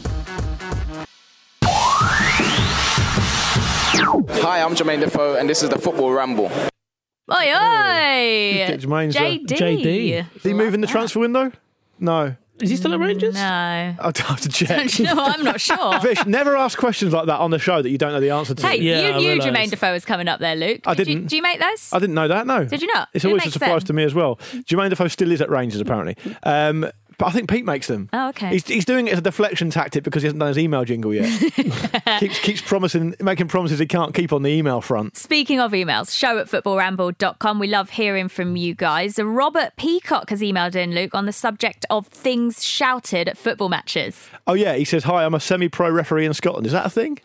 Hi, 4.42 4.62
I'm 4.62 4.74
Jermaine 4.76 5.02
Defoe, 5.02 5.36
and 5.36 5.50
this 5.50 5.64
is 5.64 5.70
the 5.70 5.78
Football 5.78 6.12
Ramble. 6.12 6.46
Oi, 6.46 7.36
oi! 7.36 7.44
Get 7.50 8.80
Jermaine's, 8.80 9.18
uh, 9.18 9.20
JD. 9.22 9.46
JD. 9.48 10.36
Is 10.38 10.44
he 10.44 10.54
moving 10.54 10.80
the 10.82 10.88
transfer 10.88 11.20
window? 11.20 11.52
No. 12.00 12.36
Is 12.62 12.70
he 12.72 12.76
still 12.78 12.94
at 12.94 13.00
Rangers? 13.00 13.36
No. 13.36 13.42
I'll 14.00 14.14
have 14.16 14.42
to 14.42 14.50
check. 14.50 15.00
no, 15.00 15.12
I'm 15.16 15.44
not 15.44 15.60
sure. 15.70 16.00
Vish, 16.00 16.26
never 16.26 16.56
ask 16.56 16.78
questions 16.80 17.14
like 17.14 17.26
that 17.28 17.40
on 17.40 17.52
the 17.52 17.60
show 17.60 17.82
that 17.82 17.90
you 17.90 17.98
don't 17.98 18.14
know 18.14 18.20
the 18.22 18.32
answer 18.32 18.56
to. 18.56 18.66
Hey, 18.68 18.78
you 18.78 19.14
knew 19.14 19.40
Jermaine 19.42 19.70
Defoe 19.70 19.92
was 19.94 20.06
coming 20.06 20.28
up 20.28 20.40
there, 20.40 20.56
Luke. 20.56 20.82
I 20.88 20.94
Did 20.96 21.08
you- 21.08 21.16
didn't. 21.16 21.30
do 21.30 21.36
you 21.36 21.42
make 21.42 21.60
those? 21.60 21.90
I 21.92 22.00
didn't 22.00 22.16
know 22.16 22.28
that. 22.30 22.48
No. 22.48 22.64
Did 22.66 22.82
you 22.82 22.92
not? 22.94 23.10
It's 23.14 23.24
Who 23.24 23.30
always 23.30 23.44
a 23.44 23.46
makes 23.48 23.54
surprise 23.54 23.82
them? 23.84 23.88
to 23.88 23.94
me 23.94 24.04
as 24.06 24.14
well. 24.16 24.38
Jermaine 24.64 24.90
Defoe 24.90 25.08
still 25.10 25.32
is 25.32 25.42
at 25.42 25.50
Rangers 25.50 25.82
apparently, 25.82 26.16
um, 26.44 26.82
but 26.82 26.94
I 27.20 27.32
think 27.32 27.50
Pete 27.50 27.66
makes 27.66 27.88
them. 27.88 28.10
Oh, 28.14 28.30
okay. 28.30 28.50
He's, 28.52 28.68
he's 28.68 28.86
doing 28.86 29.08
it 29.08 29.14
as 29.14 29.20
a 29.20 29.22
deflection 29.24 29.72
tactic 29.72 30.04
because 30.04 30.22
he 30.22 30.28
hasn't 30.28 30.40
done 30.40 30.50
his 30.50 30.60
email 30.60 30.86
jingle 30.86 31.14
yet. 31.14 31.28
keeps 32.20 32.40
keeps 32.40 32.62
promising, 32.62 33.16
making 33.20 33.48
promises 33.48 33.80
he 33.80 33.88
can't 33.88 34.14
keep 34.14 34.32
on 34.32 34.44
the 34.44 34.52
email 34.52 34.82
front. 34.82 35.18
Speaking 35.18 35.60
of 35.60 35.72
emails, 35.72 36.16
show 36.16 36.38
at 36.38 36.48
footballramble.com. 36.48 37.58
We 37.60 37.68
love 37.68 37.90
hearing 37.92 38.28
from 38.28 38.56
you 38.56 38.76
guys. 38.76 39.18
Robert 39.18 39.74
Peacock 39.78 40.30
has 40.30 40.42
emailed 40.42 40.76
in, 40.76 40.94
Luke, 40.94 41.16
on 41.16 41.26
the 41.26 41.34
subject 41.34 41.86
of 41.90 42.06
things 42.08 42.64
shouted 42.64 43.28
at 43.28 43.38
football 43.38 43.70
matches. 43.70 44.30
Oh 44.46 44.54
yeah, 44.54 44.76
he 44.76 44.86
says, 44.86 45.04
"Hi, 45.06 45.26
I'm 45.26 45.34
a 45.34 45.40
semi-pro 45.40 45.90
referee 45.90 46.26
in 46.26 46.34
Scotland." 46.36 46.68
Is 46.68 46.74
that 46.74 46.86
a 46.86 46.90
thing? 46.90 47.18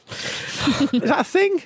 is 0.92 1.02
that 1.02 1.20
a 1.20 1.24
thing? 1.24 1.60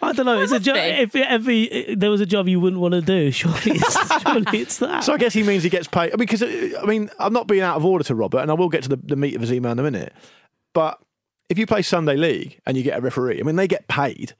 I 0.00 0.12
don't 0.12 0.26
know. 0.26 0.40
It's 0.40 0.52
a 0.52 0.56
must 0.56 0.64
job. 0.64 0.74
be. 0.76 0.80
If 0.80 1.16
every 1.16 1.94
there 1.96 2.10
was 2.10 2.20
a 2.20 2.26
job 2.26 2.46
you 2.46 2.60
wouldn't 2.60 2.80
want 2.80 2.94
to 2.94 3.00
do, 3.00 3.32
surely 3.32 3.58
it's, 3.64 4.22
surely 4.22 4.58
it's 4.60 4.78
that. 4.78 5.02
So 5.02 5.12
I 5.12 5.18
guess 5.18 5.32
he 5.34 5.42
means 5.42 5.64
he 5.64 5.70
gets 5.70 5.88
paid. 5.88 6.12
I 6.12 6.16
mean, 6.16 6.18
because 6.18 6.42
uh, 6.42 6.80
I 6.80 6.86
mean, 6.86 7.10
I'm 7.18 7.32
not 7.32 7.48
being 7.48 7.63
out 7.64 7.76
of 7.76 7.84
order 7.84 8.04
to 8.04 8.14
Robert, 8.14 8.38
and 8.38 8.50
I 8.50 8.54
will 8.54 8.68
get 8.68 8.82
to 8.84 8.88
the, 8.88 8.96
the 8.96 9.16
meat 9.16 9.34
of 9.34 9.40
his 9.40 9.52
email 9.52 9.72
in 9.72 9.78
a 9.78 9.82
minute. 9.82 10.12
But 10.72 11.00
if 11.48 11.58
you 11.58 11.66
play 11.66 11.82
Sunday 11.82 12.16
League 12.16 12.60
and 12.66 12.76
you 12.76 12.82
get 12.82 12.98
a 12.98 13.00
referee, 13.00 13.40
I 13.40 13.42
mean, 13.42 13.56
they 13.56 13.68
get 13.68 13.88
paid. 13.88 14.34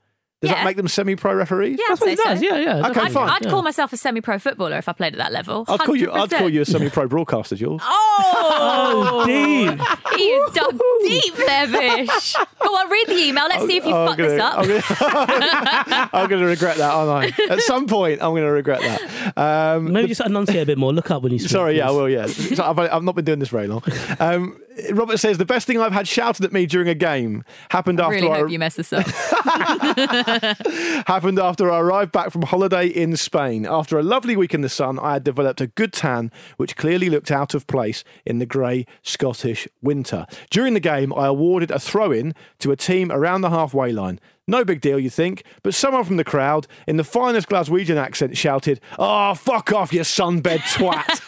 Does 0.44 0.50
Yeah. 0.50 0.58
that 0.58 0.64
make 0.64 0.76
them 0.76 0.88
semi-pro 0.88 1.34
referees? 1.34 1.78
Yeah, 1.78 1.92
I'd 1.94 1.98
say 1.98 2.16
so. 2.16 2.30
Okay, 2.32 3.00
I'd, 3.00 3.12
fine. 3.12 3.28
I'd 3.30 3.48
call 3.48 3.62
myself 3.62 3.92
a 3.92 3.96
semi-pro 3.96 4.38
footballer 4.38 4.76
if 4.76 4.88
I 4.88 4.92
played 4.92 5.14
at 5.14 5.18
that 5.18 5.32
level. 5.32 5.64
I'd 5.68 5.80
call 5.80 5.96
you. 5.96 6.12
I'd 6.12 6.30
call 6.30 6.48
you 6.48 6.60
a 6.60 6.64
semi-pro 6.64 7.08
broadcaster, 7.08 7.56
Jules. 7.56 7.82
Oh, 8.16 9.24
deep. 9.26 9.80
He 10.16 10.22
is 10.24 10.52
dug 10.52 10.78
deep 11.02 11.34
there, 11.34 11.66
Vish. 11.66 12.34
Go 12.62 12.68
on, 12.76 12.90
read 12.90 13.08
the 13.08 13.16
email. 13.16 13.46
Let's 13.48 13.66
see 13.66 13.76
if 13.76 13.84
you 13.84 13.90
fuck 13.92 14.16
this 14.16 14.40
up. 14.40 14.58
I'm 14.58 14.68
gonna, 14.68 16.10
I'm 16.12 16.28
gonna 16.30 16.46
regret 16.46 16.76
that, 16.76 16.90
aren't 16.92 17.34
I? 17.38 17.52
At 17.52 17.60
some 17.62 17.86
point, 17.86 18.22
I'm 18.22 18.30
going 18.30 18.42
to 18.44 18.50
regret 18.50 18.80
that. 18.82 19.36
Um, 19.76 19.92
Maybe 19.92 20.08
just 20.08 20.20
enunciate 20.20 20.62
a 20.62 20.66
bit 20.66 20.78
more. 20.78 20.92
Look 20.92 21.10
up 21.10 21.22
when 21.22 21.32
you 21.32 21.38
speak. 21.38 21.50
Sorry, 21.50 21.76
yeah, 21.78 21.88
I 21.88 21.90
will. 21.90 22.08
Yeah, 22.08 22.26
So 22.26 22.62
I've, 22.64 22.78
I've 22.78 23.02
not 23.02 23.14
been 23.16 23.24
doing 23.24 23.38
this 23.40 23.48
very 23.48 23.66
long. 23.66 23.82
Um, 24.20 24.60
Robert 24.92 25.18
says 25.18 25.38
the 25.38 25.44
best 25.44 25.66
thing 25.66 25.80
I've 25.80 25.92
had 25.92 26.08
shouted 26.08 26.44
at 26.44 26.52
me 26.52 26.66
during 26.66 26.88
a 26.88 26.94
game 26.94 27.44
happened 27.70 28.00
I 28.00 28.04
after 28.04 28.14
really 28.16 28.30
I 28.30 28.38
hope 28.38 28.50
you 28.50 28.58
mess 28.58 28.76
this 28.76 28.92
up. 28.92 29.06
happened 31.06 31.38
after 31.38 31.70
I 31.70 31.78
arrived 31.78 32.12
back 32.12 32.30
from 32.30 32.42
holiday 32.42 32.86
in 32.86 33.16
Spain. 33.16 33.66
After 33.66 33.98
a 33.98 34.02
lovely 34.02 34.36
week 34.36 34.54
in 34.54 34.62
the 34.62 34.68
sun, 34.68 34.98
I 34.98 35.14
had 35.14 35.24
developed 35.24 35.60
a 35.60 35.68
good 35.68 35.92
tan, 35.92 36.32
which 36.56 36.76
clearly 36.76 37.08
looked 37.08 37.30
out 37.30 37.54
of 37.54 37.66
place 37.66 38.04
in 38.26 38.38
the 38.38 38.46
grey 38.46 38.86
Scottish 39.02 39.68
winter. 39.80 40.26
During 40.50 40.74
the 40.74 40.80
game, 40.80 41.12
I 41.14 41.26
awarded 41.26 41.70
a 41.70 41.78
throw 41.78 42.10
in 42.10 42.34
to 42.60 42.72
a 42.72 42.76
team 42.76 43.12
around 43.12 43.42
the 43.42 43.50
halfway 43.50 43.92
line. 43.92 44.20
No 44.46 44.62
big 44.64 44.82
deal, 44.82 44.98
you 44.98 45.08
think, 45.08 45.42
but 45.62 45.72
someone 45.72 46.04
from 46.04 46.18
the 46.18 46.24
crowd, 46.24 46.66
in 46.86 46.98
the 46.98 47.04
finest 47.04 47.48
Glaswegian 47.48 47.96
accent, 47.96 48.36
shouted, 48.36 48.78
Oh, 48.98 49.34
fuck 49.34 49.72
off, 49.72 49.90
you 49.92 50.00
sunbed 50.00 50.58
twat. 50.74 51.20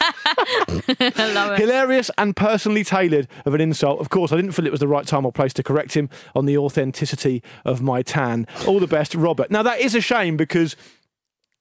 Hilarious 1.57 2.11
and 2.17 2.35
personally 2.35 2.83
tailored 2.83 3.27
of 3.45 3.55
an 3.55 3.61
insult. 3.61 3.99
Of 3.99 4.09
course, 4.09 4.31
I 4.31 4.35
didn't 4.35 4.51
feel 4.51 4.67
it 4.67 4.71
was 4.71 4.79
the 4.81 4.87
right 4.87 5.07
time 5.07 5.25
or 5.25 5.31
place 5.31 5.53
to 5.53 5.63
correct 5.63 5.95
him 5.95 6.09
on 6.35 6.45
the 6.45 6.57
authenticity 6.57 7.41
of 7.65 7.81
my 7.81 8.03
tan. 8.03 8.45
All 8.67 8.79
the 8.79 8.87
best, 8.87 9.15
Robert. 9.15 9.49
Now 9.49 9.63
that 9.63 9.79
is 9.79 9.95
a 9.95 10.01
shame 10.01 10.37
because 10.37 10.75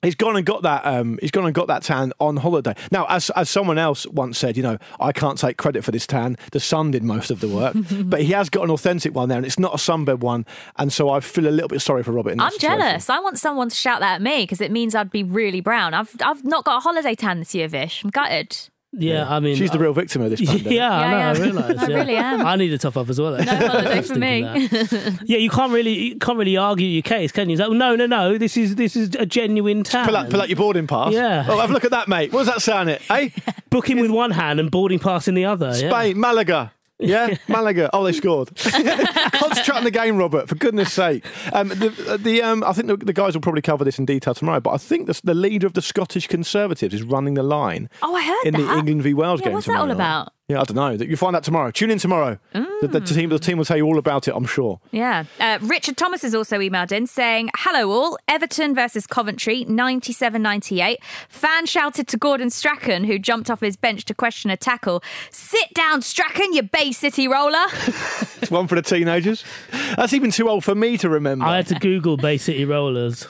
he's 0.07 0.15
gone 0.15 0.37
and 0.37 0.47
got 0.47 0.63
that. 0.63 0.87
Um, 0.87 1.19
he's 1.21 1.31
gone 1.31 1.45
and 1.45 1.55
got 1.55 1.67
that 1.67 1.83
tan 1.83 2.13
on 2.21 2.37
holiday. 2.37 2.75
Now, 2.91 3.07
as 3.09 3.31
as 3.31 3.51
someone 3.51 3.77
else 3.77 4.07
once 4.07 4.39
said, 4.39 4.57
you 4.57 4.63
know, 4.63 4.79
I 5.01 5.13
can't 5.13 5.39
take 5.39 5.59
credit 5.59 5.85
for 5.85 5.91
this 5.91 6.07
tan. 6.07 6.37
The 6.53 6.61
sun 6.61 6.93
did 6.93 7.03
most 7.03 7.31
of 7.31 7.41
the 7.41 7.49
work, 7.49 7.77
but 8.05 8.23
he 8.23 8.33
has 8.33 8.49
got 8.49 8.65
an 8.65 8.71
authentic 8.71 9.15
one 9.15 9.29
there, 9.29 9.37
and 9.37 9.47
it's 9.47 9.59
not 9.59 9.75
a 9.75 9.79
sunbed 9.79 10.21
one. 10.21 10.47
And 10.77 10.93
so 10.93 11.11
I 11.11 11.21
feel 11.21 11.47
a 11.47 11.51
little 11.51 11.69
bit 11.69 11.81
sorry 11.81 12.03
for 12.03 12.13
Robert. 12.13 12.37
I'm 12.39 12.51
situation. 12.53 12.79
jealous. 12.79 13.11
I 13.11 13.19
want 13.19 13.39
someone 13.39 13.69
to 13.69 13.75
shout 13.75 14.01
that 14.01 14.15
at 14.17 14.23
me 14.23 14.45
because 14.45 14.61
it 14.61 14.71
means 14.71 14.95
I'd 14.95 15.11
be 15.11 15.23
really 15.23 15.61
brown. 15.61 15.93
I've 15.93 16.15
I've 16.23 16.45
not 16.45 16.65
got 16.65 16.79
a 16.79 16.81
holiday 16.81 17.15
tan 17.15 17.41
this 17.41 17.55
year, 17.55 17.69
Vish. 17.69 18.03
I'm 18.05 18.11
gutted. 18.11 18.57
Yeah, 18.99 19.29
I 19.29 19.41
mean, 19.41 19.57
she's 19.57 19.71
the 19.71 19.79
real 19.79 19.93
victim 19.93 20.23
of 20.23 20.31
this. 20.31 20.41
Pandemic. 20.45 20.73
Yeah, 20.73 20.91
I 20.91 21.11
know. 21.11 21.19
Yeah, 21.19 21.31
I 21.31 21.35
yeah. 21.35 21.43
realise. 21.43 21.79
I 21.83 21.87
really 21.87 22.17
am. 22.17 22.47
I 22.47 22.57
need 22.57 22.73
a 22.73 22.79
top 22.79 22.97
up 22.97 23.09
as 23.09 23.21
well. 23.21 23.33
No 23.33 23.39
actually. 23.39 23.57
I 23.57 23.69
holiday 23.69 24.03
for 24.03 24.19
me. 24.19 25.19
yeah, 25.25 25.39
you 25.39 25.51
can't 25.51 25.73
really, 25.73 25.93
you 25.93 26.19
can't 26.19 26.39
really 26.39 26.57
argue 26.57 26.87
your 26.87 27.03
case, 27.03 27.31
can 27.33 27.49
you? 27.51 27.55
It's 27.55 27.61
like, 27.61 27.71
no, 27.71 27.95
no, 27.95 28.07
no. 28.07 28.39
This 28.39 28.57
is 28.57 28.77
this 28.77 28.97
is 28.97 29.15
a 29.17 29.27
genuine 29.27 29.85
tan. 29.85 30.07
Pull 30.07 30.17
out, 30.17 30.31
pull 30.31 30.41
out 30.41 30.49
your 30.49 30.57
boarding 30.57 30.87
pass. 30.87 31.13
Yeah. 31.13 31.45
Oh, 31.49 31.59
have 31.59 31.71
a 31.71 31.73
look 31.73 31.85
at 31.85 31.91
that, 31.91 32.09
mate. 32.09 32.33
What 32.33 32.41
does 32.41 32.55
that 32.55 32.63
sound 32.63 32.89
it? 32.89 33.03
Eh? 33.11 33.29
Booking 33.71 34.01
with 34.01 34.11
one 34.11 34.31
hand 34.31 34.61
and 34.61 34.71
boarding 34.71 34.99
pass 34.99 35.29
in 35.29 35.35
the 35.35 35.45
other. 35.45 35.67
yeah. 35.77 35.91
Spain, 35.91 36.19
Malaga. 36.19 36.73
Yeah, 36.99 37.37
Malaga. 37.49 37.91
Oh, 37.93 38.05
they 38.05 38.13
scored. 38.13 38.51
Concentrate 38.57 39.77
on 39.77 39.85
the 39.85 39.91
game, 39.91 40.17
Robert. 40.17 40.49
For 40.49 40.55
goodness' 40.55 40.93
sake. 40.93 41.25
Um, 41.53 41.69
the, 41.69 42.19
the 42.21 42.43
um, 42.43 42.65
I 42.65 42.73
think 42.73 42.89
the, 42.89 42.97
the 42.97 43.13
guys 43.13 43.35
will 43.35 43.43
probably 43.43 43.63
cover 43.63 43.85
this 43.85 43.99
in 43.99 44.07
detail 44.07 44.35
tomorrow. 44.35 44.61
But 44.61 44.71
I 44.71 44.79
think 44.79 45.07
the, 45.07 45.21
the 45.23 45.35
leader 45.35 45.67
of 45.67 45.75
the 45.75 45.83
Scottish 45.83 46.27
Conservatives 46.27 46.95
is 46.95 47.03
running 47.03 47.35
the 47.35 47.43
line 47.43 47.89
Oh, 48.03 48.15
I 48.15 48.23
heard 48.25 48.47
in 48.47 48.55
that. 48.55 48.67
the 48.73 48.79
England 48.79 49.03
v 49.03 49.15
Wales 49.15 49.41
Yeah, 49.41 49.47
game. 49.47 49.55
what's 49.55 49.67
that 49.67 49.77
all 49.77 49.87
night. 49.87 49.93
about? 49.95 50.33
Yeah, 50.49 50.61
I 50.61 50.65
don't 50.65 50.77
know. 50.77 50.91
You'll 51.05 51.17
find 51.17 51.35
out 51.35 51.43
tomorrow. 51.43 51.73
Tune 51.73 51.91
in 51.91 51.99
tomorrow. 51.99 52.39
The, 52.53 52.87
the 52.87 53.01
team, 53.01 53.31
the 53.31 53.39
team 53.39 53.59
will 53.59 53.65
tell 53.65 53.77
you 53.77 53.85
all 53.85 53.99
about 53.99 54.29
it. 54.29 54.35
I'm 54.37 54.45
sure. 54.47 54.79
Yeah. 54.93 55.25
Uh, 55.41 55.59
Richard 55.63 55.97
Thomas 55.97 56.23
has 56.23 56.37
also 56.37 56.61
emailed 56.61 56.93
in 56.93 57.09
saying, 57.09 57.51
Hello 57.57 57.91
all, 57.91 58.19
Everton 58.29 58.73
versus 58.73 59.09
Coventry, 59.09 59.65
97 59.65 60.41
98. 60.41 61.01
Fan 61.29 61.67
shouted 61.67 62.07
to 62.07 62.17
Gordon 62.17 62.51
Strachan, 62.51 63.03
who 63.05 63.19
jumped 63.19 63.51
off 63.51 63.61
his 63.61 63.77
bench 63.77 64.05
to 64.05 64.15
question 64.15 64.51
a 64.51 64.57
tackle, 64.57 65.03
Sit 65.33 65.75
down, 65.75 66.03
Strachan, 66.03 66.53
you 66.53 66.63
Bay 66.63 66.93
City 66.93 67.27
roller. 67.27 67.67
It's 68.43 68.51
one 68.51 68.69
for 68.69 68.75
the 68.75 68.83
teenagers. 68.83 69.43
That's 69.97 70.13
even 70.13 70.31
too 70.31 70.49
old 70.49 70.63
for 70.63 70.75
me 70.75 70.99
to 70.99 71.09
remember. 71.09 71.47
I 71.47 71.57
had 71.57 71.67
to 71.69 71.75
Google 71.77 72.17
Bay 72.19 72.37
City 72.37 72.65
Rollers. 72.67 73.27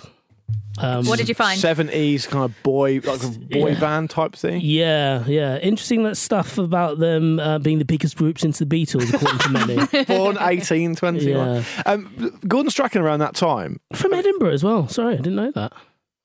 Um, 0.79 1.07
What 1.07 1.19
did 1.19 1.29
you 1.31 1.35
find? 1.35 1.59
Seventies 1.59 2.27
kind 2.27 2.45
of 2.45 2.63
boy, 2.63 3.01
like 3.03 3.23
a 3.23 3.29
boy 3.29 3.71
Yeah. 3.71 3.81
band 3.81 4.11
type 4.11 4.37
thing. 4.37 4.61
Yeah, 4.63 5.25
yeah. 5.27 5.57
Interesting 5.59 6.03
that 6.03 6.17
stuff 6.17 6.59
about 6.59 6.99
them 6.99 7.41
uh, 7.41 7.59
being 7.59 7.79
the 7.79 7.87
biggest 7.87 8.17
group 8.17 8.39
since 8.39 8.59
the 8.59 8.67
Beatles, 8.67 9.11
according 9.15 9.39
to 9.39 9.49
many. 9.49 10.05
Born 10.05 10.37
18, 10.39 10.95
20. 10.95 11.21
Yeah. 11.31 11.63
Um, 11.87 12.39
Gordon 12.47 12.69
Strachan 12.71 13.01
around 13.01 13.21
that 13.21 13.35
time, 13.35 13.81
From 13.95 14.13
Edinburgh 14.13 14.53
as 14.53 14.63
well. 14.63 14.87
Sorry, 14.89 15.15
I 15.15 15.17
didn't 15.17 15.37
know 15.37 15.51
that. 15.53 15.73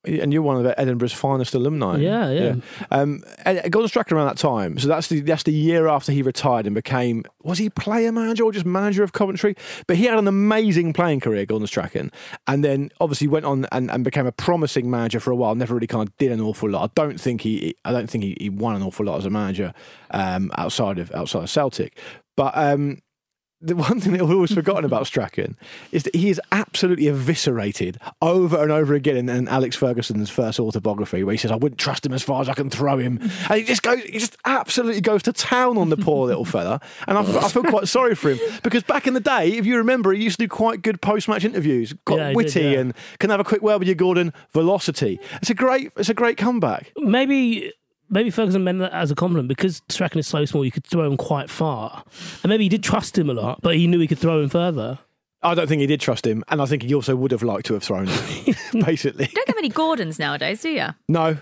And 0.04 0.32
you're 0.32 0.42
one 0.42 0.64
of 0.64 0.74
Edinburgh's 0.76 1.12
finest 1.12 1.54
alumni. 1.54 1.98
Yeah, 1.98 2.30
yeah. 2.30 2.54
Um, 2.90 3.22
and 3.44 3.70
Gordon 3.70 3.88
Strachan 3.88 4.16
around 4.16 4.26
that 4.26 4.38
time, 4.38 4.78
so 4.78 4.88
that's 4.88 5.08
the 5.08 5.20
that's 5.20 5.44
the 5.44 5.52
year 5.52 5.86
after 5.86 6.12
he 6.12 6.22
retired 6.22 6.66
and 6.66 6.74
became 6.74 7.24
was 7.42 7.58
he 7.58 7.70
player 7.70 8.10
manager 8.10 8.44
or 8.44 8.52
just 8.52 8.66
manager 8.66 9.02
of 9.02 9.12
Coventry? 9.12 9.54
But 9.86 9.96
he 9.96 10.04
had 10.06 10.18
an 10.18 10.26
amazing 10.26 10.92
playing 10.92 11.20
career, 11.20 11.46
Gordon 11.46 11.66
Strachan, 11.66 12.10
and 12.46 12.64
then 12.64 12.90
obviously 13.00 13.28
went 13.28 13.44
on 13.44 13.66
and, 13.70 13.90
and 13.90 14.02
became 14.04 14.26
a 14.26 14.32
promising 14.32 14.90
manager 14.90 15.20
for 15.20 15.30
a 15.30 15.36
while. 15.36 15.54
Never 15.54 15.74
really 15.74 15.86
kind 15.86 16.08
of 16.08 16.16
did 16.18 16.32
an 16.32 16.40
awful 16.40 16.68
lot. 16.68 16.90
I 16.90 16.92
don't 16.94 17.20
think 17.20 17.42
he 17.42 17.76
I 17.84 17.92
don't 17.92 18.10
think 18.10 18.24
he, 18.24 18.36
he 18.40 18.50
won 18.50 18.74
an 18.74 18.82
awful 18.82 19.06
lot 19.06 19.18
as 19.18 19.26
a 19.26 19.30
manager 19.30 19.72
um, 20.10 20.50
outside 20.58 20.98
of 20.98 21.12
outside 21.12 21.44
of 21.44 21.50
Celtic, 21.50 21.98
but. 22.36 22.56
Um, 22.56 22.98
the 23.62 23.76
one 23.76 24.00
thing 24.00 24.12
that 24.12 24.24
we've 24.24 24.34
always 24.34 24.52
forgotten 24.52 24.84
about 24.84 25.06
Strachan 25.06 25.56
is 25.92 26.02
that 26.02 26.14
he 26.16 26.28
is 26.30 26.40
absolutely 26.50 27.06
eviscerated 27.06 27.98
over 28.20 28.60
and 28.60 28.72
over 28.72 28.94
again 28.94 29.16
in, 29.16 29.28
in 29.28 29.48
Alex 29.48 29.76
Ferguson's 29.76 30.30
first 30.30 30.58
autobiography, 30.58 31.22
where 31.22 31.32
he 31.32 31.38
says, 31.38 31.50
"I 31.50 31.56
wouldn't 31.56 31.78
trust 31.80 32.04
him 32.04 32.12
as 32.12 32.22
far 32.22 32.42
as 32.42 32.48
I 32.48 32.54
can 32.54 32.70
throw 32.70 32.98
him," 32.98 33.18
and 33.48 33.58
he 33.58 33.64
just 33.64 33.82
goes, 33.82 34.02
he 34.02 34.18
just 34.18 34.36
absolutely 34.44 35.00
goes 35.00 35.22
to 35.24 35.32
town 35.32 35.78
on 35.78 35.88
the 35.88 35.96
poor 35.96 36.26
little 36.26 36.44
fella, 36.44 36.80
and 37.06 37.16
I, 37.16 37.22
I 37.22 37.48
feel 37.48 37.62
quite 37.62 37.88
sorry 37.88 38.14
for 38.14 38.30
him 38.30 38.38
because 38.62 38.82
back 38.82 39.06
in 39.06 39.14
the 39.14 39.20
day, 39.20 39.52
if 39.52 39.64
you 39.66 39.76
remember, 39.76 40.12
he 40.12 40.22
used 40.22 40.38
to 40.38 40.44
do 40.44 40.48
quite 40.48 40.82
good 40.82 41.00
post-match 41.00 41.44
interviews, 41.44 41.94
quite 42.04 42.18
Yeah, 42.18 42.28
he 42.28 42.34
did, 42.34 42.36
witty, 42.36 42.60
yeah. 42.60 42.78
and 42.80 42.94
can 43.18 43.30
have 43.30 43.40
a 43.40 43.44
quick 43.44 43.62
word 43.62 43.78
with 43.78 43.88
you, 43.88 43.94
Gordon. 43.94 44.32
Velocity. 44.52 45.20
It's 45.40 45.50
a 45.50 45.54
great, 45.54 45.92
it's 45.96 46.08
a 46.08 46.14
great 46.14 46.36
comeback. 46.36 46.92
Maybe 46.96 47.72
maybe 48.12 48.30
Ferguson 48.30 48.62
meant 48.62 48.78
that 48.78 48.92
as 48.92 49.10
a 49.10 49.14
compliment 49.16 49.48
because 49.48 49.82
Strachan 49.88 50.20
is 50.20 50.26
so 50.28 50.44
small, 50.44 50.64
you 50.64 50.70
could 50.70 50.86
throw 50.86 51.04
him 51.04 51.16
quite 51.16 51.50
far. 51.50 52.04
And 52.44 52.50
maybe 52.50 52.64
he 52.64 52.68
did 52.68 52.84
trust 52.84 53.18
him 53.18 53.28
a 53.28 53.34
lot, 53.34 53.60
but 53.62 53.74
he 53.76 53.86
knew 53.88 53.98
he 53.98 54.06
could 54.06 54.18
throw 54.20 54.40
him 54.40 54.48
further. 54.48 54.98
I 55.42 55.54
don't 55.54 55.66
think 55.66 55.80
he 55.80 55.88
did 55.88 56.00
trust 56.00 56.24
him, 56.24 56.44
and 56.48 56.62
I 56.62 56.66
think 56.66 56.84
he 56.84 56.94
also 56.94 57.16
would 57.16 57.32
have 57.32 57.42
liked 57.42 57.66
to 57.66 57.74
have 57.74 57.82
thrown 57.82 58.06
him. 58.06 58.54
basically, 58.84 59.26
Don't 59.34 59.46
get 59.48 59.56
many 59.56 59.70
Gordons 59.70 60.18
nowadays, 60.20 60.62
do 60.62 60.70
you? 60.70 60.86
no. 61.08 61.38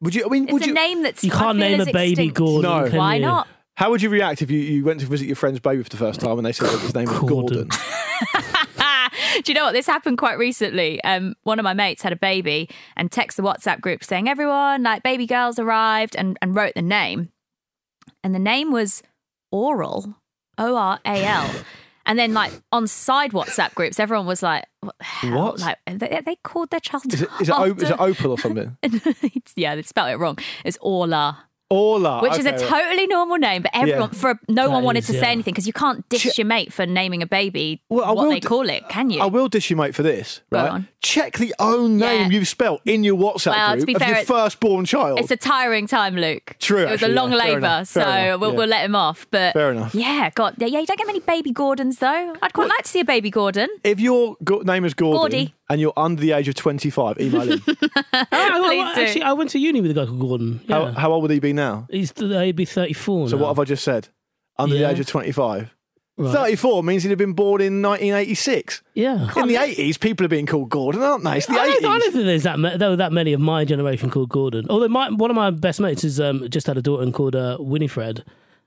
Would 0.00 0.16
you? 0.16 0.24
I 0.24 0.28
mean, 0.30 0.44
It's 0.44 0.52
would 0.54 0.62
a 0.64 0.66
you? 0.66 0.74
name 0.74 1.02
that's 1.04 1.22
You 1.22 1.30
can't 1.30 1.58
name 1.58 1.80
a 1.80 1.84
baby 1.84 2.10
extinct. 2.10 2.34
Gordon. 2.36 2.62
No. 2.68 2.88
can 2.88 2.98
Why 2.98 3.14
you? 3.16 3.20
not? 3.22 3.46
How 3.76 3.90
would 3.90 4.02
you 4.02 4.10
react 4.10 4.42
if 4.42 4.50
you, 4.50 4.58
you 4.58 4.84
went 4.84 4.98
to 5.00 5.06
visit 5.06 5.26
your 5.26 5.36
friend's 5.36 5.60
baby 5.60 5.80
for 5.82 5.88
the 5.90 5.96
first 5.96 6.18
time 6.20 6.38
and 6.38 6.44
they 6.44 6.50
said 6.52 6.68
his 6.80 6.92
name 6.94 7.08
was 7.08 7.20
Gordon? 7.20 7.68
Do 9.44 9.52
you 9.52 9.54
know 9.54 9.64
what? 9.64 9.72
This 9.72 9.86
happened 9.86 10.18
quite 10.18 10.38
recently. 10.38 11.02
Um, 11.04 11.34
one 11.42 11.58
of 11.58 11.64
my 11.64 11.74
mates 11.74 12.02
had 12.02 12.12
a 12.12 12.16
baby 12.16 12.68
and 12.96 13.10
texted 13.10 13.36
the 13.36 13.42
WhatsApp 13.42 13.80
group 13.80 14.04
saying, 14.04 14.28
everyone, 14.28 14.82
like, 14.82 15.02
baby 15.02 15.26
girl's 15.26 15.58
arrived, 15.58 16.16
and, 16.16 16.38
and 16.42 16.54
wrote 16.54 16.74
the 16.74 16.82
name. 16.82 17.30
And 18.24 18.34
the 18.34 18.38
name 18.38 18.70
was 18.70 19.02
Oral, 19.50 20.16
O 20.58 20.76
R 20.76 21.00
A 21.04 21.24
L. 21.24 21.50
And 22.04 22.18
then, 22.18 22.34
like, 22.34 22.52
on 22.72 22.88
side 22.88 23.30
WhatsApp 23.30 23.74
groups, 23.74 24.00
everyone 24.00 24.26
was 24.26 24.42
like, 24.42 24.64
what? 24.80 24.96
What? 25.22 25.60
Like, 25.60 25.78
they, 25.86 26.20
they 26.24 26.36
called 26.42 26.70
their 26.70 26.80
child. 26.80 27.12
Is 27.12 27.22
it, 27.22 27.28
is, 27.40 27.48
it, 27.48 27.54
o- 27.54 27.64
it 27.64 27.90
Opal 28.00 28.32
or 28.32 28.38
something? 28.38 28.76
Yeah, 29.56 29.76
they 29.76 29.82
spelled 29.82 30.10
it 30.10 30.16
wrong. 30.16 30.38
It's 30.64 30.78
Orla. 30.80 31.44
Orla. 31.72 32.20
Which 32.20 32.38
is 32.38 32.44
a 32.46 32.52
totally 32.56 33.06
normal 33.06 33.38
name, 33.38 33.62
but 33.62 33.70
everyone 33.74 34.10
Yeah. 34.12 34.18
for 34.18 34.38
no 34.48 34.68
one 34.70 34.84
wanted 34.84 35.00
is, 35.00 35.06
to 35.06 35.14
yeah. 35.14 35.20
say 35.20 35.30
anything 35.32 35.54
because 35.54 35.66
you 35.66 35.72
can't 35.72 36.06
dish 36.10 36.36
your 36.38 36.46
mate 36.46 36.72
for 36.72 36.84
naming 36.84 37.22
a 37.22 37.26
baby 37.26 37.80
Well, 37.88 38.04
I 38.04 38.08
what 38.12 38.24
will 38.24 38.30
they 38.30 38.40
d- 38.40 38.46
call 38.48 38.68
it, 38.68 38.88
can 38.90 39.08
you? 39.10 39.20
I 39.22 39.26
will 39.26 39.48
dish 39.48 39.70
your 39.70 39.78
mate, 39.78 39.94
for 39.94 40.02
this. 40.02 40.40
Go 40.52 40.58
Right? 40.58 40.70
on. 40.70 40.88
Check 41.00 41.38
the 41.38 41.54
own 41.58 41.96
name 41.98 42.30
Yeah. 42.30 42.38
you've 42.38 42.46
spelt 42.48 42.80
in 42.84 43.02
your 43.04 43.16
WhatsApp 43.16 43.52
Well, 43.56 43.70
to 43.70 43.76
group 43.78 43.86
be 43.86 43.94
of 43.94 44.02
fair, 44.02 44.08
your 44.10 44.18
it- 44.18 44.26
firstborn 44.26 44.84
child. 44.84 45.18
It's 45.18 45.30
a 45.30 45.36
tiring 45.36 45.86
time, 45.86 46.14
Luke. 46.16 46.56
True, 46.60 46.78
It 46.82 46.84
was 46.84 46.92
actually, 47.02 47.12
a 47.12 47.16
long 47.16 47.32
yeah. 47.32 47.38
Labour, 47.38 47.84
so 47.86 48.00
enough, 48.02 48.40
we'll, 48.40 48.50
yeah. 48.52 48.56
we'll 48.58 48.68
let 48.68 48.84
him 48.84 48.94
off. 48.94 49.26
But 49.30 49.54
Fair 49.54 49.72
enough. 49.72 49.94
Yeah, 49.94 50.30
God, 50.34 50.54
yeah, 50.58 50.66
you 50.66 50.86
don't 50.86 50.98
get 50.98 51.06
many 51.06 51.20
baby 51.20 51.52
Gordons 51.52 51.98
though. 51.98 52.34
I'd 52.42 52.52
quite 52.52 52.68
like 52.68 52.82
to 52.82 52.88
see 52.88 53.00
a 53.00 53.04
baby 53.04 53.30
Gordon. 53.30 53.68
if 53.82 53.98
your 53.98 54.36
go- 54.44 54.60
name 54.60 54.84
is 54.84 54.94
Gordon 54.94 55.18
Gordy. 55.20 55.54
And 55.72 55.80
you're 55.80 55.92
under 55.96 56.20
the 56.20 56.32
age 56.32 56.48
of 56.48 56.54
25, 56.54 57.18
email 57.20 57.52
him. 57.52 57.62
Oh, 58.14 58.26
I- 58.30 58.92
Please 58.94 58.98
actually, 59.08 59.22
I 59.22 59.32
went 59.32 59.50
to 59.50 59.58
uni 59.58 59.80
with 59.80 59.90
a 59.90 59.94
guy 59.94 60.04
called 60.06 60.20
Gordon. 60.20 60.60
how, 60.68 60.82
Yeah. 60.84 60.92
how 60.92 61.12
old 61.12 61.22
would 61.22 61.30
he 61.30 61.40
be 61.40 61.52
now? 61.52 61.86
He's 61.90 62.12
he'd 62.16 62.56
be 62.56 62.64
34 62.64 63.28
So 63.30 63.36
now. 63.36 63.42
what 63.42 63.48
have 63.48 63.58
I 63.58 63.64
just 63.64 63.82
said? 63.84 64.08
Under 64.58 64.74
Yeah. 64.76 64.88
the 64.88 64.92
age 64.94 65.00
of 65.00 65.06
25. 65.06 65.74
Right. 66.18 66.32
34 66.32 66.82
means 66.82 67.02
he'd 67.02 67.08
have 67.08 67.18
been 67.18 67.32
born 67.32 67.62
in 67.62 67.80
1986. 67.82 68.82
Yeah. 68.94 69.30
In 69.36 69.48
the 69.48 69.54
80s, 69.56 69.98
people 69.98 70.26
are 70.26 70.28
being 70.28 70.44
called 70.46 70.68
Gordon, 70.68 71.02
aren't 71.02 71.24
they? 71.24 71.38
It's 71.38 71.46
the 71.46 71.54
I 71.54 71.66
don't, 71.66 71.84
I 71.86 71.98
don't 71.98 72.12
think 72.12 72.24
there's 72.26 72.42
that 72.42 72.58
ma- 72.58 72.76
there 72.76 72.90
were 72.90 72.96
that 72.96 73.12
many 73.12 73.32
of 73.32 73.40
my 73.40 73.64
generation 73.64 74.10
called 74.10 74.28
Gordon. 74.28 74.66
Although 74.68 74.88
my, 74.88 75.08
one 75.08 75.30
of 75.30 75.36
my 75.36 75.50
best 75.50 75.80
mates 75.80 76.02
has 76.02 76.20
um, 76.20 76.46
just 76.50 76.66
had 76.66 76.76
a 76.76 76.82
daughter 76.82 77.02
and 77.02 77.14
called 77.14 77.34
uh, 77.34 77.56
Winifred. 77.58 78.24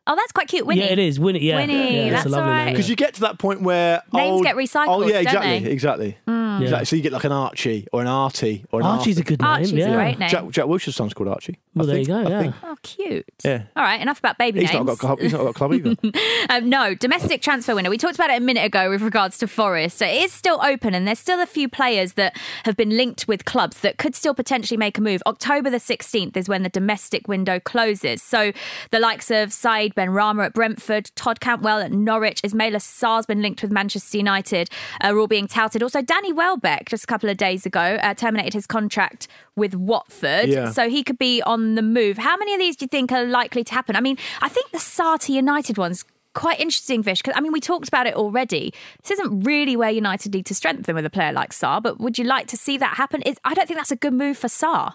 Oh, 0.07 0.15
that's 0.15 0.31
quite 0.31 0.47
cute, 0.47 0.65
Winnie. 0.67 0.81
Yeah, 0.81 0.91
it 0.91 0.99
is 0.99 1.19
Winnie. 1.19 1.39
Yeah, 1.39 1.57
Winnie, 1.57 1.73
yeah, 1.73 2.03
it's 2.03 2.13
that's 2.13 2.25
a 2.27 2.29
lovely 2.29 2.49
all 2.51 2.55
name. 2.65 2.73
Because 2.73 2.89
you 2.89 2.95
get 2.95 3.15
to 3.15 3.21
that 3.21 3.39
point 3.39 3.61
where 3.61 4.03
Names 4.13 4.31
old- 4.33 4.43
get 4.43 4.55
recycled, 4.55 4.85
Oh 4.87 5.01
yeah, 5.07 5.13
don't 5.13 5.21
exactly, 5.23 5.59
they? 5.59 5.71
exactly. 5.71 6.17
Mm. 6.27 6.61
exactly. 6.61 6.85
So 6.85 6.95
you 6.95 7.01
get 7.01 7.11
like 7.11 7.23
an 7.23 7.31
Archie 7.31 7.87
or 7.91 8.01
an 8.01 8.07
Artie 8.07 8.65
or 8.71 8.81
an 8.81 8.85
Archie's 8.85 9.17
a 9.17 9.23
good 9.23 9.41
name. 9.41 9.47
Archie's 9.49 9.71
a 9.73 9.77
yeah. 9.77 9.93
great 9.95 10.19
name. 10.19 10.29
Jack, 10.29 10.49
Jack 10.51 10.65
Wilshere's 10.65 10.95
son's 10.95 11.13
called 11.15 11.29
Archie. 11.29 11.57
Well, 11.73 11.85
I 11.85 11.93
there 11.93 11.97
you 11.97 12.05
think- 12.05 12.23
go. 12.23 12.27
I 12.27 12.29
Yeah. 12.31 12.41
think. 12.43 12.55
Oh, 12.63 12.75
cute. 12.83 13.25
Yeah. 13.43 13.63
All 13.75 13.83
right, 13.83 13.99
enough 13.99 14.19
about 14.19 14.37
baby 14.37 14.59
He's 14.61 14.71
names. 14.71 14.85
not 14.85 14.97
got 14.97 14.99
club. 14.99 15.19
He's 15.19 15.33
not 15.33 15.39
got 15.41 15.49
a 15.49 15.53
club 15.53 15.73
either. 15.73 15.95
Um, 16.47 16.69
no, 16.69 16.93
domestic 16.93 17.41
transfer 17.41 17.73
window. 17.73 17.89
We 17.89 17.97
talked 17.97 18.13
about 18.13 18.29
it 18.29 18.37
a 18.37 18.39
minute 18.39 18.63
ago 18.63 18.87
with 18.91 19.01
regards 19.01 19.39
to 19.39 19.47
Forest. 19.47 19.97
So 19.97 20.05
it 20.05 20.21
is 20.21 20.31
still 20.31 20.59
open, 20.63 20.93
and 20.93 21.07
there's 21.07 21.17
still 21.17 21.41
a 21.41 21.47
few 21.47 21.67
players 21.67 22.13
that 22.13 22.37
have 22.65 22.77
been 22.77 22.91
linked 22.95 23.27
with 23.27 23.45
clubs 23.45 23.79
that 23.79 23.97
could 23.97 24.13
still 24.13 24.35
potentially 24.35 24.77
make 24.77 24.99
a 24.99 25.01
move. 25.01 25.23
October 25.25 25.71
the 25.71 25.77
16th 25.79 26.37
is 26.37 26.47
when 26.47 26.61
the 26.61 26.69
domestic 26.69 27.27
window 27.27 27.59
closes. 27.59 28.21
So 28.21 28.51
the 28.91 28.99
likes 28.99 29.31
of 29.31 29.51
Said 29.51 29.94
Benrahma 29.95 30.45
at 30.45 30.53
Brentford, 30.53 31.11
Todd 31.15 31.39
Cantwell 31.39 31.79
at 31.79 31.91
Norwich, 31.91 32.41
Ismaila 32.41 32.77
Sarr's 32.77 33.25
been 33.25 33.41
linked 33.41 33.61
with 33.61 33.71
Manchester 33.71 34.17
United, 34.17 34.69
are 35.01 35.17
all 35.17 35.27
being 35.27 35.47
touted. 35.47 35.81
Also, 35.81 36.01
Danny 36.01 36.33
Welbeck, 36.33 36.89
just 36.89 37.03
a 37.03 37.07
couple 37.07 37.29
of 37.29 37.37
days 37.37 37.65
ago, 37.65 37.97
uh, 38.01 38.13
terminated 38.13 38.53
his 38.53 38.67
contract 38.67 39.27
with 39.55 39.73
Watford. 39.73 40.49
Yeah. 40.49 40.71
So 40.71 40.89
he 40.89 41.03
could 41.03 41.17
be 41.17 41.41
on 41.41 41.75
the 41.75 41.81
move. 41.81 42.17
How 42.17 42.37
many 42.37 42.53
of 42.53 42.59
these 42.59 42.75
do 42.75 42.85
you 42.85 42.89
think 42.89 43.11
are 43.11 43.25
likely 43.25 43.63
to 43.63 43.73
happen? 43.73 43.95
I 43.95 44.01
mean, 44.01 44.17
I 44.41 44.49
think 44.49 44.71
the 44.71 44.77
Sarti 44.77 45.29
United 45.29 45.77
one's 45.77 46.03
quite 46.33 46.59
interesting, 46.59 47.01
Vish, 47.01 47.21
because 47.21 47.33
I 47.35 47.41
mean, 47.41 47.51
we 47.51 47.61
talked 47.61 47.87
about 47.87 48.05
it 48.05 48.13
already. 48.13 48.73
This 49.01 49.11
isn't 49.11 49.41
really 49.41 49.75
where 49.75 49.89
United 49.89 50.33
need 50.33 50.45
to 50.47 50.55
strengthen 50.55 50.93
with 50.93 51.05
a 51.05 51.09
player 51.09 51.31
like 51.31 51.51
Sarr, 51.51 51.81
but 51.81 51.99
would 51.99 52.19
you 52.19 52.25
like 52.25 52.47
to 52.47 52.57
see 52.57 52.77
that 52.77 52.97
happen? 52.97 53.21
Is 53.23 53.37
I 53.43 53.53
don't 53.53 53.67
think 53.67 53.79
that's 53.79 53.91
a 53.91 53.95
good 53.95 54.13
move 54.13 54.37
for 54.37 54.47
Sarr. 54.47 54.93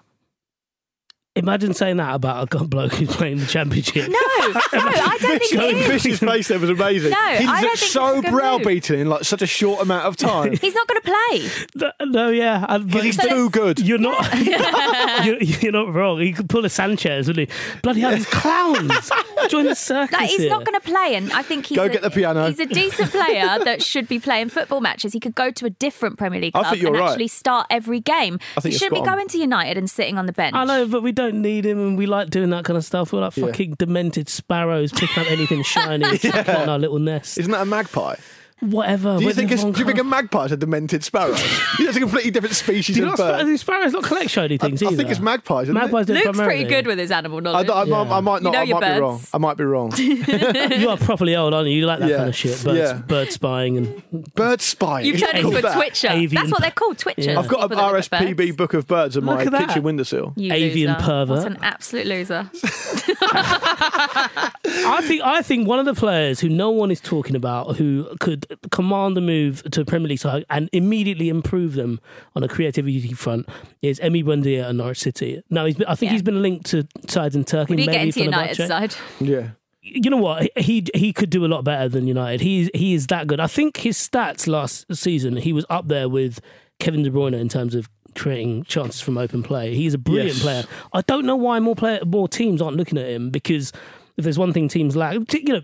Imagine 1.36 1.74
saying 1.74 1.98
that 1.98 2.12
about 2.16 2.52
a 2.52 2.64
bloke 2.64 2.92
who's 2.94 3.14
playing 3.14 3.38
the 3.38 3.46
championship. 3.46 4.08
No, 4.08 4.18
no, 4.18 4.18
I 4.72 5.16
don't 5.20 5.38
think 5.38 5.52
it 5.62 5.76
is. 5.76 5.86
Vish's 5.86 6.18
face 6.18 6.48
there 6.48 6.58
was 6.58 6.70
amazing. 6.70 7.12
No, 7.12 7.16
I 7.18 7.36
He's 7.36 7.46
don't 7.46 7.60
think 7.78 7.92
so 7.92 8.06
it's 8.08 8.18
a 8.18 8.22
good 8.22 8.30
browbeaten 8.32 8.98
in 8.98 9.08
like 9.08 9.22
such 9.22 9.40
a 9.40 9.46
short 9.46 9.80
amount 9.80 10.06
of 10.06 10.16
time. 10.16 10.56
He's 10.60 10.74
not 10.74 10.88
going 10.88 11.00
to 11.00 11.06
play. 11.06 11.48
Th- 11.78 11.92
No, 12.10 12.30
yeah, 12.30 12.66
and- 12.68 12.90
but 12.90 13.04
he's 13.04 13.16
too 13.16 13.48
good. 13.50 13.78
You're 13.78 13.98
not. 13.98 14.26
you're, 15.24 15.40
you're 15.40 15.70
not 15.72 15.94
wrong. 15.94 16.20
He 16.20 16.32
could 16.32 16.48
pull 16.48 16.64
a 16.64 16.68
Sanchez, 16.68 17.28
wouldn't 17.28 17.48
he? 17.48 17.56
Bloody 17.82 18.00
hell, 18.00 18.10
these 18.10 18.26
clowns! 18.26 19.10
Join 19.48 19.66
the 19.66 19.74
circus. 19.76 20.12
Like, 20.12 20.28
he's 20.30 20.40
here. 20.40 20.50
not 20.50 20.64
going 20.64 20.78
to 20.80 20.84
play, 20.86 21.14
and 21.14 21.32
I 21.32 21.42
think 21.42 21.66
he's 21.66 21.76
Go 21.76 21.84
a, 21.84 21.88
get 21.88 22.02
the 22.02 22.10
piano. 22.10 22.48
He's 22.48 22.58
a 22.58 22.66
decent 22.66 23.12
player 23.12 23.58
that 23.64 23.82
should 23.84 24.08
be 24.08 24.18
playing 24.18 24.48
football 24.48 24.80
matches. 24.80 25.12
He 25.12 25.20
could 25.20 25.36
go 25.36 25.52
to 25.52 25.66
a 25.66 25.70
different 25.70 26.18
Premier 26.18 26.40
League 26.40 26.56
I 26.56 26.60
club 26.60 26.72
think 26.72 26.82
you're 26.82 26.90
and 26.92 27.00
right. 27.00 27.10
actually 27.10 27.28
start 27.28 27.68
every 27.70 28.00
game. 28.00 28.40
I 28.56 28.60
think 28.60 28.72
he 28.72 28.78
shouldn't 28.78 28.94
be 28.94 28.98
spot 28.98 29.08
on. 29.10 29.16
going 29.18 29.28
to 29.28 29.38
United 29.38 29.78
and 29.78 29.88
sitting 29.88 30.18
on 30.18 30.26
the 30.26 30.32
bench. 30.32 30.56
I 30.56 30.64
know, 30.64 30.86
but 30.86 31.02
we 31.04 31.12
don't 31.20 31.42
need 31.42 31.66
him, 31.66 31.78
and 31.78 31.98
we 31.98 32.06
like 32.06 32.30
doing 32.30 32.50
that 32.50 32.64
kind 32.64 32.76
of 32.76 32.84
stuff. 32.84 33.12
We're 33.12 33.20
like 33.20 33.36
Yeah. 33.36 33.46
fucking 33.46 33.74
demented 33.78 34.28
sparrows 34.28 34.92
picking 34.92 35.22
up 35.24 35.30
anything 35.30 35.62
shiny 35.62 36.04
it 36.22 36.48
on 36.48 36.68
our 36.68 36.78
little 36.78 36.98
nest. 36.98 37.38
Isn't 37.38 37.52
that 37.52 37.62
a 37.62 37.66
magpie? 37.66 38.16
Whatever. 38.60 39.18
Do 39.18 39.24
you 39.24 39.32
think 39.32 39.48
the 39.48 39.54
it's, 39.54 39.64
do 39.64 39.68
you 39.70 39.74
think 39.86 39.90
a 39.90 39.94
kind- 40.02 40.10
magpie 40.10 40.44
is 40.44 40.52
a 40.52 40.56
demented 40.56 41.02
sparrow? 41.02 41.32
it's 41.78 41.96
a 41.96 42.00
completely 42.00 42.30
different 42.30 42.54
species 42.54 42.94
Do 42.96 43.02
you 43.02 43.08
of 43.10 43.18
not 43.18 43.24
bird. 43.26 43.38
sparrows, 43.40 43.60
sparrows 43.60 43.92
not 43.92 44.02
collect 44.04 44.30
shiny 44.30 44.58
things 44.58 44.82
I, 44.82 44.88
I 44.88 44.94
think 44.94 45.08
it's 45.10 45.18
magpies. 45.20 45.62
Isn't 45.64 45.74
Magpies 45.74 46.06
do 46.06 46.14
it 46.14 46.24
Luke's 46.26 46.38
pretty 46.38 46.64
good 46.64 46.86
with 46.86 46.98
his 46.98 47.10
animal 47.10 47.38
It? 47.38 47.46
I, 47.48 47.62
knowledge. 47.62 47.90
I, 47.90 47.94
I, 47.96 48.18
I 48.18 48.20
might 48.20 48.42
not. 48.42 48.50
You 48.50 48.52
know 48.52 48.58
I 48.58 48.62
your 48.64 48.80
might 48.80 48.94
be 48.94 49.00
wrong. 49.00 49.20
I 49.32 49.38
might 49.38 49.56
be 49.56 49.64
wrong. 49.64 49.92
you 49.96 50.88
are 50.90 50.96
properly 50.98 51.36
old, 51.36 51.54
aren't 51.54 51.68
you? 51.68 51.76
You 51.76 51.86
like 51.86 52.00
that 52.00 52.08
Yeah. 52.10 52.16
kind 52.18 52.28
of 52.28 52.36
shit. 52.36 52.62
Bird, 52.62 52.76
Yeah. 52.76 52.92
bird 52.94 53.32
spying 53.32 53.76
and 53.78 54.34
Bird 54.34 54.60
spying. 54.60 55.06
You've 55.06 55.20
turned 55.20 55.38
into 55.38 55.56
a 55.56 55.62
that? 55.62 55.74
twitcher. 55.74 56.08
Avian 56.10 56.42
That's 56.42 56.52
what 56.52 56.60
they're 56.60 56.70
called, 56.70 56.98
twitchers. 56.98 57.26
Yeah. 57.26 57.38
I've 57.38 57.48
got 57.48 57.62
an 57.62 57.68
People 57.70 57.76
that 57.82 57.92
look 57.92 58.12
at 58.12 58.36
RSPB 58.36 58.56
book 58.56 58.74
of 58.74 58.86
birds 58.86 59.16
on 59.16 59.24
my 59.24 59.42
Look 59.42 59.54
at 59.54 59.68
kitchen 59.68 59.82
windowsill. 59.84 60.34
You 60.36 60.52
Avian 60.52 60.92
loser. 60.92 61.04
pervert. 61.04 61.38
What 61.38 61.46
an 61.46 61.58
absolute 61.62 62.06
loser. 62.06 62.50
I 63.72 65.00
think 65.06 65.22
I 65.22 65.42
think 65.42 65.66
one 65.68 65.78
of 65.78 65.86
the 65.86 65.94
players 65.94 66.40
who 66.40 66.48
no 66.48 66.70
one 66.70 66.90
is 66.90 67.00
talking 67.00 67.36
about 67.36 67.76
who 67.76 68.08
could 68.20 68.46
command 68.70 69.16
the 69.16 69.20
move 69.20 69.62
to 69.70 69.80
a 69.80 69.84
Premier 69.84 70.08
League 70.08 70.18
side 70.18 70.44
and 70.50 70.68
immediately 70.72 71.28
improve 71.28 71.74
them 71.74 72.00
on 72.34 72.42
a 72.42 72.48
creativity 72.48 73.12
front 73.12 73.48
is 73.82 74.00
Emi 74.00 74.24
Buendia 74.24 74.68
at 74.68 74.74
Norwich 74.74 74.98
City. 75.00 75.42
Now 75.50 75.66
he's 75.66 75.76
been, 75.76 75.86
I 75.86 75.94
think 75.94 76.08
Yeah. 76.10 76.12
he's 76.14 76.22
been 76.22 76.42
linked 76.42 76.66
to 76.66 76.86
sides 77.08 77.36
in 77.36 77.44
Turkey. 77.44 77.72
When 77.74 77.76
do 77.78 77.82
you 77.84 77.90
get 77.90 77.98
maybe 77.98 78.06
into 78.08 78.22
United's 78.24 78.58
Fenerbahce. 78.58 78.68
side? 78.68 78.94
Yeah. 79.20 79.48
You 79.82 80.10
know 80.10 80.18
what? 80.18 80.50
He 80.58 80.84
he 80.94 81.12
could 81.12 81.30
do 81.30 81.44
a 81.44 81.48
lot 81.48 81.64
better 81.64 81.88
than 81.88 82.06
United. 82.06 82.40
He 82.42 82.70
he 82.74 82.92
is 82.94 83.06
that 83.08 83.26
good. 83.26 83.40
I 83.40 83.46
think 83.46 83.78
his 83.78 83.96
stats 83.96 84.46
last 84.46 84.84
season 84.94 85.36
he 85.38 85.52
was 85.54 85.64
up 85.70 85.88
there 85.88 86.08
with 86.08 86.40
Kevin 86.78 87.02
De 87.02 87.10
Bruyne 87.10 87.34
in 87.38 87.48
terms 87.48 87.74
of 87.74 87.88
creating 88.14 88.64
chances 88.64 89.00
from 89.00 89.16
open 89.16 89.42
play. 89.42 89.74
He's 89.74 89.94
a 89.94 89.98
brilliant 89.98 90.34
Yes. 90.34 90.42
player. 90.42 90.64
I 90.92 91.00
don't 91.02 91.24
know 91.24 91.36
why 91.36 91.60
more 91.60 91.74
player 91.76 92.00
more 92.04 92.28
teams 92.28 92.60
aren't 92.60 92.76
looking 92.76 92.98
at 92.98 93.08
him 93.08 93.30
because 93.30 93.72
if 94.18 94.24
there's 94.24 94.38
one 94.38 94.52
thing 94.52 94.68
teams 94.68 94.96
lack, 94.96 95.14
you 95.32 95.42
know. 95.44 95.62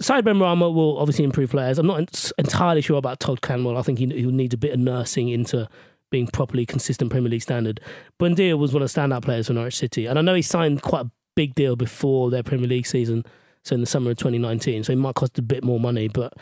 Said 0.00 0.24
Benrahma 0.24 0.72
will 0.72 0.98
obviously 0.98 1.24
improve 1.24 1.50
players. 1.50 1.78
I'm 1.78 1.86
not 1.86 2.30
entirely 2.38 2.80
sure 2.80 2.96
about 2.96 3.20
Todd 3.20 3.42
Cantwell. 3.42 3.76
I 3.76 3.82
think 3.82 3.98
he, 3.98 4.06
he'll 4.06 4.30
need 4.30 4.54
a 4.54 4.56
bit 4.56 4.72
of 4.72 4.78
nursing 4.78 5.28
into 5.28 5.68
being 6.10 6.26
properly 6.28 6.64
consistent 6.64 7.10
Premier 7.10 7.30
League 7.30 7.42
standard. 7.42 7.80
Buendia 8.20 8.56
was 8.56 8.72
one 8.72 8.82
of 8.82 8.92
the 8.92 9.00
standout 9.00 9.22
players 9.22 9.48
for 9.48 9.52
Norwich 9.52 9.76
City, 9.76 10.06
and 10.06 10.18
I 10.18 10.22
know 10.22 10.34
he 10.34 10.42
signed 10.42 10.82
quite 10.82 11.06
a 11.06 11.10
big 11.34 11.54
deal 11.54 11.74
before 11.76 12.30
their 12.30 12.42
Premier 12.42 12.68
League 12.68 12.86
season, 12.86 13.24
so 13.64 13.74
in 13.74 13.80
the 13.80 13.86
summer 13.86 14.12
of 14.12 14.16
2019. 14.18 14.84
So 14.84 14.92
he 14.92 14.96
might 14.96 15.16
cost 15.16 15.38
a 15.38 15.42
bit 15.42 15.64
more 15.64 15.80
money, 15.80 16.08
but 16.08 16.32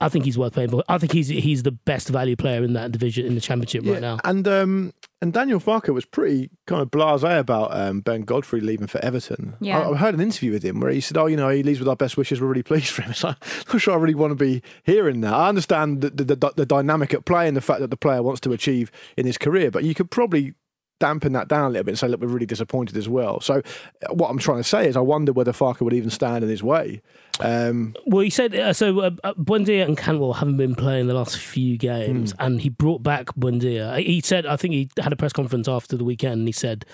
I 0.00 0.08
think 0.08 0.24
he's 0.24 0.36
worth 0.36 0.54
paying 0.54 0.68
for. 0.68 0.82
I 0.88 0.98
think 0.98 1.12
he's 1.12 1.28
he's 1.28 1.62
the 1.62 1.72
best 1.72 2.08
value 2.08 2.36
player 2.36 2.62
in 2.62 2.74
that 2.74 2.92
division 2.92 3.24
in 3.24 3.34
the 3.34 3.40
Championship 3.40 3.86
right 3.86 4.00
now. 4.00 4.18
And 4.24 4.46
um, 4.46 4.92
and 5.22 5.32
Daniel 5.32 5.60
Farke 5.60 5.94
was 5.94 6.04
pretty 6.04 6.50
kind 6.66 6.82
of 6.82 6.90
blasé 6.90 7.38
about 7.38 7.74
um, 7.74 8.00
Ben 8.00 8.22
Godfrey 8.22 8.60
leaving 8.60 8.88
for 8.88 9.02
Everton. 9.04 9.54
Yeah. 9.60 9.78
I, 9.78 9.92
I 9.92 9.96
heard 9.96 10.14
an 10.14 10.20
interview 10.20 10.50
with 10.50 10.64
him 10.64 10.80
where 10.80 10.90
he 10.90 11.00
said, 11.00 11.16
"Oh, 11.16 11.26
you 11.26 11.36
know, 11.36 11.48
he 11.48 11.62
leaves 11.62 11.78
with 11.78 11.88
our 11.88 11.94
best 11.94 12.16
wishes. 12.16 12.40
We're 12.40 12.48
really 12.48 12.64
pleased 12.64 12.88
for 12.88 13.02
him." 13.02 13.12
So 13.22 13.28
I'm 13.28 13.36
not 13.72 13.80
sure 13.80 13.94
I 13.94 13.98
really 13.98 14.16
want 14.16 14.32
to 14.32 14.44
be 14.44 14.62
hearing 14.82 15.20
that. 15.20 15.32
I 15.32 15.48
understand 15.48 16.00
the, 16.00 16.10
the, 16.10 16.24
the, 16.34 16.52
the 16.56 16.66
dynamic 16.66 17.14
at 17.14 17.24
play 17.24 17.46
and 17.46 17.56
the 17.56 17.60
fact 17.60 17.78
that 17.80 17.90
the 17.90 17.96
player 17.96 18.20
wants 18.20 18.40
to 18.40 18.52
achieve 18.52 18.90
in 19.16 19.26
his 19.26 19.38
career, 19.38 19.70
but 19.70 19.84
you 19.84 19.94
could 19.94 20.10
probably 20.10 20.54
dampen 21.02 21.32
that 21.32 21.48
down 21.48 21.64
a 21.64 21.68
little 21.70 21.82
bit 21.82 21.90
and 21.90 21.98
say, 21.98 22.06
look, 22.06 22.20
we're 22.20 22.28
really 22.28 22.46
disappointed 22.46 22.96
as 22.96 23.08
well. 23.08 23.40
So 23.40 23.54
uh, 23.58 24.14
what 24.14 24.30
I'm 24.30 24.38
trying 24.38 24.58
to 24.58 24.64
say 24.64 24.86
is 24.86 24.96
I 24.96 25.00
wonder 25.00 25.32
whether 25.32 25.52
Farke 25.52 25.80
would 25.80 25.92
even 25.92 26.10
stand 26.10 26.44
in 26.44 26.48
his 26.48 26.62
way. 26.62 27.02
Um, 27.40 27.94
Well, 28.06 28.22
he 28.22 28.30
said 28.30 28.54
uh, 28.54 28.72
so. 28.72 29.00
Uh, 29.00 29.10
uh, 29.24 29.34
Buendia 29.34 29.84
and 29.84 29.98
Cantwell 29.98 30.34
haven't 30.34 30.58
been 30.58 30.76
playing 30.76 31.08
the 31.08 31.14
last 31.14 31.36
few 31.38 31.76
games, 31.76 32.34
and 32.38 32.60
he 32.60 32.68
brought 32.68 33.02
back 33.02 33.26
Buendia. 33.34 33.98
He 33.98 34.20
said, 34.20 34.46
I 34.46 34.56
think 34.56 34.74
he 34.74 34.88
had 35.02 35.12
a 35.12 35.16
press 35.16 35.32
conference 35.32 35.66
after 35.66 35.96
the 35.96 36.04
weekend, 36.04 36.38
and 36.40 36.48
he 36.48 36.52
said, 36.52 36.84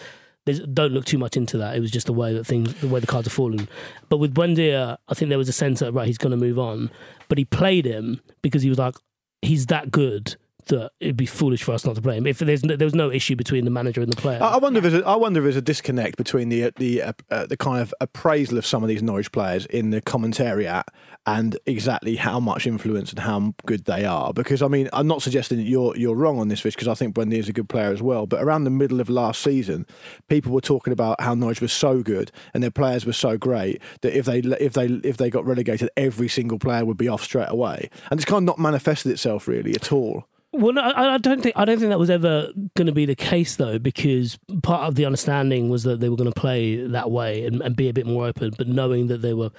don't 0.72 0.92
look 0.92 1.04
too 1.04 1.18
much 1.18 1.36
into 1.36 1.58
that. 1.58 1.76
It 1.76 1.80
was 1.80 1.90
just 1.90 2.06
the 2.06 2.14
way 2.14 2.32
that 2.32 2.46
things, 2.46 2.72
the 2.80 2.88
way 2.88 3.00
the 3.00 3.06
cards 3.06 3.28
are 3.28 3.36
falling." 3.42 3.68
But 4.08 4.16
with 4.16 4.32
Buendia, 4.34 4.96
I 5.08 5.14
think 5.14 5.28
there 5.28 5.36
was 5.36 5.50
a 5.50 5.52
sense 5.52 5.80
that 5.80 5.92
right, 5.92 6.06
he's 6.06 6.16
going 6.16 6.30
to 6.30 6.38
move 6.38 6.58
on, 6.58 6.90
but 7.28 7.36
he 7.36 7.44
played 7.44 7.84
him 7.84 8.20
because 8.40 8.62
he 8.62 8.70
was 8.70 8.78
like, 8.78 8.94
he's 9.42 9.66
that 9.66 9.90
good. 9.90 10.36
That 10.68 10.92
it'd 11.00 11.16
be 11.16 11.26
foolish 11.26 11.62
for 11.62 11.72
us 11.72 11.84
not 11.84 11.96
to 11.96 12.02
play 12.02 12.16
him. 12.16 12.26
If 12.26 12.38
there's 12.38 12.64
no, 12.64 12.76
there 12.76 12.86
was 12.86 12.94
no 12.94 13.10
issue 13.10 13.36
between 13.36 13.64
the 13.64 13.70
manager 13.70 14.00
and 14.00 14.12
the 14.12 14.16
player. 14.16 14.42
I 14.42 14.58
wonder 14.58 14.78
if 14.78 14.82
there's 14.82 15.02
a, 15.02 15.06
I 15.06 15.16
wonder 15.16 15.40
if 15.40 15.44
there's 15.44 15.56
a 15.56 15.62
disconnect 15.62 16.16
between 16.16 16.48
the 16.48 16.72
the 16.76 17.02
uh, 17.02 17.12
uh, 17.30 17.46
the 17.46 17.56
kind 17.56 17.80
of 17.80 17.94
appraisal 18.00 18.58
of 18.58 18.66
some 18.66 18.82
of 18.82 18.88
these 18.88 19.02
Norwich 19.02 19.32
players 19.32 19.66
in 19.66 19.90
the 19.90 20.02
commentariat 20.02 20.84
and 21.26 21.58
exactly 21.66 22.16
how 22.16 22.40
much 22.40 22.66
influence 22.66 23.10
and 23.10 23.18
how 23.20 23.54
good 23.66 23.84
they 23.84 24.04
are. 24.04 24.32
Because 24.32 24.62
I 24.62 24.68
mean, 24.68 24.88
I'm 24.92 25.06
not 25.06 25.22
suggesting 25.22 25.58
that 25.58 25.64
you're 25.64 25.96
you're 25.96 26.14
wrong 26.14 26.38
on 26.38 26.48
this, 26.48 26.60
Vish, 26.60 26.74
because 26.74 26.88
I 26.88 26.94
think 26.94 27.16
Wendy 27.16 27.38
is 27.38 27.48
a 27.48 27.52
good 27.52 27.68
player 27.68 27.92
as 27.92 28.02
well. 28.02 28.26
But 28.26 28.42
around 28.42 28.64
the 28.64 28.70
middle 28.70 29.00
of 29.00 29.08
last 29.10 29.42
season, 29.42 29.86
people 30.28 30.52
were 30.52 30.60
talking 30.60 30.92
about 30.92 31.20
how 31.20 31.34
Norwich 31.34 31.60
was 31.60 31.72
so 31.72 32.02
good 32.02 32.32
and 32.54 32.62
their 32.62 32.70
players 32.70 33.04
were 33.04 33.12
so 33.12 33.36
great 33.36 33.80
that 34.00 34.16
if 34.16 34.26
they 34.26 34.38
if 34.38 34.72
they 34.72 34.86
if 34.86 35.16
they 35.16 35.30
got 35.30 35.44
relegated, 35.44 35.90
every 35.96 36.28
single 36.28 36.58
player 36.58 36.84
would 36.84 36.96
be 36.96 37.08
off 37.08 37.22
straight 37.22 37.50
away, 37.50 37.90
and 38.10 38.18
it's 38.18 38.24
kind 38.24 38.38
of 38.38 38.44
not 38.44 38.58
manifested 38.58 39.12
itself 39.12 39.48
really 39.48 39.74
at 39.74 39.92
all. 39.92 40.26
Well, 40.52 40.72
no, 40.72 40.80
I, 40.80 41.14
I 41.14 41.18
don't 41.18 41.42
think 41.42 41.56
I 41.58 41.64
don't 41.66 41.78
think 41.78 41.90
that 41.90 41.98
was 41.98 42.08
ever 42.10 42.48
going 42.74 42.86
to 42.86 42.92
be 42.92 43.04
the 43.04 43.14
case 43.14 43.56
though, 43.56 43.78
because 43.78 44.38
part 44.62 44.88
of 44.88 44.94
the 44.94 45.04
understanding 45.04 45.68
was 45.68 45.82
that 45.82 46.00
they 46.00 46.08
were 46.08 46.16
going 46.16 46.32
to 46.32 46.40
play 46.40 46.76
that 46.86 47.10
way 47.10 47.44
and, 47.44 47.60
and 47.60 47.76
be 47.76 47.88
a 47.88 47.92
bit 47.92 48.06
more 48.06 48.26
open, 48.26 48.52
but 48.56 48.66
knowing 48.66 49.08
that 49.08 49.18
they 49.22 49.34
were 49.34 49.50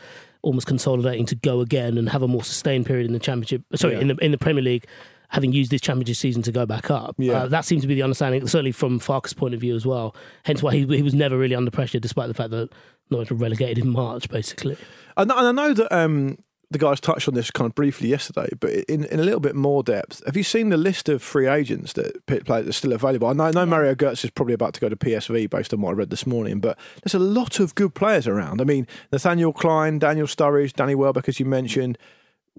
almost 0.42 0.66
consolidating 0.68 1.26
to 1.28 1.36
go 1.36 1.60
again 1.60 1.98
and 1.98 2.10
have 2.10 2.22
a 2.24 2.28
more 2.28 2.44
sustained 2.44 2.86
period 2.86 3.06
in 3.06 3.14
the 3.14 3.20
championship. 3.20 3.62
Sorry, 3.76 3.94
Yeah. 3.96 4.00
in 4.02 4.08
the 4.08 4.16
in 4.16 4.32
the 4.32 4.38
Premier 4.40 4.64
League, 4.64 4.88
having 5.30 5.52
used 5.54 5.70
this 5.70 5.82
championship 5.82 6.16
season 6.16 6.42
to 6.42 6.52
go 6.52 6.66
back 6.66 6.90
up. 6.90 7.16
Yeah. 7.20 7.44
Uh, 7.44 7.48
that 7.50 7.66
seems 7.66 7.84
to 7.84 7.88
be 7.88 7.94
the 7.94 8.02
understanding, 8.02 8.48
certainly 8.48 8.72
from 8.72 8.98
Farke's 8.98 9.32
point 9.34 9.54
of 9.54 9.60
view 9.62 9.76
as 9.76 9.86
well. 9.86 10.16
Hence 10.44 10.64
why 10.64 10.74
he 10.74 10.86
he 10.88 11.04
was 11.04 11.14
never 11.14 11.38
really 11.38 11.54
under 11.56 11.70
pressure, 11.72 12.00
despite 12.00 12.30
the 12.30 12.34
fact 12.34 12.50
that 12.50 12.70
Norwich 13.12 13.30
were 13.30 13.38
relegated 13.38 13.78
in 13.78 13.90
March, 13.90 14.28
basically. 14.30 14.76
And, 15.18 15.32
and 15.32 15.48
I 15.48 15.52
know 15.52 15.74
that 15.74 15.96
um, 15.96 16.38
the 16.72 16.78
guys 16.78 17.00
touched 17.00 17.28
on 17.28 17.34
this 17.34 17.50
kind 17.50 17.68
of 17.68 17.74
briefly 17.74 18.10
yesterday, 18.10 18.48
but 18.60 18.70
in, 18.72 19.06
in 19.06 19.20
a 19.20 19.24
little 19.24 19.40
bit 19.40 19.56
more 19.56 19.82
depth. 19.82 20.24
Have 20.26 20.38
you 20.38 20.44
seen 20.44 20.70
the 20.70 20.78
list 20.78 21.10
of 21.10 21.24
free 21.24 21.48
agents 21.48 21.94
that 21.94 22.26
pit 22.28 22.46
players 22.46 22.66
that 22.66 22.70
are 22.70 22.74
still 22.74 22.94
available? 22.94 23.28
I 23.28 23.34
know, 23.34 23.46
I 23.46 23.52
know 23.52 23.66
Mario 23.66 23.96
Götze 23.96 24.24
is 24.26 24.30
probably 24.30 24.54
about 24.54 24.76
to 24.76 24.80
go 24.80 24.88
to 24.88 24.96
PSV 24.96 25.50
based 25.50 25.74
on 25.74 25.82
what 25.82 25.92
I 25.92 25.94
read 25.94 26.12
this 26.12 26.28
morning, 26.28 26.60
but 26.60 26.78
there's 27.04 27.16
a 27.16 27.20
lot 27.20 27.60
of 27.60 27.74
good 27.74 27.96
players 27.96 28.28
around. 28.28 28.62
I 28.62 28.66
mean, 28.66 28.86
Nathaniel 29.12 29.52
Clyne, 29.52 29.98
Daniel 29.98 30.28
Sturridge, 30.28 30.74
Danny 30.74 30.94
Welbeck, 30.94 31.28
as 31.28 31.40
you 31.40 31.46
mentioned, 31.46 31.98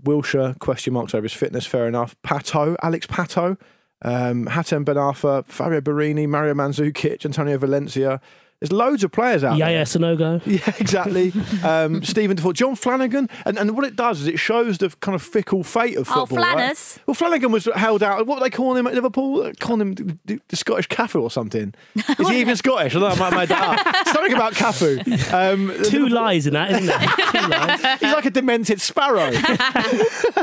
Wilshere, 0.03 0.59
question 0.59 0.93
marks 0.93 1.15
over 1.15 1.25
his 1.25 1.33
fitness, 1.33 1.67
fair 1.67 1.87
enough. 1.87 2.17
Pato, 2.23 2.75
Alex 2.83 3.07
Pato, 3.07 3.59
um, 4.03 4.47
Hatem 4.47 4.85
Ben 4.85 4.97
Arfa, 4.97 5.47
Fabio 5.47 5.81
Borini, 5.81 6.27
Mario 6.29 6.55
Mandzukic, 6.55 7.25
Antonio 7.25 7.59
Valencia. 7.59 8.21
There's 8.61 8.73
loads 8.73 9.05
of 9.05 9.11
players 9.13 9.43
out 9.43 9.59
there. 9.59 9.71
Yeah, 9.71 9.85
there. 9.85 10.11
yeah, 10.13 10.17
Sanogo. 10.17 10.43
Yeah, 10.67 10.75
exactly. 10.79 11.33
Um, 11.67 12.03
Stephen 12.05 12.37
Defoe, 12.37 12.53
John 12.53 12.75
Flanagan, 12.77 13.29
and, 13.47 13.59
and 13.59 13.75
what 13.75 13.87
it 13.87 13.97
does 13.97 14.21
is 14.21 14.27
it 14.27 14.39
shows 14.39 14.79
the 14.79 14.91
kind 15.01 15.15
of 15.15 15.23
fickle 15.23 15.65
fate 15.65 15.97
of 15.97 16.07
Oh, 16.11 16.27
football. 16.27 16.45
right? 16.45 16.99
Well, 17.07 17.15
Flanagan 17.15 17.53
was 17.53 17.67
held 17.75 18.03
out. 18.03 18.27
What 18.27 18.39
were 18.39 18.45
they 18.45 18.51
calling 18.51 18.79
him 18.79 18.87
at 18.87 18.95
Liverpool? 18.95 19.43
They're 19.43 19.53
Calling 19.55 19.81
him 19.81 19.95
the, 19.95 20.19
the, 20.27 20.41
the 20.49 20.57
Scottish 20.57 20.89
Cafu 20.89 21.23
or 21.23 21.31
something. 21.31 21.73
Is 22.19 22.29
he 22.29 22.41
even 22.41 22.57
Scottish? 22.57 22.95
I 22.95 22.99
don't 22.99 23.19
know. 23.19 23.25
I 23.27 23.31
might 23.31 23.33
have 23.33 23.49
made 23.49 23.49
that 23.49 23.87
up. 23.87 24.09
Something 24.09 24.35
about 24.35 24.53
Cafu. 24.55 25.33
Um, 25.33 25.73
Two 25.85 26.09
lies 26.09 26.47
in 26.47 26.53
that, 26.55 26.71
isn't 26.73 26.87
there? 26.87 26.99
Two 27.43 27.49
lies. 27.49 28.01
He's 28.01 28.13
like 28.13 28.27
a 28.27 28.31
demented 28.31 28.81
sparrow, 28.81 29.31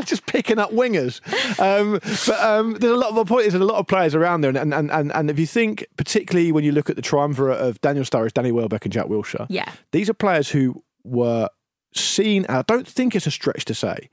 just 0.06 0.26
picking 0.26 0.58
up 0.60 0.72
wingers. 0.72 1.22
Um, 1.60 2.00
but 2.26 2.40
um, 2.42 2.74
there's 2.80 2.94
a 2.94 2.98
lot 2.98 3.10
of 3.10 3.16
my 3.16 3.24
point 3.24 3.46
is 3.48 3.54
there's 3.54 3.62
a 3.62 3.66
lot 3.66 3.78
of 3.78 3.88
players 3.88 4.16
around 4.16 4.42
there, 4.42 4.56
and, 4.56 4.74
and 4.74 4.90
and 4.92 5.12
and 5.14 5.30
if 5.30 5.38
you 5.40 5.46
think, 5.48 5.86
particularly 5.98 6.52
when 6.52 6.64
you 6.64 6.72
look 6.72 6.90
at 6.90 6.96
the 6.96 7.02
triumvirate 7.02 7.60
of 7.60 7.80
Daniel 7.82 8.06
Sturridge, 8.10 8.34
Danny 8.34 8.52
Welbeck, 8.52 8.86
and 8.86 8.92
Jack 8.94 9.06
Wilshere, 9.08 9.46
Yeah. 9.50 9.72
these 9.92 10.10
are 10.10 10.14
players 10.14 10.50
who 10.50 10.84
were 11.04 11.50
seen. 11.94 12.46
I 12.50 12.62
don't 12.64 12.88
think 12.88 13.16
it's 13.16 13.28
a 13.28 13.32
stretch 13.32 13.66
to 13.66 13.74
say 13.74 14.10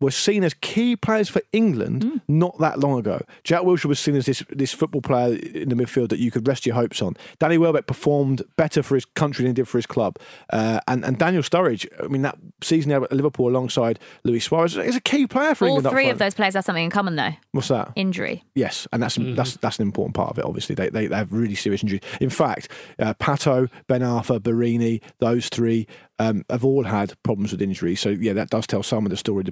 were 0.00 0.10
seen 0.10 0.42
as 0.44 0.54
key 0.54 0.96
players 0.96 1.28
for 1.28 1.42
England 1.52 2.02
Mm. 2.04 2.20
not 2.28 2.58
that 2.58 2.80
long 2.80 2.98
ago. 2.98 3.20
Jack 3.44 3.60
Wilshere 3.62 3.84
was 3.86 3.98
seen 4.00 4.16
as 4.16 4.26
this 4.26 4.42
this 4.50 4.72
football 4.72 5.02
player 5.02 5.36
in 5.54 5.68
the 5.68 5.74
midfield 5.74 6.08
that 6.08 6.18
you 6.18 6.30
could 6.30 6.46
rest 6.48 6.64
your 6.66 6.74
hopes 6.74 7.02
on. 7.02 7.16
Danny 7.38 7.58
Welbeck 7.58 7.86
performed 7.86 8.42
better 8.56 8.82
for 8.82 8.94
his 8.94 9.04
country 9.04 9.42
than 9.42 9.50
he 9.50 9.54
did 9.54 9.68
for 9.68 9.78
his 9.78 9.86
club, 9.86 10.16
uh, 10.52 10.80
and 10.88 11.04
and 11.04 11.18
Daniel 11.18 11.42
Sturridge. 11.42 11.86
I 12.02 12.08
mean 12.08 12.22
that 12.22 12.38
season 12.62 12.92
at 12.92 13.12
Liverpool 13.12 13.48
alongside 13.48 13.98
Luis 14.24 14.44
Suarez 14.44 14.76
is 14.76 14.96
a 14.96 15.00
key 15.00 15.26
player 15.26 15.54
for 15.54 15.66
All 15.66 15.76
England. 15.76 15.86
up 15.86 15.92
three 15.92 16.04
of 16.04 16.16
front. 16.16 16.18
those 16.20 16.34
players 16.34 16.54
have 16.54 16.64
something 16.64 16.84
in 16.84 16.90
common, 16.90 17.16
though 17.16 17.34
What's 17.52 17.68
that? 17.68 17.92
injury. 17.96 18.44
Yes, 18.54 18.86
and 18.92 19.02
that's 19.02 19.16
that's 19.20 19.56
that's 19.58 19.78
an 19.78 19.82
important 19.86 20.14
part 20.14 20.30
of 20.30 20.38
it. 20.38 20.44
Obviously, 20.44 20.74
they 20.74 20.88
they, 20.88 21.06
they 21.08 21.16
have 21.16 21.32
really 21.32 21.54
serious 21.54 21.82
injuries. 21.82 22.02
In 22.20 22.30
fact, 22.30 22.70
uh, 22.98 23.14
Pato, 23.14 23.68
Ben 23.86 24.00
Arfa, 24.00 24.38
Borini, 24.40 25.02
those 25.18 25.48
three 25.48 25.86
um, 26.18 26.44
have 26.50 26.64
all 26.64 26.84
had 26.84 27.14
problems 27.22 27.52
with 27.52 27.60
injuries. 27.62 28.00
So 28.00 28.08
yeah, 28.10 28.32
that 28.34 28.50
does 28.50 28.66
tell 28.66 28.82
some 28.82 29.04
of 29.04 29.10
the 29.10 29.16
story. 29.16 29.44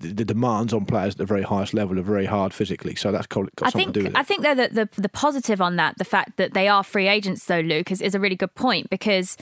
The, 0.00 0.24
demands 0.24 0.72
on 0.72 0.86
players 0.86 1.14
at 1.14 1.18
the 1.18 1.26
very 1.26 1.42
highest 1.42 1.74
level 1.74 1.98
are 1.98 2.02
very 2.02 2.26
hard 2.26 2.54
physically. 2.54 2.94
So 2.94 3.12
that's 3.12 3.26
got, 3.26 3.54
got 3.56 3.66
I 3.66 3.70
something 3.70 3.92
think 3.92 3.94
to 3.94 4.00
do 4.00 4.04
with 4.04 4.14
it. 4.14 4.18
I 4.18 4.22
think 4.22 4.42
though 4.42 4.54
that 4.54 4.74
the 4.74 4.88
the 4.96 5.08
positive 5.08 5.60
on 5.60 5.76
that, 5.76 5.98
the 5.98 6.04
fact 6.04 6.36
that 6.38 6.54
they 6.54 6.68
are 6.68 6.82
free 6.82 7.06
agents 7.06 7.44
though, 7.44 7.60
Luke, 7.60 7.90
is, 7.90 8.00
is 8.00 8.14
a 8.14 8.20
really 8.20 8.36
good 8.36 8.54
point 8.54 8.88
because 8.90 9.36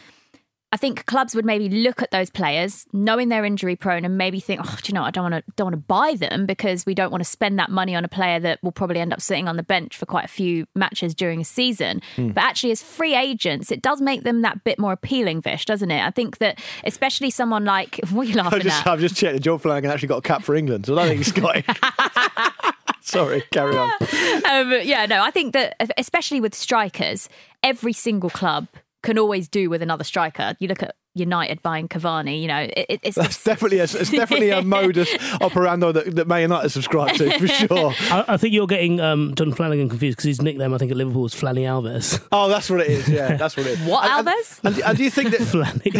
I 0.70 0.76
think 0.76 1.06
clubs 1.06 1.34
would 1.34 1.46
maybe 1.46 1.70
look 1.70 2.02
at 2.02 2.10
those 2.10 2.28
players, 2.28 2.84
knowing 2.92 3.30
they're 3.30 3.44
injury 3.44 3.74
prone, 3.74 4.04
and 4.04 4.18
maybe 4.18 4.38
think, 4.38 4.60
oh, 4.62 4.78
do 4.82 4.90
you 4.90 4.94
know. 4.94 5.02
I 5.02 5.10
don't 5.10 5.30
want 5.30 5.46
to 5.46 5.52
don't 5.56 5.66
want 5.66 5.74
to 5.74 5.78
buy 5.78 6.14
them 6.14 6.44
because 6.44 6.84
we 6.84 6.94
don't 6.94 7.10
want 7.10 7.22
to 7.22 7.28
spend 7.28 7.58
that 7.58 7.70
money 7.70 7.96
on 7.96 8.04
a 8.04 8.08
player 8.08 8.38
that 8.40 8.62
will 8.62 8.72
probably 8.72 9.00
end 9.00 9.14
up 9.14 9.22
sitting 9.22 9.48
on 9.48 9.56
the 9.56 9.62
bench 9.62 9.96
for 9.96 10.04
quite 10.04 10.26
a 10.26 10.28
few 10.28 10.66
matches 10.74 11.14
during 11.14 11.40
a 11.40 11.44
season. 11.44 12.02
Hmm. 12.16 12.28
But 12.28 12.44
actually, 12.44 12.72
as 12.72 12.82
free 12.82 13.14
agents, 13.14 13.72
it 13.72 13.80
does 13.80 14.02
make 14.02 14.24
them 14.24 14.42
that 14.42 14.62
bit 14.64 14.78
more 14.78 14.92
appealing, 14.92 15.40
Vish, 15.40 15.64
doesn't 15.64 15.90
it? 15.90 16.04
I 16.04 16.10
think 16.10 16.36
that 16.38 16.60
especially 16.84 17.30
someone 17.30 17.64
like 17.64 17.98
what 18.10 18.26
are 18.26 18.30
you 18.30 18.36
laughing 18.36 18.58
I've 18.58 18.64
just, 18.64 18.86
at? 18.86 18.92
I've 18.92 19.00
just 19.00 19.16
checked 19.16 19.34
that 19.34 19.40
John 19.40 19.58
Flanagan 19.58 19.90
actually 19.90 20.08
got 20.08 20.18
a 20.18 20.22
cap 20.22 20.42
for 20.42 20.54
England, 20.54 20.84
so 20.84 20.92
I 20.98 21.08
don't 21.08 21.08
think 21.08 21.18
he's 21.18 21.34
Scottish. 21.34 21.64
Sorry, 23.00 23.42
carry 23.52 23.74
on. 23.74 23.90
um, 23.90 24.80
yeah, 24.82 25.06
no, 25.06 25.22
I 25.22 25.30
think 25.30 25.54
that 25.54 25.76
especially 25.96 26.42
with 26.42 26.54
strikers, 26.54 27.30
every 27.62 27.94
single 27.94 28.28
club 28.28 28.66
can 29.02 29.18
always 29.18 29.48
do 29.48 29.70
with 29.70 29.82
another 29.82 30.04
striker. 30.04 30.54
You 30.58 30.68
look 30.68 30.82
at 30.82 30.96
United 31.14 31.60
buying 31.62 31.88
Cavani, 31.88 32.40
you 32.40 32.46
know, 32.48 32.58
it, 32.58 32.86
it- 32.88 33.00
it's 33.02 33.16
That's 33.16 33.42
definitely 33.42 33.78
a, 33.80 33.84
it's 33.84 34.10
definitely 34.10 34.50
a 34.50 34.62
modus 34.76 35.08
operandi 35.40 35.90
that, 35.92 36.14
that 36.16 36.28
Man 36.28 36.42
United 36.42 36.68
subscribe 36.70 37.14
to 37.16 37.38
for 37.38 37.46
sure. 37.66 37.92
I, 38.12 38.24
I 38.28 38.36
think 38.36 38.54
you're 38.54 38.66
getting 38.68 39.00
um, 39.00 39.34
John 39.34 39.52
Flanagan 39.52 39.88
confused 39.88 40.16
because 40.18 40.26
his 40.28 40.42
nickname, 40.42 40.72
I 40.74 40.78
think, 40.78 40.90
at 40.92 40.96
Liverpool 40.96 41.22
was 41.22 41.34
Flanny 41.34 41.62
Alves. 41.62 42.22
Oh, 42.32 42.48
that's 42.48 42.68
what 42.70 42.80
it 42.80 42.88
is. 42.90 43.08
Yeah, 43.08 43.36
that's 43.36 43.56
what 43.56 43.66
it 43.66 43.80
is. 43.80 43.88
What 43.88 44.04
And- 44.04 44.28
and- 44.28 44.36
Alves? 44.36 44.60
And, 44.64 44.78
and 44.80 44.96
do 44.98 45.02
you 45.04 45.10
think 45.10 45.30
that 45.30 45.40
Flanny? 45.40 45.90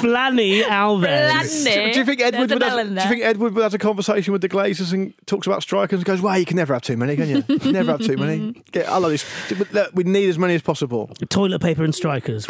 Flanny 0.00 0.62
Alves. 0.62 1.64
Do, 1.64 1.92
do 1.92 1.98
you 1.98 2.04
think 2.04 2.20
Edward 2.20 2.50
would 2.50 2.62
have, 2.62 2.88
do 2.88 2.94
you 2.94 3.08
think 3.08 3.22
Edward 3.22 3.54
would 3.54 3.62
have 3.62 3.74
a 3.74 3.78
conversation 3.78 4.32
with 4.32 4.40
the 4.42 4.48
Glazers 4.48 4.92
and 4.92 5.14
talks 5.26 5.46
about 5.46 5.62
strikers 5.62 5.98
and 5.98 6.04
goes, 6.04 6.20
"Well, 6.20 6.36
you 6.38 6.44
can 6.44 6.56
never 6.56 6.72
have 6.72 6.82
too 6.82 6.96
many, 6.96 7.16
can 7.16 7.28
you? 7.28 7.44
You 7.48 7.72
never 7.72 7.92
have 7.92 8.00
too 8.00 8.16
many. 8.16 8.52
Get, 8.72 8.88
I 8.88 8.96
love 8.98 9.10
this. 9.10 9.24
We 9.94 10.04
need 10.04 10.28
as 10.28 10.38
many 10.38 10.54
as 10.54 10.62
possible." 10.62 11.10
Toilet 11.28 11.60
paper 11.60 11.84
and 11.84 11.94
strikers. 11.94 12.46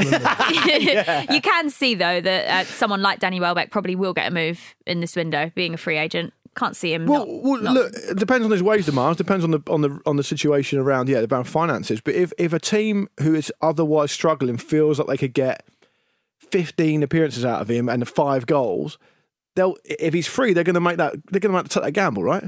remember? 0.67 1.33
You 1.35 1.41
can 1.41 1.71
see 1.71 1.95
though 1.95 2.21
that 2.21 2.47
uh, 2.49 2.65
someone 2.71 3.03
like 3.03 3.19
Danny 3.21 3.41
Welbeck 3.41 3.71
probably 3.71 3.95
will 3.97 4.13
get 4.15 4.29
a 4.29 4.35
move 4.35 4.61
in 4.87 5.01
this 5.01 5.17
window, 5.17 5.51
being 5.55 5.75
a 5.75 5.77
free 5.77 5.99
agent. 5.99 6.33
Can't 6.55 6.77
see 6.77 6.93
him. 6.93 7.07
Well, 7.07 7.25
not- 7.27 7.43
well 7.43 7.63
not- 7.63 7.75
look, 7.75 7.93
it 7.95 8.19
depends 8.19 8.45
on 8.45 8.51
his 8.51 8.63
wage 8.63 8.85
demands. 8.85 9.17
Depends 9.17 9.43
on 9.45 9.53
the 9.53 9.61
on 9.69 9.81
the 9.81 10.01
on 10.05 10.17
the 10.17 10.23
situation 10.23 10.79
around 10.79 11.09
yeah 11.09 11.25
around 11.31 11.45
finances. 11.45 12.01
But 12.01 12.15
if 12.15 12.33
if 12.39 12.53
a 12.53 12.59
team 12.61 13.09
who 13.21 13.35
is 13.35 13.51
otherwise 13.63 14.13
struggling 14.13 14.59
feels 14.59 14.99
like 14.99 15.09
they 15.09 15.17
could 15.17 15.33
get 15.33 15.65
fifteen 16.39 17.03
appearances 17.03 17.45
out 17.45 17.63
of 17.63 17.71
him 17.71 17.89
and 17.89 18.07
five 18.07 18.47
goals, 18.47 18.99
they'll 19.57 19.77
if 19.85 20.13
he's 20.13 20.27
free, 20.27 20.53
they're 20.53 20.65
going 20.65 20.75
to 20.75 20.81
make 20.81 20.99
that 20.99 21.15
they're 21.31 21.41
going 21.41 21.53
to 21.53 21.57
have 21.57 21.69
to 21.69 21.75
take 21.75 21.85
that 21.85 21.93
gamble, 21.93 22.23
right? 22.23 22.45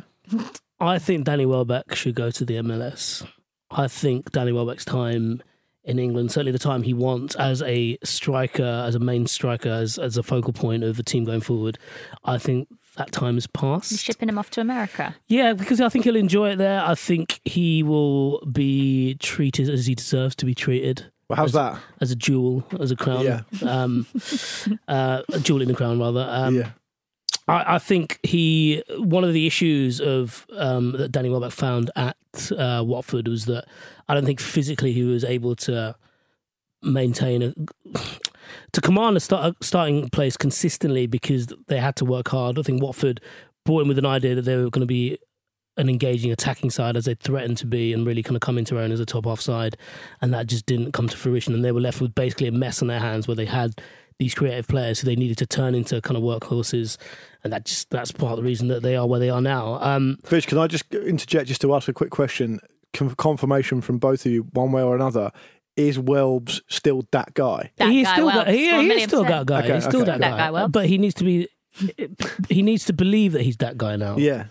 I 0.80 0.98
think 0.98 1.24
Danny 1.24 1.46
Welbeck 1.46 1.94
should 1.94 2.14
go 2.14 2.30
to 2.30 2.44
the 2.44 2.54
MLS. 2.54 3.26
I 3.70 3.88
think 3.88 4.32
Danny 4.32 4.52
Welbeck's 4.52 4.84
time 4.84 5.42
in 5.84 5.98
England, 5.98 6.32
certainly 6.32 6.52
the 6.52 6.58
time 6.58 6.82
he 6.82 6.94
wants 6.94 7.34
as 7.36 7.62
a 7.62 7.98
striker, 8.02 8.84
as 8.86 8.94
a 8.94 8.98
main 8.98 9.26
striker, 9.26 9.68
as, 9.68 9.98
as 9.98 10.16
a 10.16 10.22
focal 10.22 10.52
point 10.52 10.82
of 10.82 10.96
the 10.96 11.02
team 11.02 11.24
going 11.24 11.40
forward, 11.40 11.78
I 12.24 12.38
think 12.38 12.68
that 12.96 13.12
time 13.12 13.34
has 13.34 13.46
passed. 13.46 13.98
shipping 13.98 14.28
him 14.28 14.38
off 14.38 14.50
to 14.50 14.60
America. 14.60 15.16
Yeah, 15.28 15.52
because 15.52 15.80
I 15.80 15.88
think 15.88 16.04
he'll 16.04 16.16
enjoy 16.16 16.50
it 16.50 16.56
there. 16.56 16.82
I 16.82 16.94
think 16.94 17.40
he 17.44 17.82
will 17.82 18.44
be 18.46 19.16
treated 19.16 19.68
as 19.68 19.86
he 19.86 19.94
deserves 19.94 20.34
to 20.36 20.46
be 20.46 20.54
treated. 20.54 21.10
Well, 21.28 21.36
how's 21.36 21.50
as, 21.50 21.54
that? 21.54 21.78
As 22.00 22.10
a 22.10 22.16
jewel, 22.16 22.64
as 22.78 22.90
a 22.90 22.96
crown. 22.96 23.24
Yeah. 23.24 23.42
Um, 23.62 24.06
uh, 24.88 25.22
a 25.32 25.40
jewel 25.40 25.62
in 25.62 25.68
the 25.68 25.74
crown, 25.74 25.98
rather. 25.98 26.26
Um, 26.28 26.56
yeah. 26.56 26.70
I, 27.48 27.74
I 27.74 27.78
think 27.78 28.18
he 28.22 28.82
one 28.96 29.24
of 29.24 29.32
the 29.32 29.46
issues 29.46 30.00
of 30.00 30.46
um, 30.56 30.92
that 30.92 31.12
Danny 31.12 31.28
Welbeck 31.28 31.52
found 31.52 31.90
at 31.96 32.16
uh, 32.56 32.82
Watford 32.84 33.28
was 33.28 33.44
that 33.46 33.66
I 34.08 34.14
don't 34.14 34.24
think 34.24 34.40
physically 34.40 34.92
he 34.92 35.02
was 35.02 35.24
able 35.24 35.56
to 35.56 35.96
maintain 36.82 37.42
a 37.42 37.54
to 38.72 38.80
command 38.80 39.16
a, 39.16 39.20
start, 39.20 39.54
a 39.60 39.64
starting 39.64 40.08
place 40.10 40.36
consistently 40.36 41.06
because 41.06 41.48
they 41.68 41.78
had 41.78 41.96
to 41.96 42.04
work 42.04 42.28
hard. 42.28 42.58
I 42.58 42.62
think 42.62 42.82
Watford 42.82 43.20
brought 43.64 43.82
in 43.82 43.88
with 43.88 43.98
an 43.98 44.06
idea 44.06 44.34
that 44.34 44.42
they 44.42 44.56
were 44.56 44.70
going 44.70 44.80
to 44.80 44.86
be 44.86 45.18
an 45.76 45.88
engaging 45.88 46.30
attacking 46.30 46.70
side 46.70 46.96
as 46.96 47.06
they 47.06 47.14
threatened 47.14 47.56
to 47.58 47.66
be 47.66 47.92
and 47.92 48.06
really 48.06 48.22
kind 48.22 48.36
of 48.36 48.40
come 48.40 48.58
into 48.58 48.74
their 48.74 48.84
own 48.84 48.92
as 48.92 49.00
a 49.00 49.06
top 49.06 49.26
half 49.26 49.40
side 49.40 49.76
and 50.20 50.32
that 50.32 50.46
just 50.46 50.66
didn't 50.66 50.92
come 50.92 51.08
to 51.08 51.16
fruition 51.16 51.52
and 51.52 51.64
they 51.64 51.72
were 51.72 51.80
left 51.80 52.00
with 52.00 52.14
basically 52.14 52.46
a 52.46 52.52
mess 52.52 52.80
on 52.80 52.86
their 52.86 53.00
hands 53.00 53.26
where 53.26 53.34
they 53.34 53.46
had 53.46 53.74
these 54.18 54.34
creative 54.34 54.66
players 54.68 55.00
who 55.00 55.06
they 55.06 55.16
needed 55.16 55.36
to 55.38 55.46
turn 55.46 55.74
into 55.74 56.00
kind 56.00 56.16
of 56.16 56.22
workhorses 56.22 56.96
and 57.42 57.52
that 57.52 57.64
just 57.64 57.90
that's 57.90 58.12
part 58.12 58.32
of 58.32 58.36
the 58.38 58.42
reason 58.44 58.68
that 58.68 58.82
they 58.82 58.94
are 58.96 59.06
where 59.06 59.18
they 59.20 59.28
are 59.30 59.40
now 59.40 59.78
um 59.82 60.16
Vish, 60.26 60.46
can 60.46 60.58
I 60.58 60.66
just 60.68 60.92
interject 60.94 61.48
just 61.48 61.60
to 61.62 61.74
ask 61.74 61.88
a 61.88 61.92
quick 61.92 62.10
question? 62.10 62.60
Confirmation 63.16 63.80
from 63.80 63.98
both 63.98 64.24
of 64.24 64.30
you, 64.30 64.42
one 64.52 64.70
way 64.70 64.80
or 64.82 64.94
another. 64.94 65.32
Is 65.76 65.98
Welbs 65.98 66.60
still 66.68 67.02
that 67.10 67.34
guy? 67.34 67.72
That 67.78 67.90
he's 67.90 68.06
guy 68.06 68.12
still 68.12 68.28
Welbs, 68.30 68.34
that, 68.44 68.48
he, 68.54 68.70
he 68.70 68.92
is 68.92 69.02
still 69.02 69.24
that 69.24 69.46
guy 69.46 69.64
Okay, 69.64 69.74
he's 69.74 69.84
still 69.84 70.02
okay. 70.02 70.12
that, 70.12 70.20
That 70.20 70.36
guy, 70.38 70.50
guy 70.52 70.66
but 70.68 70.86
he 70.86 70.98
needs 70.98 71.14
to 71.14 71.24
be 71.24 71.48
he 72.48 72.62
needs 72.62 72.84
to 72.84 72.92
believe 72.92 73.32
that 73.32 73.42
he's 73.42 73.56
that 73.56 73.76
guy 73.76 73.96
now 73.96 74.16
Yeah. 74.16 74.44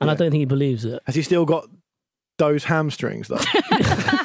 and 0.00 0.08
I 0.08 0.14
don't 0.14 0.30
think 0.30 0.34
he 0.40 0.44
believes 0.44 0.84
it 0.84 1.02
Has 1.06 1.16
he 1.16 1.22
still 1.22 1.44
got 1.44 1.66
those 2.38 2.62
hamstrings 2.62 3.26
though? 3.26 3.38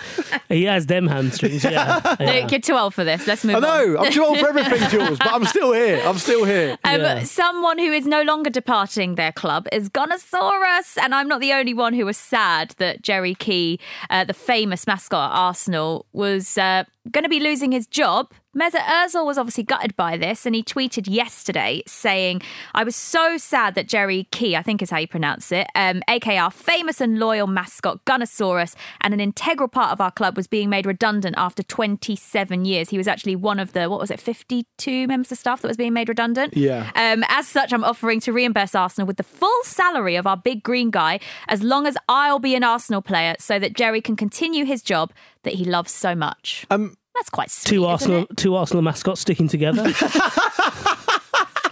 he 0.50 0.64
has 0.64 0.86
them 0.86 1.08
hamstrings 1.08 1.64
yeah, 1.64 2.16
yeah. 2.20 2.32
Luke, 2.32 2.52
you're 2.52 2.62
too 2.62 2.76
old 2.76 2.94
for 2.94 3.04
this. 3.04 3.28
Let's 3.28 3.44
move 3.44 3.56
I 3.56 3.58
on. 3.58 3.64
know. 3.64 3.98
I'm 4.00 4.12
too 4.12 4.24
old 4.24 4.40
for 4.40 4.50
everything, 4.50 4.90
Jules, 4.90 5.18
but 5.18 5.34
I'm 5.34 5.46
still 5.46 5.74
here. 5.74 6.02
I'm 6.06 6.18
still 6.18 6.46
here. 6.46 6.78
Um, 6.84 7.02
Yeah. 7.02 7.24
Someone 7.24 7.78
who 7.78 7.92
is 7.92 8.06
no 8.06 8.22
longer 8.22 8.50
departing 8.50 9.16
their 9.16 9.32
club 9.32 9.68
is 9.72 9.90
Gunnersaurus, 9.90 10.98
and 11.02 11.14
I'm 11.14 11.28
not 11.28 11.42
the 11.42 11.54
only 11.54 11.74
one 11.74 11.94
who 11.94 12.06
was 12.06 12.18
sad 12.18 12.76
that 12.78 13.02
Jerry 13.02 13.36
Key, 13.36 13.80
uh, 14.10 14.24
the 14.24 14.34
famous 14.34 14.88
mascot 14.88 15.32
at 15.32 15.38
Arsenal, 15.38 16.06
was 16.14 16.58
uh, 16.58 16.84
going 17.12 17.24
to 17.24 17.30
be 17.30 17.40
losing 17.40 17.72
his 17.72 17.88
job. 17.88 18.32
Mesut 18.56 18.86
Ozil 18.86 19.26
was 19.26 19.38
obviously 19.38 19.64
gutted 19.64 19.96
by 19.96 20.16
this, 20.18 20.46
and 20.46 20.56
he 20.56 20.64
tweeted 20.64 21.08
yesterday 21.12 21.84
saying, 21.86 22.42
"I 22.74 22.84
was 22.84 22.96
so 22.96 23.38
sad 23.38 23.76
that 23.76 23.88
Jerry 23.88 24.28
Key, 24.32 24.56
I 24.56 24.62
think 24.62 24.82
is 24.82 24.90
how 24.90 25.00
you 25.00 25.08
pronounce 25.08 25.52
it, 25.52 25.68
um, 25.76 26.02
aka 26.08 26.38
our 26.38 26.52
famous 26.52 27.02
and 27.02 27.20
loyal 27.20 27.48
mascot 27.48 28.04
Gunnersaurus, 28.06 28.76
and 29.02 29.14
an 29.14 29.20
integral 29.20 29.68
part 29.68 29.92
of 29.92 30.00
our 30.00 30.12
club, 30.12 30.38
was 30.38 30.48
being 30.48 30.70
made 30.70 30.86
redundant 30.86 31.36
after 31.38 31.64
27 31.64 32.64
years. 32.64 32.90
He 32.90 32.98
was 32.98 33.08
actually 33.08 33.36
one 33.36 33.60
of 33.60 33.74
the 33.74 33.90
what 33.90 34.00
was 34.00 34.10
it, 34.10 34.20
52 34.20 35.08
members 35.08 35.32
of 35.32 35.38
staff 35.38 35.62
that 35.62 35.68
was 35.68 35.78
being 35.78 35.94
made 35.94 36.08
redundant. 36.08 36.56
Yeah. 36.56 36.92
Um, 36.96 37.24
as 37.28 37.48
such, 37.48 37.74
I'm 37.74 37.84
offering 37.84 38.22
to 38.22 38.32
reimburse 38.32 38.74
Arsenal 38.74 39.06
with 39.06 39.18
the 39.18 39.24
full 39.24 39.64
salary 39.64 40.16
of 40.16 40.26
our 40.26 40.38
big 40.38 40.64
green 40.64 40.92
guy, 40.92 41.20
as 41.50 41.62
long 41.62 41.86
as 41.88 41.98
I'll 42.08 42.40
be 42.40 42.56
an 42.56 42.64
Arsenal 42.64 43.02
player, 43.02 43.36
so 43.38 43.60
that 43.60 43.74
Jerry 43.74 44.02
can 44.02 44.16
continue 44.16 44.64
his 44.64 44.82
job 44.82 45.12
that 45.44 45.56
he 45.56 45.66
loves 45.66 45.92
so 45.92 46.16
much. 46.16 46.66
Um, 46.70 46.96
That's 47.16 47.30
quite 47.30 47.50
sweet. 47.52 47.70
two 47.70 47.76
isn't 47.82 47.90
Arsenal 47.90 48.24
it? 48.30 48.38
two 48.38 48.56
Arsenal 48.56 48.82
mascots 48.84 49.22
sticking 49.22 49.48
together 49.48 49.92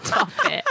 Stop 0.04 0.30
it. 0.46 0.64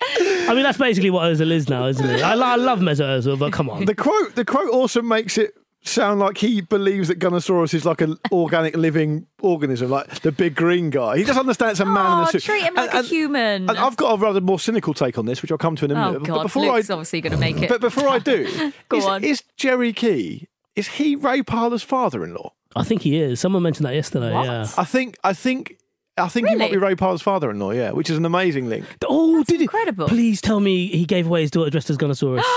I 0.00 0.52
mean 0.54 0.62
that's 0.62 0.78
basically 0.78 1.10
what 1.10 1.22
Ozil 1.24 1.50
is 1.50 1.68
now 1.68 1.86
isn't 1.86 2.04
it 2.08 2.22
I, 2.22 2.32
I 2.34 2.56
love 2.56 2.80
Mesut 2.80 3.00
Ozil 3.18 3.38
but 3.38 3.52
come 3.52 3.70
on 3.70 3.84
The 3.86 3.94
quote, 3.94 4.34
the 4.34 4.44
quote 4.44 4.70
also 4.70 5.00
makes 5.02 5.38
it 5.38 5.52
sound 5.82 6.18
like 6.20 6.38
he 6.38 6.60
believes 6.62 7.08
that 7.08 7.18
Gunnersaurus 7.18 7.74
is 7.74 7.84
like 7.84 8.00
an 8.00 8.16
organic 8.32 8.74
living 8.74 9.26
organism, 9.42 9.90
like 9.90 10.20
the 10.20 10.32
big 10.32 10.54
green 10.54 10.88
guy. 10.88 11.18
He 11.18 11.24
doesn't 11.24 11.40
understand 11.40 11.72
it's 11.72 11.80
a 11.80 11.84
man 11.84 12.06
in 12.06 12.18
Oh, 12.20 12.22
a 12.22 12.26
suit. 12.32 12.42
treat 12.42 12.62
him 12.62 12.74
like 12.74 12.94
And- 12.94 13.04
a 13.04 13.08
human. 13.08 13.68
And 13.68 13.78
I've 13.78 13.94
got 13.96 14.14
a 14.14 14.16
rather 14.18 14.40
more 14.40 14.58
cynical 14.58 14.94
take 14.94 15.18
on 15.18 15.26
this, 15.26 15.42
which 15.42 15.52
I'll 15.52 15.58
come 15.58 15.76
to 15.76 15.84
in 15.84 15.90
a 15.90 15.94
oh 15.94 16.06
minute. 16.06 16.20
But 16.20 16.28
God, 16.36 16.42
before 16.44 16.62
Luke's 16.74 16.88
I, 16.88 16.94
obviously 16.94 17.20
going 17.20 17.32
to 17.34 17.38
make 17.38 17.60
it. 17.60 17.68
but 17.68 17.82
before 17.82 18.08
I 18.08 18.18
do, 18.18 18.72
Go 18.88 18.96
is, 18.96 19.04
on. 19.04 19.24
is 19.24 19.44
Jerry 19.58 19.92
Key? 19.92 20.48
Is 20.74 20.88
he 20.88 21.16
Ray 21.16 21.42
Parlour's 21.42 21.82
father-in-law? 21.82 22.52
I 22.76 22.82
think 22.84 23.02
he 23.02 23.20
is 23.20 23.40
someone 23.40 23.62
mentioned 23.62 23.86
that 23.86 23.94
yesterday 23.94 24.32
What? 24.32 24.44
yeah 24.46 24.66
I 24.76 24.84
think. 24.84 25.16
I 25.24 25.32
think. 25.32 25.78
I 26.16 26.28
think 26.28 26.48
he 26.48 26.54
might 26.54 26.70
be 26.70 26.76
Really? 26.76 26.90
Ray 26.90 26.94
Parlour's 26.94 27.22
father-in-law. 27.22 27.72
Yeah, 27.72 27.90
which 27.90 28.08
is 28.08 28.16
an 28.18 28.24
amazing 28.24 28.68
link. 28.68 28.84
oh 29.04 29.42
did 29.44 29.56
he 29.56 29.62
incredible. 29.64 30.06
please 30.08 30.40
tell 30.40 30.60
me 30.60 30.86
he 30.88 31.04
gave 31.04 31.26
away 31.26 31.42
his 31.42 31.50
daughter 31.50 31.70
dressed 31.70 31.90
as 31.90 31.96
Gunnersaurus 31.98 32.42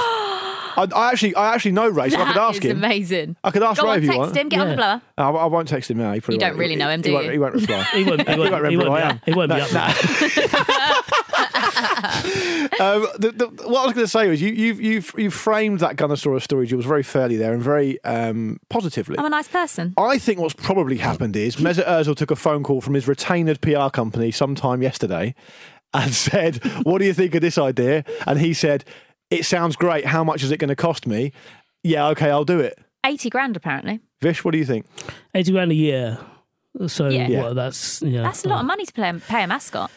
I, 0.79 0.87
I 0.95 1.09
actually, 1.11 1.33
I 1.33 1.55
actually 1.55 1.71
know 1.71 1.87
Ray, 1.89 2.11
so 2.11 2.17
I 2.21 2.25
could 2.27 2.35
That 2.35 2.49
ask 2.49 2.63
is 2.63 2.69
him. 2.69 2.77
amazing. 2.77 3.35
I 3.43 3.49
could 3.49 3.63
ask 3.63 3.81
Go 3.81 3.87
Ray 3.87 3.93
on, 3.93 3.97
if 3.97 4.03
you 4.03 4.09
text 4.09 4.19
want. 4.19 4.37
him, 4.37 4.49
get 4.49 4.59
on 4.59 4.67
the 4.67 4.73
Yeah. 4.73 4.75
blower. 4.75 5.01
I, 5.17 5.29
I 5.43 5.45
won't 5.47 5.67
text 5.67 5.89
him 5.89 5.97
now. 5.97 6.13
He 6.13 6.19
probably 6.19 6.35
You 6.35 6.39
don't 6.39 6.49
won't. 6.51 6.59
really 6.59 6.75
know 6.75 6.89
him, 6.89 7.01
do 7.01 7.09
he 7.09 7.13
Won't, 7.15 7.25
you? 7.25 7.31
he 7.31 7.39
won't 7.39 7.53
reply. 7.55 7.83
he 7.95 8.03
won't 8.03 8.29
he 8.29 8.37
won't, 8.37 8.51
won't 8.51 8.69
he 8.69 8.75
remember 8.77 8.89
won't 8.91 8.91
who 8.91 8.95
be 8.95 9.01
I 9.01 9.01
up, 9.01 9.11
am. 9.13 9.21
he 9.25 9.33
won't 9.33 9.49
be 9.49 9.59
up 9.59 9.69
there. 9.71 10.93
um, 12.79 13.07
the, 13.19 13.33
the, 13.35 13.47
what 13.67 13.81
I 13.81 13.85
was 13.85 13.93
going 13.93 14.05
to 14.05 14.07
say 14.07 14.27
was 14.27 14.41
you, 14.41 14.51
you've 14.51 14.81
you've 14.81 15.13
you 15.17 15.29
framed 15.31 15.79
that 15.79 15.95
Gunnersaurus 15.95 16.41
story, 16.43 16.67
Jules, 16.67 16.85
very 16.85 17.03
fairly 17.03 17.37
there 17.37 17.53
and 17.53 17.61
very 17.61 18.03
um, 18.03 18.59
positively. 18.69 19.15
I'm 19.19 19.25
a 19.25 19.29
nice 19.29 19.47
person. 19.47 19.93
I 19.97 20.17
think 20.17 20.39
what's 20.39 20.53
probably 20.53 20.97
happened 20.97 21.35
is 21.35 21.57
Mesut 21.57 21.85
Ozil 21.85 22.15
took 22.15 22.31
a 22.31 22.35
phone 22.35 22.63
call 22.63 22.81
from 22.81 22.93
his 22.93 23.07
retained 23.07 23.59
PR 23.61 23.89
company 23.89 24.31
sometime 24.31 24.81
yesterday 24.81 25.35
and 25.93 26.13
said, 26.13 26.63
"What 26.83 26.99
do 26.99 27.05
you 27.05 27.13
think 27.13 27.35
of 27.35 27.41
this 27.41 27.57
idea?" 27.57 28.03
And 28.25 28.39
he 28.39 28.53
said, 28.53 28.83
"It 29.29 29.45
sounds 29.45 29.75
great. 29.75 30.05
How 30.05 30.23
much 30.23 30.43
is 30.43 30.51
it 30.51 30.57
going 30.57 30.69
to 30.69 30.75
cost 30.75 31.05
me?" 31.07 31.31
Yeah, 31.83 32.07
okay, 32.09 32.29
I'll 32.29 32.43
do 32.45 32.59
it. 32.59 32.77
80 33.05 33.29
grand, 33.29 33.55
apparently. 33.55 33.99
Vish, 34.21 34.43
what 34.43 34.51
do 34.51 34.57
you 34.57 34.65
think? 34.65 34.85
80 35.33 35.51
grand 35.51 35.71
a 35.71 35.75
year. 35.75 36.17
So 36.87 37.07
Yeah. 37.09 37.41
what, 37.41 37.55
that's 37.55 38.01
yeah. 38.01 38.23
That's 38.23 38.45
a 38.45 38.49
lot 38.49 38.59
of 38.59 38.65
money 38.65 38.85
to 38.85 38.93
pay, 38.93 39.13
pay 39.27 39.43
a 39.43 39.47
mascot. 39.47 39.89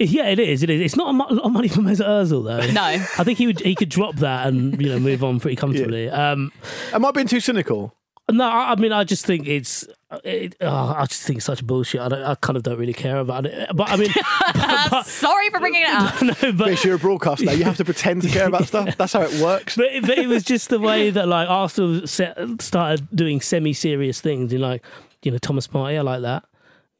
Yeah, 0.00 0.28
it 0.28 0.38
is. 0.38 0.62
It 0.62 0.70
is. 0.70 0.80
It's 0.80 0.96
not 0.96 1.14
a 1.14 1.34
lot 1.34 1.44
of 1.44 1.52
money 1.52 1.68
for 1.68 1.80
Mesut 1.82 2.06
Ozil 2.06 2.42
though. 2.42 2.72
No. 2.72 2.82
I 2.82 3.24
think 3.24 3.36
he 3.36 3.46
would. 3.46 3.60
He 3.60 3.74
could 3.74 3.90
drop 3.90 4.16
that 4.16 4.46
and 4.46 4.80
you 4.80 4.88
know 4.88 4.98
move 4.98 5.22
on 5.22 5.40
pretty 5.40 5.56
comfortably. 5.56 6.08
Um, 6.08 6.52
Am 6.94 7.04
I 7.04 7.10
being 7.10 7.26
too 7.26 7.40
cynical? 7.40 7.94
No, 8.30 8.44
I, 8.44 8.72
I 8.72 8.74
mean 8.76 8.92
I 8.92 9.04
just 9.04 9.26
think 9.26 9.46
it's. 9.46 9.86
It, 10.24 10.56
oh, 10.62 10.94
I 10.96 11.04
just 11.04 11.22
think 11.22 11.36
it's 11.36 11.46
such 11.46 11.64
bullshit. 11.64 12.00
I, 12.00 12.08
don't, 12.08 12.22
I 12.22 12.34
kind 12.36 12.56
of 12.56 12.62
don't 12.62 12.78
really 12.78 12.94
care 12.94 13.18
about 13.18 13.44
it. 13.46 13.68
But 13.74 13.90
I 13.90 13.96
mean, 13.96 14.10
Sorry 15.04 15.50
for 15.50 15.60
bringing 15.60 15.82
it 15.82 15.88
up. 15.88 16.22
no, 16.22 16.52
but 16.52 16.68
Vish, 16.70 16.84
you're 16.84 16.96
a 16.96 16.98
broadcaster. 16.98 17.44
now. 17.44 17.52
You 17.52 17.64
have 17.64 17.76
to 17.76 17.84
pretend 17.84 18.22
to 18.22 18.28
care 18.28 18.48
about 18.48 18.66
stuff. 18.66 18.96
That's 18.98 19.12
how 19.12 19.20
it 19.22 19.40
works. 19.40 19.76
but, 19.76 19.88
but 20.00 20.18
it 20.18 20.26
was 20.28 20.42
just 20.44 20.70
the 20.70 20.80
way 20.80 21.10
that 21.10 21.28
like 21.28 21.48
Arsenal 21.48 22.06
set, 22.06 22.38
started 22.60 23.06
doing 23.14 23.40
semi-serious 23.40 24.20
things. 24.20 24.52
In 24.52 24.60
like, 24.62 24.82
you 25.22 25.30
know, 25.30 25.38
Thomas 25.38 25.66
Partey, 25.68 25.98
I 25.98 26.00
like 26.00 26.22
that. 26.22 26.44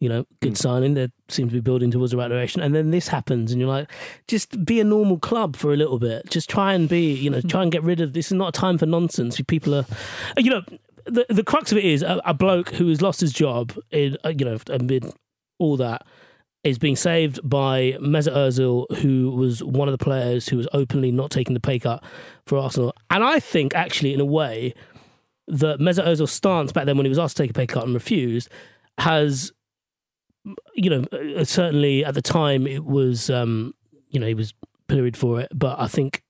You 0.00 0.08
know, 0.08 0.26
good 0.40 0.50
hmm. 0.50 0.54
signing. 0.54 0.94
They 0.94 1.08
seem 1.28 1.48
to 1.48 1.54
be 1.54 1.60
building 1.60 1.90
towards 1.90 2.10
the 2.12 2.16
right 2.16 2.28
direction. 2.28 2.62
And 2.62 2.74
then 2.74 2.90
this 2.90 3.08
happens, 3.08 3.52
and 3.52 3.60
you're 3.60 3.68
like, 3.68 3.90
just 4.28 4.64
be 4.64 4.80
a 4.80 4.84
normal 4.84 5.18
club 5.18 5.56
for 5.56 5.72
a 5.72 5.76
little 5.76 5.98
bit. 5.98 6.30
Just 6.30 6.48
try 6.48 6.72
and 6.72 6.88
be, 6.88 7.12
you 7.12 7.30
know, 7.30 7.40
hmm. 7.40 7.48
try 7.48 7.62
and 7.62 7.70
get 7.70 7.82
rid 7.82 8.00
of. 8.00 8.14
This 8.14 8.26
is 8.26 8.32
not 8.32 8.56
a 8.56 8.60
time 8.60 8.78
for 8.78 8.86
nonsense. 8.86 9.40
People 9.46 9.74
are, 9.74 9.86
uh, 10.36 10.40
you 10.40 10.50
know, 10.50 10.62
the 11.04 11.26
the 11.28 11.44
crux 11.44 11.70
of 11.72 11.78
it 11.78 11.84
is 11.84 12.02
a, 12.02 12.20
a 12.24 12.34
bloke 12.34 12.70
who 12.70 12.88
has 12.88 13.02
lost 13.02 13.20
his 13.20 13.32
job 13.32 13.72
in, 13.90 14.16
uh, 14.24 14.30
you 14.30 14.44
know, 14.44 14.58
amid 14.70 15.12
all 15.58 15.76
that 15.76 16.06
is 16.62 16.78
being 16.78 16.96
saved 16.96 17.40
by 17.48 17.96
Mesut 18.00 18.34
Ozil, 18.34 18.90
who 18.98 19.30
was 19.30 19.62
one 19.62 19.88
of 19.88 19.92
the 19.92 20.04
players 20.04 20.48
who 20.48 20.56
was 20.56 20.68
openly 20.72 21.10
not 21.10 21.30
taking 21.30 21.54
the 21.54 21.60
pay 21.60 21.78
cut 21.78 22.04
for 22.46 22.58
Arsenal. 22.58 22.94
And 23.08 23.24
I 23.24 23.40
think, 23.40 23.74
actually, 23.74 24.12
in 24.12 24.20
a 24.20 24.26
way, 24.26 24.74
that 25.48 25.80
Mesut 25.80 26.06
Ozil's 26.06 26.32
stance 26.32 26.72
back 26.72 26.84
then 26.84 26.96
when 26.96 27.06
he 27.06 27.10
was 27.10 27.18
asked 27.18 27.36
to 27.38 27.42
take 27.42 27.50
a 27.50 27.54
pay 27.54 27.66
cut 27.66 27.84
and 27.84 27.94
refused 27.94 28.48
has, 28.98 29.52
you 30.74 30.90
know, 30.90 31.04
uh, 31.36 31.44
certainly 31.44 32.04
at 32.04 32.14
the 32.14 32.22
time 32.22 32.66
it 32.66 32.84
was, 32.84 33.30
um, 33.30 33.74
you 34.10 34.18
know, 34.20 34.26
he 34.26 34.34
was 34.34 34.54
pilloried 34.88 35.16
for 35.16 35.40
it. 35.40 35.48
But 35.54 35.78
I 35.78 35.86
think 35.86 36.22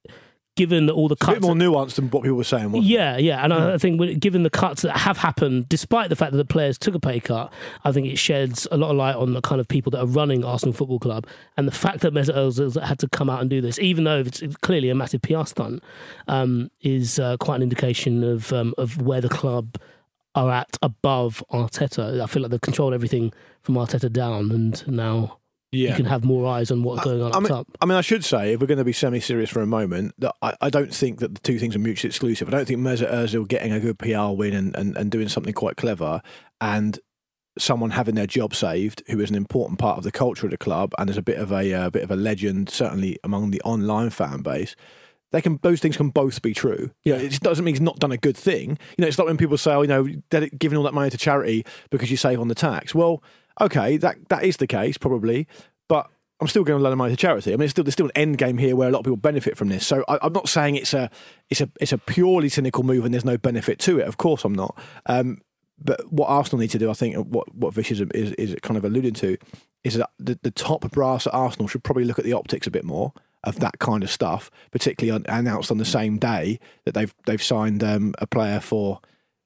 given 0.57 0.91
all 0.91 1.09
the 1.09 1.15
It's 1.15 1.23
a 1.23 1.27
cuts. 1.27 1.39
bit 1.39 1.47
more 1.47 1.55
nuanced 1.55 1.95
than 1.95 2.11
what 2.11 2.23
people 2.23 2.37
were 2.37 2.45
saying. 2.45 2.73
Wasn't? 2.73 2.85
Yeah, 2.85 3.17
yeah, 3.17 3.43
and 3.43 3.53
I 3.53 3.75
I 3.75 3.79
think 3.79 4.21
given 4.21 4.43
the 4.43 4.51
cuts 4.51 4.83
that 4.83 4.97
have 4.97 5.17
happened, 5.17 5.69
despite 5.69 6.11
the 6.11 6.17
fact 6.17 6.33
that 6.33 6.39
the 6.39 6.45
players 6.45 6.77
took 6.77 6.95
a 6.95 7.01
pay 7.01 7.19
cut, 7.21 7.53
I 7.85 7.93
think 7.93 8.07
it 8.09 8.17
sheds 8.19 8.67
a 8.71 8.77
lot 8.77 8.91
of 8.91 8.97
light 8.97 9.17
on 9.17 9.33
the 9.33 9.41
kind 9.41 9.61
of 9.61 9.69
people 9.69 9.91
that 9.93 10.01
are 10.01 10.07
running 10.07 10.45
Arsenal 10.45 10.75
Football 10.75 10.99
Club, 10.99 11.27
and 11.57 11.67
the 11.67 11.73
fact 11.73 12.01
that 12.01 12.13
Mesut 12.13 12.35
Ozil 12.35 12.83
had 12.83 12.99
to 12.99 13.09
come 13.09 13.31
out 13.31 13.41
and 13.41 13.49
do 13.49 13.61
this, 13.63 13.79
even 13.79 14.05
though 14.05 14.19
it's 14.21 14.43
clearly 14.61 14.91
a 14.91 14.95
massive 14.95 15.23
PR 15.23 15.45
stunt, 15.45 15.83
um, 16.29 16.71
is 16.83 17.19
uh, 17.19 17.37
quite 17.39 17.57
an 17.57 17.63
indication 17.63 18.23
of 18.23 18.53
um, 18.53 18.75
of 18.77 19.01
where 19.01 19.21
the 19.23 19.31
club 19.31 19.79
are 20.35 20.51
at 20.51 20.77
above 20.83 21.43
Arteta. 21.53 22.21
I 22.21 22.27
feel 22.27 22.43
like 22.43 22.51
they've 22.51 22.61
controlled 22.61 22.95
everything 22.95 23.33
from 23.63 23.75
Arteta 23.75 24.13
down, 24.13 24.51
and 24.53 24.87
now 24.87 25.39
Yeah. 25.73 25.91
you 25.91 25.97
can 25.97 26.05
have 26.07 26.25
more 26.25 26.47
eyes 26.47 26.71
on 26.71 26.83
what's 26.83 27.03
going 27.05 27.21
on 27.23 27.33
I 27.33 27.37
up 27.37 27.43
mean, 27.43 27.49
top. 27.49 27.67
I 27.81 27.87
mean, 27.87 27.97
I 27.99 28.01
should 28.01 28.25
say, 28.25 28.53
if 28.53 28.61
we're 28.61 28.67
going 28.67 28.79
to 28.79 28.85
be 28.85 28.93
semi-serious 28.93 29.51
for 29.51 29.61
a 29.61 29.67
moment, 29.67 30.15
that 30.19 30.35
I, 30.43 30.55
I 30.61 30.71
don't 30.71 30.95
think 30.95 31.19
that 31.21 31.35
the 31.35 31.41
two 31.41 31.59
things 31.59 31.75
are 31.75 31.81
mutually 31.81 32.09
exclusive. 32.09 32.49
I 32.49 32.51
don't 32.53 32.67
think 32.67 32.81
Mesut 32.81 33.13
Ozil 33.13 33.47
getting 33.49 33.73
a 33.73 33.81
good 33.81 33.99
PR 33.99 34.31
win 34.35 34.55
and, 34.55 34.77
and, 34.77 34.97
and 34.97 35.11
doing 35.11 35.29
something 35.29 35.53
quite 35.55 35.77
clever 35.77 36.23
and 36.61 36.99
someone 37.59 37.91
having 37.91 38.15
their 38.15 38.29
job 38.29 38.55
saved, 38.55 39.03
who 39.09 39.19
is 39.21 39.29
an 39.31 39.37
important 39.37 39.79
part 39.81 39.99
of 39.99 40.05
the 40.05 40.13
culture 40.13 40.47
of 40.47 40.53
the 40.53 40.57
club 40.57 40.93
and 40.99 41.11
is 41.11 41.17
a 41.17 41.23
bit 41.23 41.37
of 41.39 41.51
a 41.53 41.73
uh, 41.75 41.91
bit 41.91 42.03
of 42.05 42.11
a 42.11 42.17
legend, 42.17 42.71
certainly 42.71 43.19
among 43.25 43.51
the 43.51 43.61
online 43.63 44.11
fan 44.11 44.41
base. 44.43 44.77
They 45.33 45.41
can; 45.41 45.59
those 45.63 45.81
things 45.81 45.97
can 45.97 46.09
both 46.11 46.43
be 46.43 46.55
true. 46.55 46.91
You 47.05 47.15
know, 47.15 47.21
it 47.21 47.41
doesn't 47.41 47.65
mean 47.65 47.75
he's 47.75 47.81
not 47.81 47.99
done 47.99 48.13
a 48.13 48.17
good 48.17 48.37
thing. 48.37 48.71
You 48.97 49.03
know, 49.03 49.07
it's 49.07 49.19
like 49.19 49.29
when 49.29 49.37
people 49.37 49.59
say, 49.59 49.73
oh, 49.73 49.83
you 49.83 49.89
know, 49.89 50.09
giving 50.59 50.77
all 50.77 50.85
that 50.85 50.95
money 50.95 51.11
to 51.11 51.19
charity 51.19 51.65
because 51.91 52.11
you 52.11 52.17
save 52.17 52.41
on 52.41 52.49
the 52.49 52.55
tax. 52.55 52.95
Well, 52.95 53.23
okay, 53.61 53.97
that 53.99 54.29
that 54.29 54.45
is 54.45 54.57
the 54.57 54.67
case 54.67 54.99
probably, 54.99 55.47
but 55.89 56.11
I'm 56.41 56.49
still 56.49 56.65
going 56.65 56.79
to 56.79 56.83
lend 56.83 56.97
money 56.97 57.13
to 57.13 57.17
charity. 57.17 57.53
I 57.53 57.57
mean, 57.57 57.65
it's 57.65 57.73
still, 57.73 57.85
there's 57.85 57.93
still 57.93 58.07
an 58.07 58.13
end 58.15 58.39
game 58.39 58.59
here 58.59 58.75
where 58.75 58.89
a 58.89 58.93
lot 58.93 59.01
of 59.01 59.05
people 59.05 59.19
benefit 59.19 59.57
from 59.57 59.69
this. 59.69 59.87
So 59.87 60.05
I, 60.09 60.19
I'm 60.23 60.33
not 60.33 60.49
saying 60.49 60.77
it's 60.77 60.95
a 60.95 61.11
it's 61.51 61.61
a 61.61 61.71
it's 61.81 61.93
a 61.93 61.99
purely 61.99 62.49
cynical 62.49 62.83
move 62.83 63.05
and 63.05 63.13
there's 63.13 63.25
no 63.25 63.37
benefit 63.37 63.79
to 63.81 63.99
it. 63.99 64.09
Of 64.09 64.17
course, 64.17 64.45
I'm 64.45 64.55
not. 64.55 64.77
Um, 65.07 65.43
but 65.83 66.13
what 66.13 66.27
Arsenal 66.27 66.61
need 66.61 66.71
to 66.71 66.79
do, 66.79 66.91
I 66.91 66.95
think, 66.95 67.17
what 67.17 67.55
what 67.55 67.75
Vish 67.75 67.91
is, 67.91 68.01
is 68.01 68.33
is 68.33 68.57
kind 68.63 68.77
of 68.77 68.85
alluding 68.85 69.15
to, 69.15 69.37
is 69.85 69.95
that 69.95 70.11
the, 70.19 70.39
the 70.43 70.51
top 70.51 70.91
brass 70.91 71.27
at 71.27 71.35
Arsenal 71.35 71.69
should 71.69 71.85
probably 71.85 72.05
look 72.05 72.19
at 72.19 72.25
the 72.25 72.33
optics 72.33 72.67
a 72.67 72.71
bit 72.71 72.85
more 72.85 73.13
of 73.45 73.61
that 73.61 73.79
kind 73.79 74.03
of 74.03 74.11
stuff, 74.11 74.51
particularly 74.71 75.11
on, 75.15 75.25
announced 75.35 75.71
on 75.71 75.79
the 75.79 75.85
same 75.85 76.19
day 76.19 76.59
that 76.85 76.95
they've 76.95 77.15
they've 77.27 77.43
signed 77.43 77.83
um, 77.83 78.15
a 78.19 78.27
player 78.27 78.61
for 78.61 79.01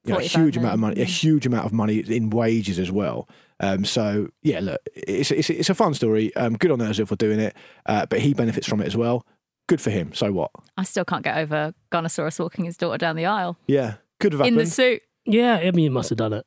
you 0.05 0.13
know, 0.13 0.19
a 0.19 0.23
huge 0.23 0.57
amount 0.57 0.75
of 0.75 0.81
money, 0.81 1.01
a 1.01 1.05
huge 1.05 1.47
amount 1.47 1.65
of 1.67 1.73
money 1.73 1.99
in 1.99 2.31
wages 2.31 2.79
as 2.79 2.91
well. 2.91 3.29
Um, 3.61 3.85
so 3.85 4.29
yeah, 4.43 4.61
look, 4.61 4.81
it's 4.95 5.31
it's 5.31 5.49
it's 5.51 5.71
a 5.71 5.75
fun 5.75 5.95
story. 5.95 6.35
Um, 6.37 6.57
good 6.57 6.71
on 6.71 6.79
Ozil 6.79 7.07
for 7.07 7.17
doing 7.17 7.39
it, 7.41 7.57
uh, 7.87 8.07
but 8.07 8.21
he 8.21 8.35
benefits 8.35 8.67
from 8.67 8.81
it 8.81 8.87
as 8.87 8.97
well. 8.97 9.27
Good 9.67 9.81
for 9.81 9.91
him. 9.91 10.13
So 10.13 10.31
what? 10.33 10.51
I 10.77 10.83
still 10.83 11.05
can't 11.05 11.25
get 11.25 11.39
over 11.39 11.73
Gunnersaurus 11.91 12.39
walking 12.39 12.67
his 12.67 12.77
daughter 12.77 12.99
down 12.99 13.17
the 13.17 13.25
aisle 13.27 13.57
Yeah, 13.67 13.95
could 14.21 14.33
have 14.33 14.43
in 14.43 14.57
the 14.57 14.67
suit. 14.67 15.03
Yeah, 15.27 15.55
I 15.55 15.71
mean, 15.71 15.85
he 15.85 15.89
must 15.89 16.11
have 16.11 16.19
done 16.19 16.35
it. 16.35 16.45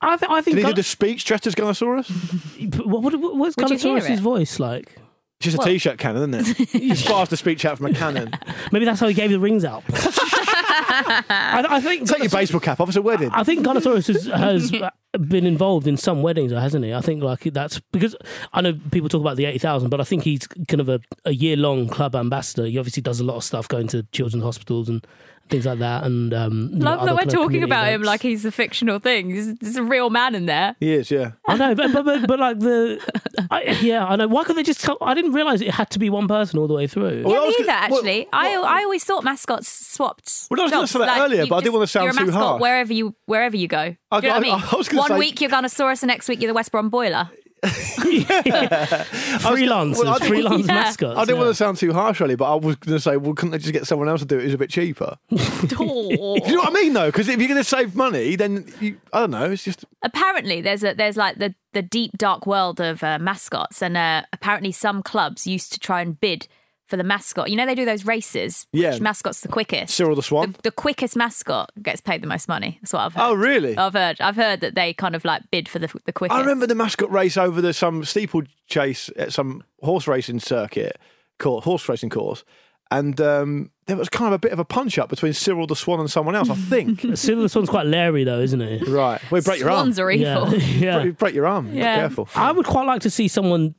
I, 0.00 0.16
th- 0.16 0.30
I 0.30 0.42
think. 0.42 0.54
Did 0.54 0.58
he 0.58 0.62
Gun- 0.62 0.70
do 0.72 0.76
the 0.76 0.82
speech 0.84 1.24
dressed 1.24 1.46
as 1.48 1.56
Gunnersaurus? 1.56 2.08
what, 2.86 3.02
what, 3.02 3.18
what, 3.20 3.36
what's 3.36 3.56
Would 3.56 3.70
you 3.70 3.76
hear 3.78 3.98
Gunnersaurus' 3.98 4.10
it? 4.10 4.20
voice 4.20 4.60
like? 4.60 4.96
It's 5.42 5.46
just 5.46 5.56
a 5.56 5.58
Well- 5.58 5.66
t-shirt 5.66 5.98
cannon, 5.98 6.32
isn't 6.34 6.60
it? 6.60 6.68
It's 6.74 7.02
fast 7.02 7.32
a 7.32 7.36
speech 7.36 7.64
out 7.64 7.76
from 7.78 7.86
a 7.86 7.92
cannon. 7.92 8.32
Maybe 8.72 8.84
that's 8.84 9.00
how 9.00 9.08
he 9.08 9.14
gave 9.14 9.30
the 9.30 9.40
rings 9.40 9.64
out. 9.64 9.82
I, 9.92 11.66
I 11.68 11.80
think 11.80 12.06
Take 12.08 12.20
your 12.20 12.28
baseball 12.28 12.60
cap 12.60 12.78
off. 12.80 12.88
It's 12.88 12.96
a 12.96 13.02
wedding. 13.02 13.30
I 13.32 13.42
think 13.42 13.66
Gunnersaurus 13.66 14.06
has, 14.06 14.26
has 14.26 14.72
been 15.28 15.44
involved 15.44 15.88
in 15.88 15.96
some 15.96 16.22
weddings, 16.22 16.52
hasn't 16.52 16.84
he? 16.84 16.94
I 16.94 17.00
think 17.00 17.24
like 17.24 17.40
that's 17.44 17.80
because 17.92 18.14
I 18.52 18.60
know 18.60 18.74
people 18.92 19.08
talk 19.08 19.20
about 19.20 19.36
the 19.36 19.46
eighty 19.46 19.58
thousand, 19.58 19.90
but 19.90 20.00
I 20.00 20.04
think 20.04 20.22
he's 20.22 20.46
kind 20.68 20.80
of 20.80 20.88
a, 20.88 21.00
a 21.24 21.32
year 21.32 21.56
long 21.56 21.88
club 21.88 22.14
ambassador. 22.14 22.66
He 22.66 22.78
obviously 22.78 23.02
does 23.02 23.18
a 23.20 23.24
lot 23.24 23.36
of 23.36 23.44
stuff 23.44 23.66
going 23.66 23.88
to 23.88 24.04
children's 24.12 24.44
hospitals 24.44 24.88
and 24.88 25.04
things 25.52 25.66
like 25.66 25.78
that. 25.78 26.02
And 26.02 26.34
um, 26.34 26.70
you 26.72 26.78
know, 26.80 26.84
Love 26.96 27.06
that 27.06 27.14
we're 27.14 27.18
talking 27.20 27.60
community 27.60 27.64
about 27.70 27.86
him 27.88 28.02
like 28.02 28.20
he's 28.22 28.44
a 28.44 28.50
fictional 28.50 28.98
thing. 28.98 29.28
There's, 29.32 29.54
there's 29.60 29.76
a 29.76 29.82
real 29.84 30.10
man 30.10 30.34
in 30.34 30.46
there. 30.46 30.74
He 30.80 30.92
is, 30.94 31.10
yeah. 31.12 31.32
I 31.46 31.56
know, 31.56 31.74
but 31.76 31.92
but, 31.92 32.04
but, 32.04 32.26
but 32.26 32.38
like 32.40 32.58
the 32.58 32.98
I, 33.50 33.78
yeah, 33.82 34.04
I 34.04 34.16
know. 34.16 34.26
Why 34.26 34.42
could 34.44 34.56
they 34.56 34.64
just? 34.64 34.80
Tell, 34.82 34.98
I 35.00 35.14
didn't 35.14 35.32
realize 35.32 35.60
it 35.60 35.70
had 35.70 35.90
to 35.90 35.98
be 36.00 36.10
one 36.10 36.26
person 36.26 36.58
all 36.58 36.66
the 36.66 36.74
way 36.74 36.86
through. 36.88 37.22
Well, 37.24 37.34
yeah, 37.34 37.40
was 37.46 37.58
me 37.58 37.64
gonna- 37.66 37.78
either, 37.78 37.90
well, 37.92 37.98
actually. 38.00 38.28
I 38.32 38.54
I 38.56 38.82
always 38.82 39.04
thought 39.04 39.22
mascots 39.22 39.68
swapped. 39.68 40.48
Well, 40.50 40.60
I 40.60 40.64
was 40.64 40.72
gonna 40.72 40.86
say 40.88 40.98
that 41.00 41.20
earlier, 41.20 41.42
you 41.44 41.48
but 41.48 41.56
I 41.56 41.58
didn't 41.60 41.64
just- 41.66 41.74
wanna 41.74 41.86
sound 41.86 42.04
you're 42.04 42.12
a 42.14 42.16
too 42.16 42.24
mascot 42.26 42.42
harsh. 42.42 42.60
Wherever 42.62 42.92
you 42.92 43.14
wherever 43.26 43.56
you 43.56 43.68
go. 43.68 43.78
I- 44.10 44.20
Do 44.20 44.26
you 44.26 44.32
know 44.32 44.38
what 44.38 44.46
I 44.46 44.50
I- 44.50 44.56
mean? 44.56 44.64
I 44.72 44.76
was 44.76 44.88
gonna 44.88 45.00
One 45.00 45.08
say- 45.10 45.18
week 45.18 45.40
you're 45.40 45.50
Gunnersaurus, 45.50 46.02
and 46.02 46.08
next 46.08 46.28
week 46.28 46.40
you're 46.40 46.48
the 46.50 46.54
West 46.54 46.72
Brom 46.72 46.88
Boiler. 46.88 47.30
Freelancers, 48.82 49.98
Well, 49.98 50.14
I 50.14 50.18
freelance 50.26 50.66
Yeah. 50.66 50.74
mascots. 50.74 51.16
I 51.16 51.20
didn't 51.24 51.36
yeah. 51.36 51.42
want 51.44 51.50
to 51.50 51.54
sound 51.54 51.76
too 51.78 51.92
harsh, 51.92 52.20
really, 52.20 52.34
but 52.34 52.50
I 52.52 52.54
was 52.56 52.76
going 52.76 52.96
to 52.96 53.00
say, 53.00 53.16
well, 53.16 53.34
couldn't 53.34 53.52
they 53.52 53.58
just 53.58 53.72
get 53.72 53.86
someone 53.86 54.08
else 54.08 54.20
to 54.20 54.26
do 54.26 54.38
it 54.38 54.44
It's 54.44 54.54
a 54.54 54.58
bit 54.58 54.70
cheaper? 54.70 55.16
Do 55.30 55.38
you 55.84 56.16
know 56.18 56.60
what 56.60 56.68
I 56.70 56.72
mean, 56.72 56.92
though? 56.92 57.06
Because 57.06 57.28
if 57.28 57.38
you're 57.38 57.48
going 57.48 57.60
to 57.60 57.64
save 57.64 57.94
money, 57.94 58.36
then 58.36 58.66
you, 58.80 58.98
I 59.12 59.20
don't 59.20 59.30
know. 59.30 59.50
It's 59.50 59.64
just 59.64 59.84
apparently 60.02 60.60
there's 60.60 60.82
a 60.82 60.94
there's 60.94 61.16
like 61.16 61.38
the 61.38 61.54
the 61.72 61.82
deep 61.82 62.18
dark 62.18 62.46
world 62.46 62.80
of 62.80 63.02
uh, 63.02 63.18
mascots 63.18 63.80
and 63.82 63.96
uh, 63.96 64.22
apparently 64.32 64.72
some 64.72 65.02
clubs 65.02 65.46
used 65.46 65.72
to 65.72 65.78
try 65.80 66.00
and 66.02 66.20
bid 66.20 66.48
for 66.92 66.98
the 66.98 67.02
mascot 67.04 67.48
you 67.50 67.56
know 67.56 67.64
they 67.64 67.74
do 67.74 67.86
those 67.86 68.04
races 68.04 68.66
Yeah. 68.72 68.90
which 68.92 69.00
mascot's 69.00 69.40
the 69.40 69.48
quickest 69.48 69.94
Cyril 69.94 70.14
the 70.14 70.22
Swan. 70.22 70.52
the, 70.52 70.58
the 70.64 70.70
quickest 70.70 71.16
mascot 71.16 71.70
gets 71.82 72.02
paid 72.02 72.22
the 72.22 72.26
most 72.26 72.48
money 72.48 72.78
that's 72.82 72.92
what 72.92 73.00
i've 73.00 73.14
heard 73.14 73.22
Oh, 73.30 73.32
really? 73.34 73.76
i've 73.78 73.94
heard 73.94 74.20
i've 74.20 74.36
heard 74.36 74.60
that 74.60 74.74
they 74.74 74.92
kind 74.92 75.16
of 75.16 75.24
like 75.24 75.42
bid 75.50 75.68
for 75.70 75.78
the 75.78 75.88
the 76.04 76.12
quickest 76.12 76.36
I 76.36 76.40
remember 76.40 76.66
the 76.66 76.74
mascot 76.74 77.10
race 77.10 77.38
over 77.38 77.62
the 77.62 77.72
some 77.72 78.04
steeplechase 78.04 79.10
at 79.16 79.32
some 79.32 79.64
horse 79.82 80.06
racing 80.06 80.40
circuit, 80.40 80.98
course, 81.38 81.64
horse 81.64 81.88
racing 81.88 82.10
course, 82.10 82.44
and 82.90 83.18
um, 83.20 83.70
there 83.86 83.96
was 83.96 84.08
kind 84.08 84.28
of 84.28 84.34
a 84.34 84.38
bit 84.38 84.52
of 84.52 84.58
a 84.58 84.64
punch 84.64 84.98
up 84.98 85.08
between 85.08 85.32
Cyril 85.32 85.66
the 85.66 85.74
Swan 85.74 85.98
and 86.00 86.10
someone 86.10 86.34
else. 86.36 86.50
I 86.50 86.54
think. 86.54 87.00
Silver 87.16 87.48
Swan's 87.48 87.68
quite 87.70 87.86
leery 87.86 88.24
though, 88.24 88.40
isn't 88.40 88.60
he? 88.60 88.78
right. 88.90 89.20
Well, 89.30 89.40
break 89.42 89.60
your 89.60 89.70
arm. 89.70 89.78
swans 89.92 89.98
are 89.98 90.10
evil 90.10 90.54
Yeah, 90.56 90.58
yeah. 90.58 91.02
Break, 91.02 91.18
break 91.18 91.34
your 91.34 91.46
arm. 91.46 91.70
Be 91.70 91.78
Yeah. 91.78 91.96
careful. 91.96 92.28
I 92.34 92.52
would 92.52 92.66
quite 92.66 92.86
like 92.86 93.00
to 93.02 93.10
see 93.10 93.28
someone 93.28 93.74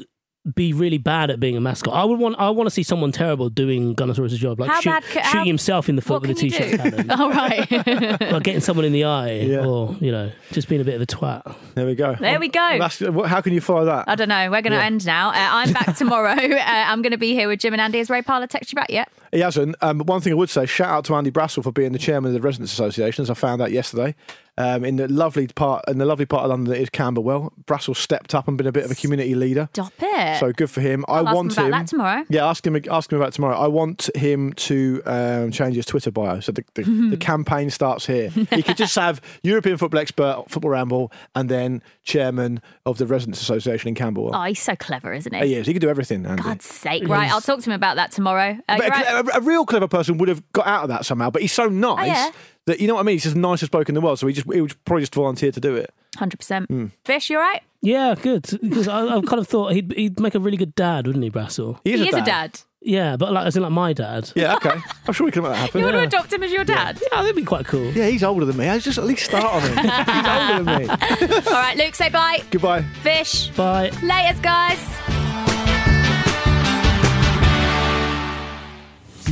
be 0.56 0.74
really 0.74 0.98
bad 0.98 1.30
at 1.30 1.39
being 1.39 1.56
a 1.56 1.62
mascot. 1.62 1.94
I 1.94 2.04
would 2.04 2.20
want. 2.20 2.36
I 2.38 2.50
want 2.50 2.68
to 2.68 2.72
see 2.72 2.84
someone 2.84 3.12
terrible 3.14 3.50
doing 3.50 3.96
Gunnersaurus' 3.96 4.32
job, 4.36 4.60
like 4.60 4.70
How 4.70 4.82
shoot, 4.82 4.89
bad 4.89 5.04
shooting 5.06 5.24
how- 5.24 5.46
himself 5.46 5.88
in 5.88 5.96
the 5.96 6.02
foot 6.02 6.22
with 6.22 6.32
a 6.32 6.34
can 6.34 6.44
you 6.46 6.52
t-shirt 6.52 6.72
do? 6.72 6.78
cannon, 6.78 7.12
All 7.20 7.30
right. 7.30 7.72
like 8.22 8.44
getting 8.44 8.60
someone 8.60 8.86
in 8.86 8.91
the 8.91 9.06
eye, 9.06 9.56
or 9.66 9.96
you 10.02 10.12
know, 10.12 10.32
just 10.52 10.68
being 10.68 10.82
a 10.82 10.84
bit 10.84 10.96
of 10.96 11.02
a 11.02 11.06
twat. 11.06 11.56
There 11.76 11.86
we 11.86 11.96
go. 11.96 12.16
There 12.20 12.39
we 12.39 12.50
go. 12.50 12.76
That's, 12.78 13.00
how 13.00 13.39
can 13.41 13.54
you 13.54 13.62
follow 13.62 13.86
that? 13.86 14.06
I 14.10 14.16
don't 14.16 14.28
know. 14.30 14.52
We're 14.52 14.62
going 14.62 14.72
to 14.74 14.78
Yeah. 14.80 14.86
end 14.86 15.06
now. 15.06 15.30
Uh, 15.30 15.34
I'm 15.36 15.72
back 15.72 15.96
tomorrow. 15.98 16.32
Uh, 16.32 16.62
I'm 16.66 17.02
going 17.02 17.12
to 17.12 17.18
be 17.18 17.34
here 17.34 17.48
with 17.48 17.60
Jim 17.62 17.74
and 17.74 17.82
Andy. 17.82 18.00
Has 18.00 18.10
Ray 18.10 18.22
Parlour 18.22 18.48
texted 18.48 18.74
you 18.74 18.76
back 18.76 18.89
yet? 18.89 19.10
He 19.32 19.39
hasn't. 19.39 19.76
Um, 19.82 20.00
one 20.02 20.20
thing 20.22 20.34
I 20.34 20.36
would 20.36 20.50
say, 20.50 20.66
shout 20.66 20.89
out 20.89 21.06
to 21.06 21.16
Andy 21.16 21.32
Brassell 21.32 21.64
for 21.64 21.72
being 21.72 21.94
the 21.94 22.00
chairman 22.00 22.30
of 22.30 22.34
the 22.34 22.41
Residents 22.41 22.74
Association, 22.74 23.24
as 23.24 23.30
I 23.30 23.34
found 23.34 23.62
out 23.62 23.72
yesterday. 23.72 24.14
Um, 24.58 24.86
in 24.86 24.97
the 24.97 25.08
lovely 25.08 25.47
part, 25.47 25.84
in 25.88 25.97
the 25.97 26.06
lovely 26.06 26.26
part 26.28 26.43
of 26.43 26.49
London 26.51 26.72
that 26.74 26.80
is 26.80 26.89
Camberwell, 26.91 27.54
Brassell 27.66 27.95
stepped 27.95 28.36
up 28.36 28.47
and 28.47 28.56
been 28.58 28.68
a 28.68 28.72
bit 28.72 28.86
of 28.86 28.91
a 28.91 28.95
community 28.95 29.34
leader. 29.34 29.68
Stop 29.74 29.93
it. 29.99 30.39
So 30.39 30.51
good 30.54 30.70
for 30.70 30.80
him. 30.82 31.04
I'll 31.08 31.26
I 31.28 31.32
ask 31.32 31.36
want 31.36 31.58
him 31.58 31.66
about 31.66 31.78
that 31.80 31.88
tomorrow. 31.88 32.26
Yeah, 32.30 32.47
ask 32.47 32.66
him. 32.68 32.76
Ask 32.91 33.12
him 33.12 33.18
about 33.18 33.30
it 33.30 33.34
tomorrow. 33.34 33.58
I 33.58 33.68
want 33.68 34.10
him 34.16 34.54
to 34.54 35.01
um, 35.08 35.51
change 35.51 35.76
his 35.76 35.88
Twitter 35.88 36.12
bio. 36.12 36.39
So 36.39 36.51
the, 36.51 36.64
the, 36.76 36.84
the 37.12 37.18
campaign 37.18 37.72
starts 37.72 38.06
here. 38.06 38.30
He 38.30 38.62
could 38.62 38.78
just 38.78 38.95
have 38.95 39.22
European 39.41 39.78
football 39.78 39.99
expert, 39.99 40.45
football 40.49 40.70
ramble, 40.72 41.12
and 41.34 41.49
then 41.49 41.82
chairman 42.04 42.62
of 42.86 42.99
the 42.99 43.08
Residents 43.08 43.41
Association 43.41 43.88
in 43.88 43.95
Camberwell. 43.95 44.36
Oh, 44.36 44.43
he's 44.43 44.62
so 44.62 44.76
clever, 44.76 45.14
isn't 45.14 45.34
he? 45.34 45.47
He 45.47 45.56
is. 45.56 45.66
He 45.66 45.74
could 45.74 45.82
do 45.82 45.89
everything. 45.89 46.26
Andy. 46.28 46.43
God's 46.43 46.66
sake. 46.66 47.08
Right, 47.08 47.32
I'll 47.32 47.41
talk 47.41 47.60
to 47.62 47.70
him 47.72 47.76
about 47.76 47.95
that 47.95 48.12
tomorrow. 48.12 48.58
Uh, 48.70 48.78
But 48.78 48.86
a, 48.86 48.89
right. 48.89 49.26
a- 49.34 49.38
a 49.38 49.41
real 49.41 49.66
clever 49.66 49.88
person 49.88 50.20
would 50.20 50.30
have 50.30 50.43
got 50.54 50.68
out 50.68 50.84
of 50.84 50.89
that 50.89 51.06
somehow. 51.06 51.32
But 51.32 51.41
he's 51.41 51.51
so 51.54 51.68
nice 51.68 51.99
Oh, 52.01 52.04
yeah. 52.06 52.32
That 52.66 52.80
you 52.80 52.88
know 52.88 52.95
what 52.95 53.01
I 53.01 53.03
mean. 53.03 53.16
He's 53.16 53.24
just 53.24 53.36
the 53.36 53.41
nicest 53.41 53.72
bloke 53.72 53.89
in 53.89 53.95
the 53.95 54.01
world. 54.01 54.20
So 54.20 54.28
he 54.28 54.34
just 54.34 54.51
he 54.51 54.61
would 54.61 54.74
probably 54.86 55.01
just 55.01 55.14
volunteer 55.16 55.51
to 55.51 55.59
do 55.59 55.76
it. 55.76 55.93
100%. 56.18 56.68
Hmm. 56.68 56.86
Vish, 57.05 57.30
you 57.30 57.38
all 57.38 57.43
right? 57.43 57.61
Yeah, 57.82 58.16
good. 58.16 58.43
Because 58.61 58.88
I, 58.88 59.01
I've 59.01 59.26
kind 59.26 59.39
of 59.39 59.47
thought 59.47 59.74
he'd 59.74 59.91
he'd 59.93 60.20
make 60.20 60.36
a 60.36 60.39
really 60.39 60.57
good 60.57 60.76
dad, 60.76 61.07
wouldn't 61.07 61.24
he, 61.24 61.30
Brassell? 61.32 61.80
He 61.84 61.93
is 61.93 61.99
he 61.99 62.05
a 62.05 62.09
is 62.09 62.14
a 62.16 62.18
dad. 62.20 62.26
dad. 62.53 62.61
Yeah, 62.86 63.16
but 63.18 63.32
like 63.32 63.45
as 63.47 63.55
in 63.55 63.64
like 63.64 63.72
my 63.72 63.93
dad. 63.93 64.32
Yeah, 64.36 64.55
okay. 64.55 64.76
I'm 65.07 65.14
sure 65.14 65.26
we 65.26 65.32
can 65.32 65.43
make 65.43 65.53
that 65.53 65.57
happen. 65.57 65.80
You 65.80 65.86
want 65.86 65.97
to 65.97 66.03
adopt 66.03 66.32
him 66.34 66.43
as 66.43 66.51
your 66.51 66.66
dad? 66.66 67.01
Yeah, 67.01 67.22
that'd 67.22 67.36
be 67.36 67.43
quite 67.43 67.66
cool. 67.66 67.91
Yeah, 67.91 68.07
he's 68.07 68.24
older 68.24 68.45
than 68.45 68.57
me. 68.57 68.68
I 68.68 68.78
just 68.80 68.97
at 68.97 69.05
least 69.05 69.26
start 69.26 69.45
on 69.45 69.61
him. 69.61 69.78
he's 69.78 70.28
older 70.28 70.64
than 70.64 70.80
me. 70.80 70.89
all 71.47 71.53
right, 71.53 71.78
Luke, 71.78 71.95
say 71.95 72.09
bye. 72.09 72.43
Goodbye. 72.51 72.82
Vish. 73.01 73.49
Bye. 73.49 73.89
Laters, 74.01 74.41
guys. 74.41 75.22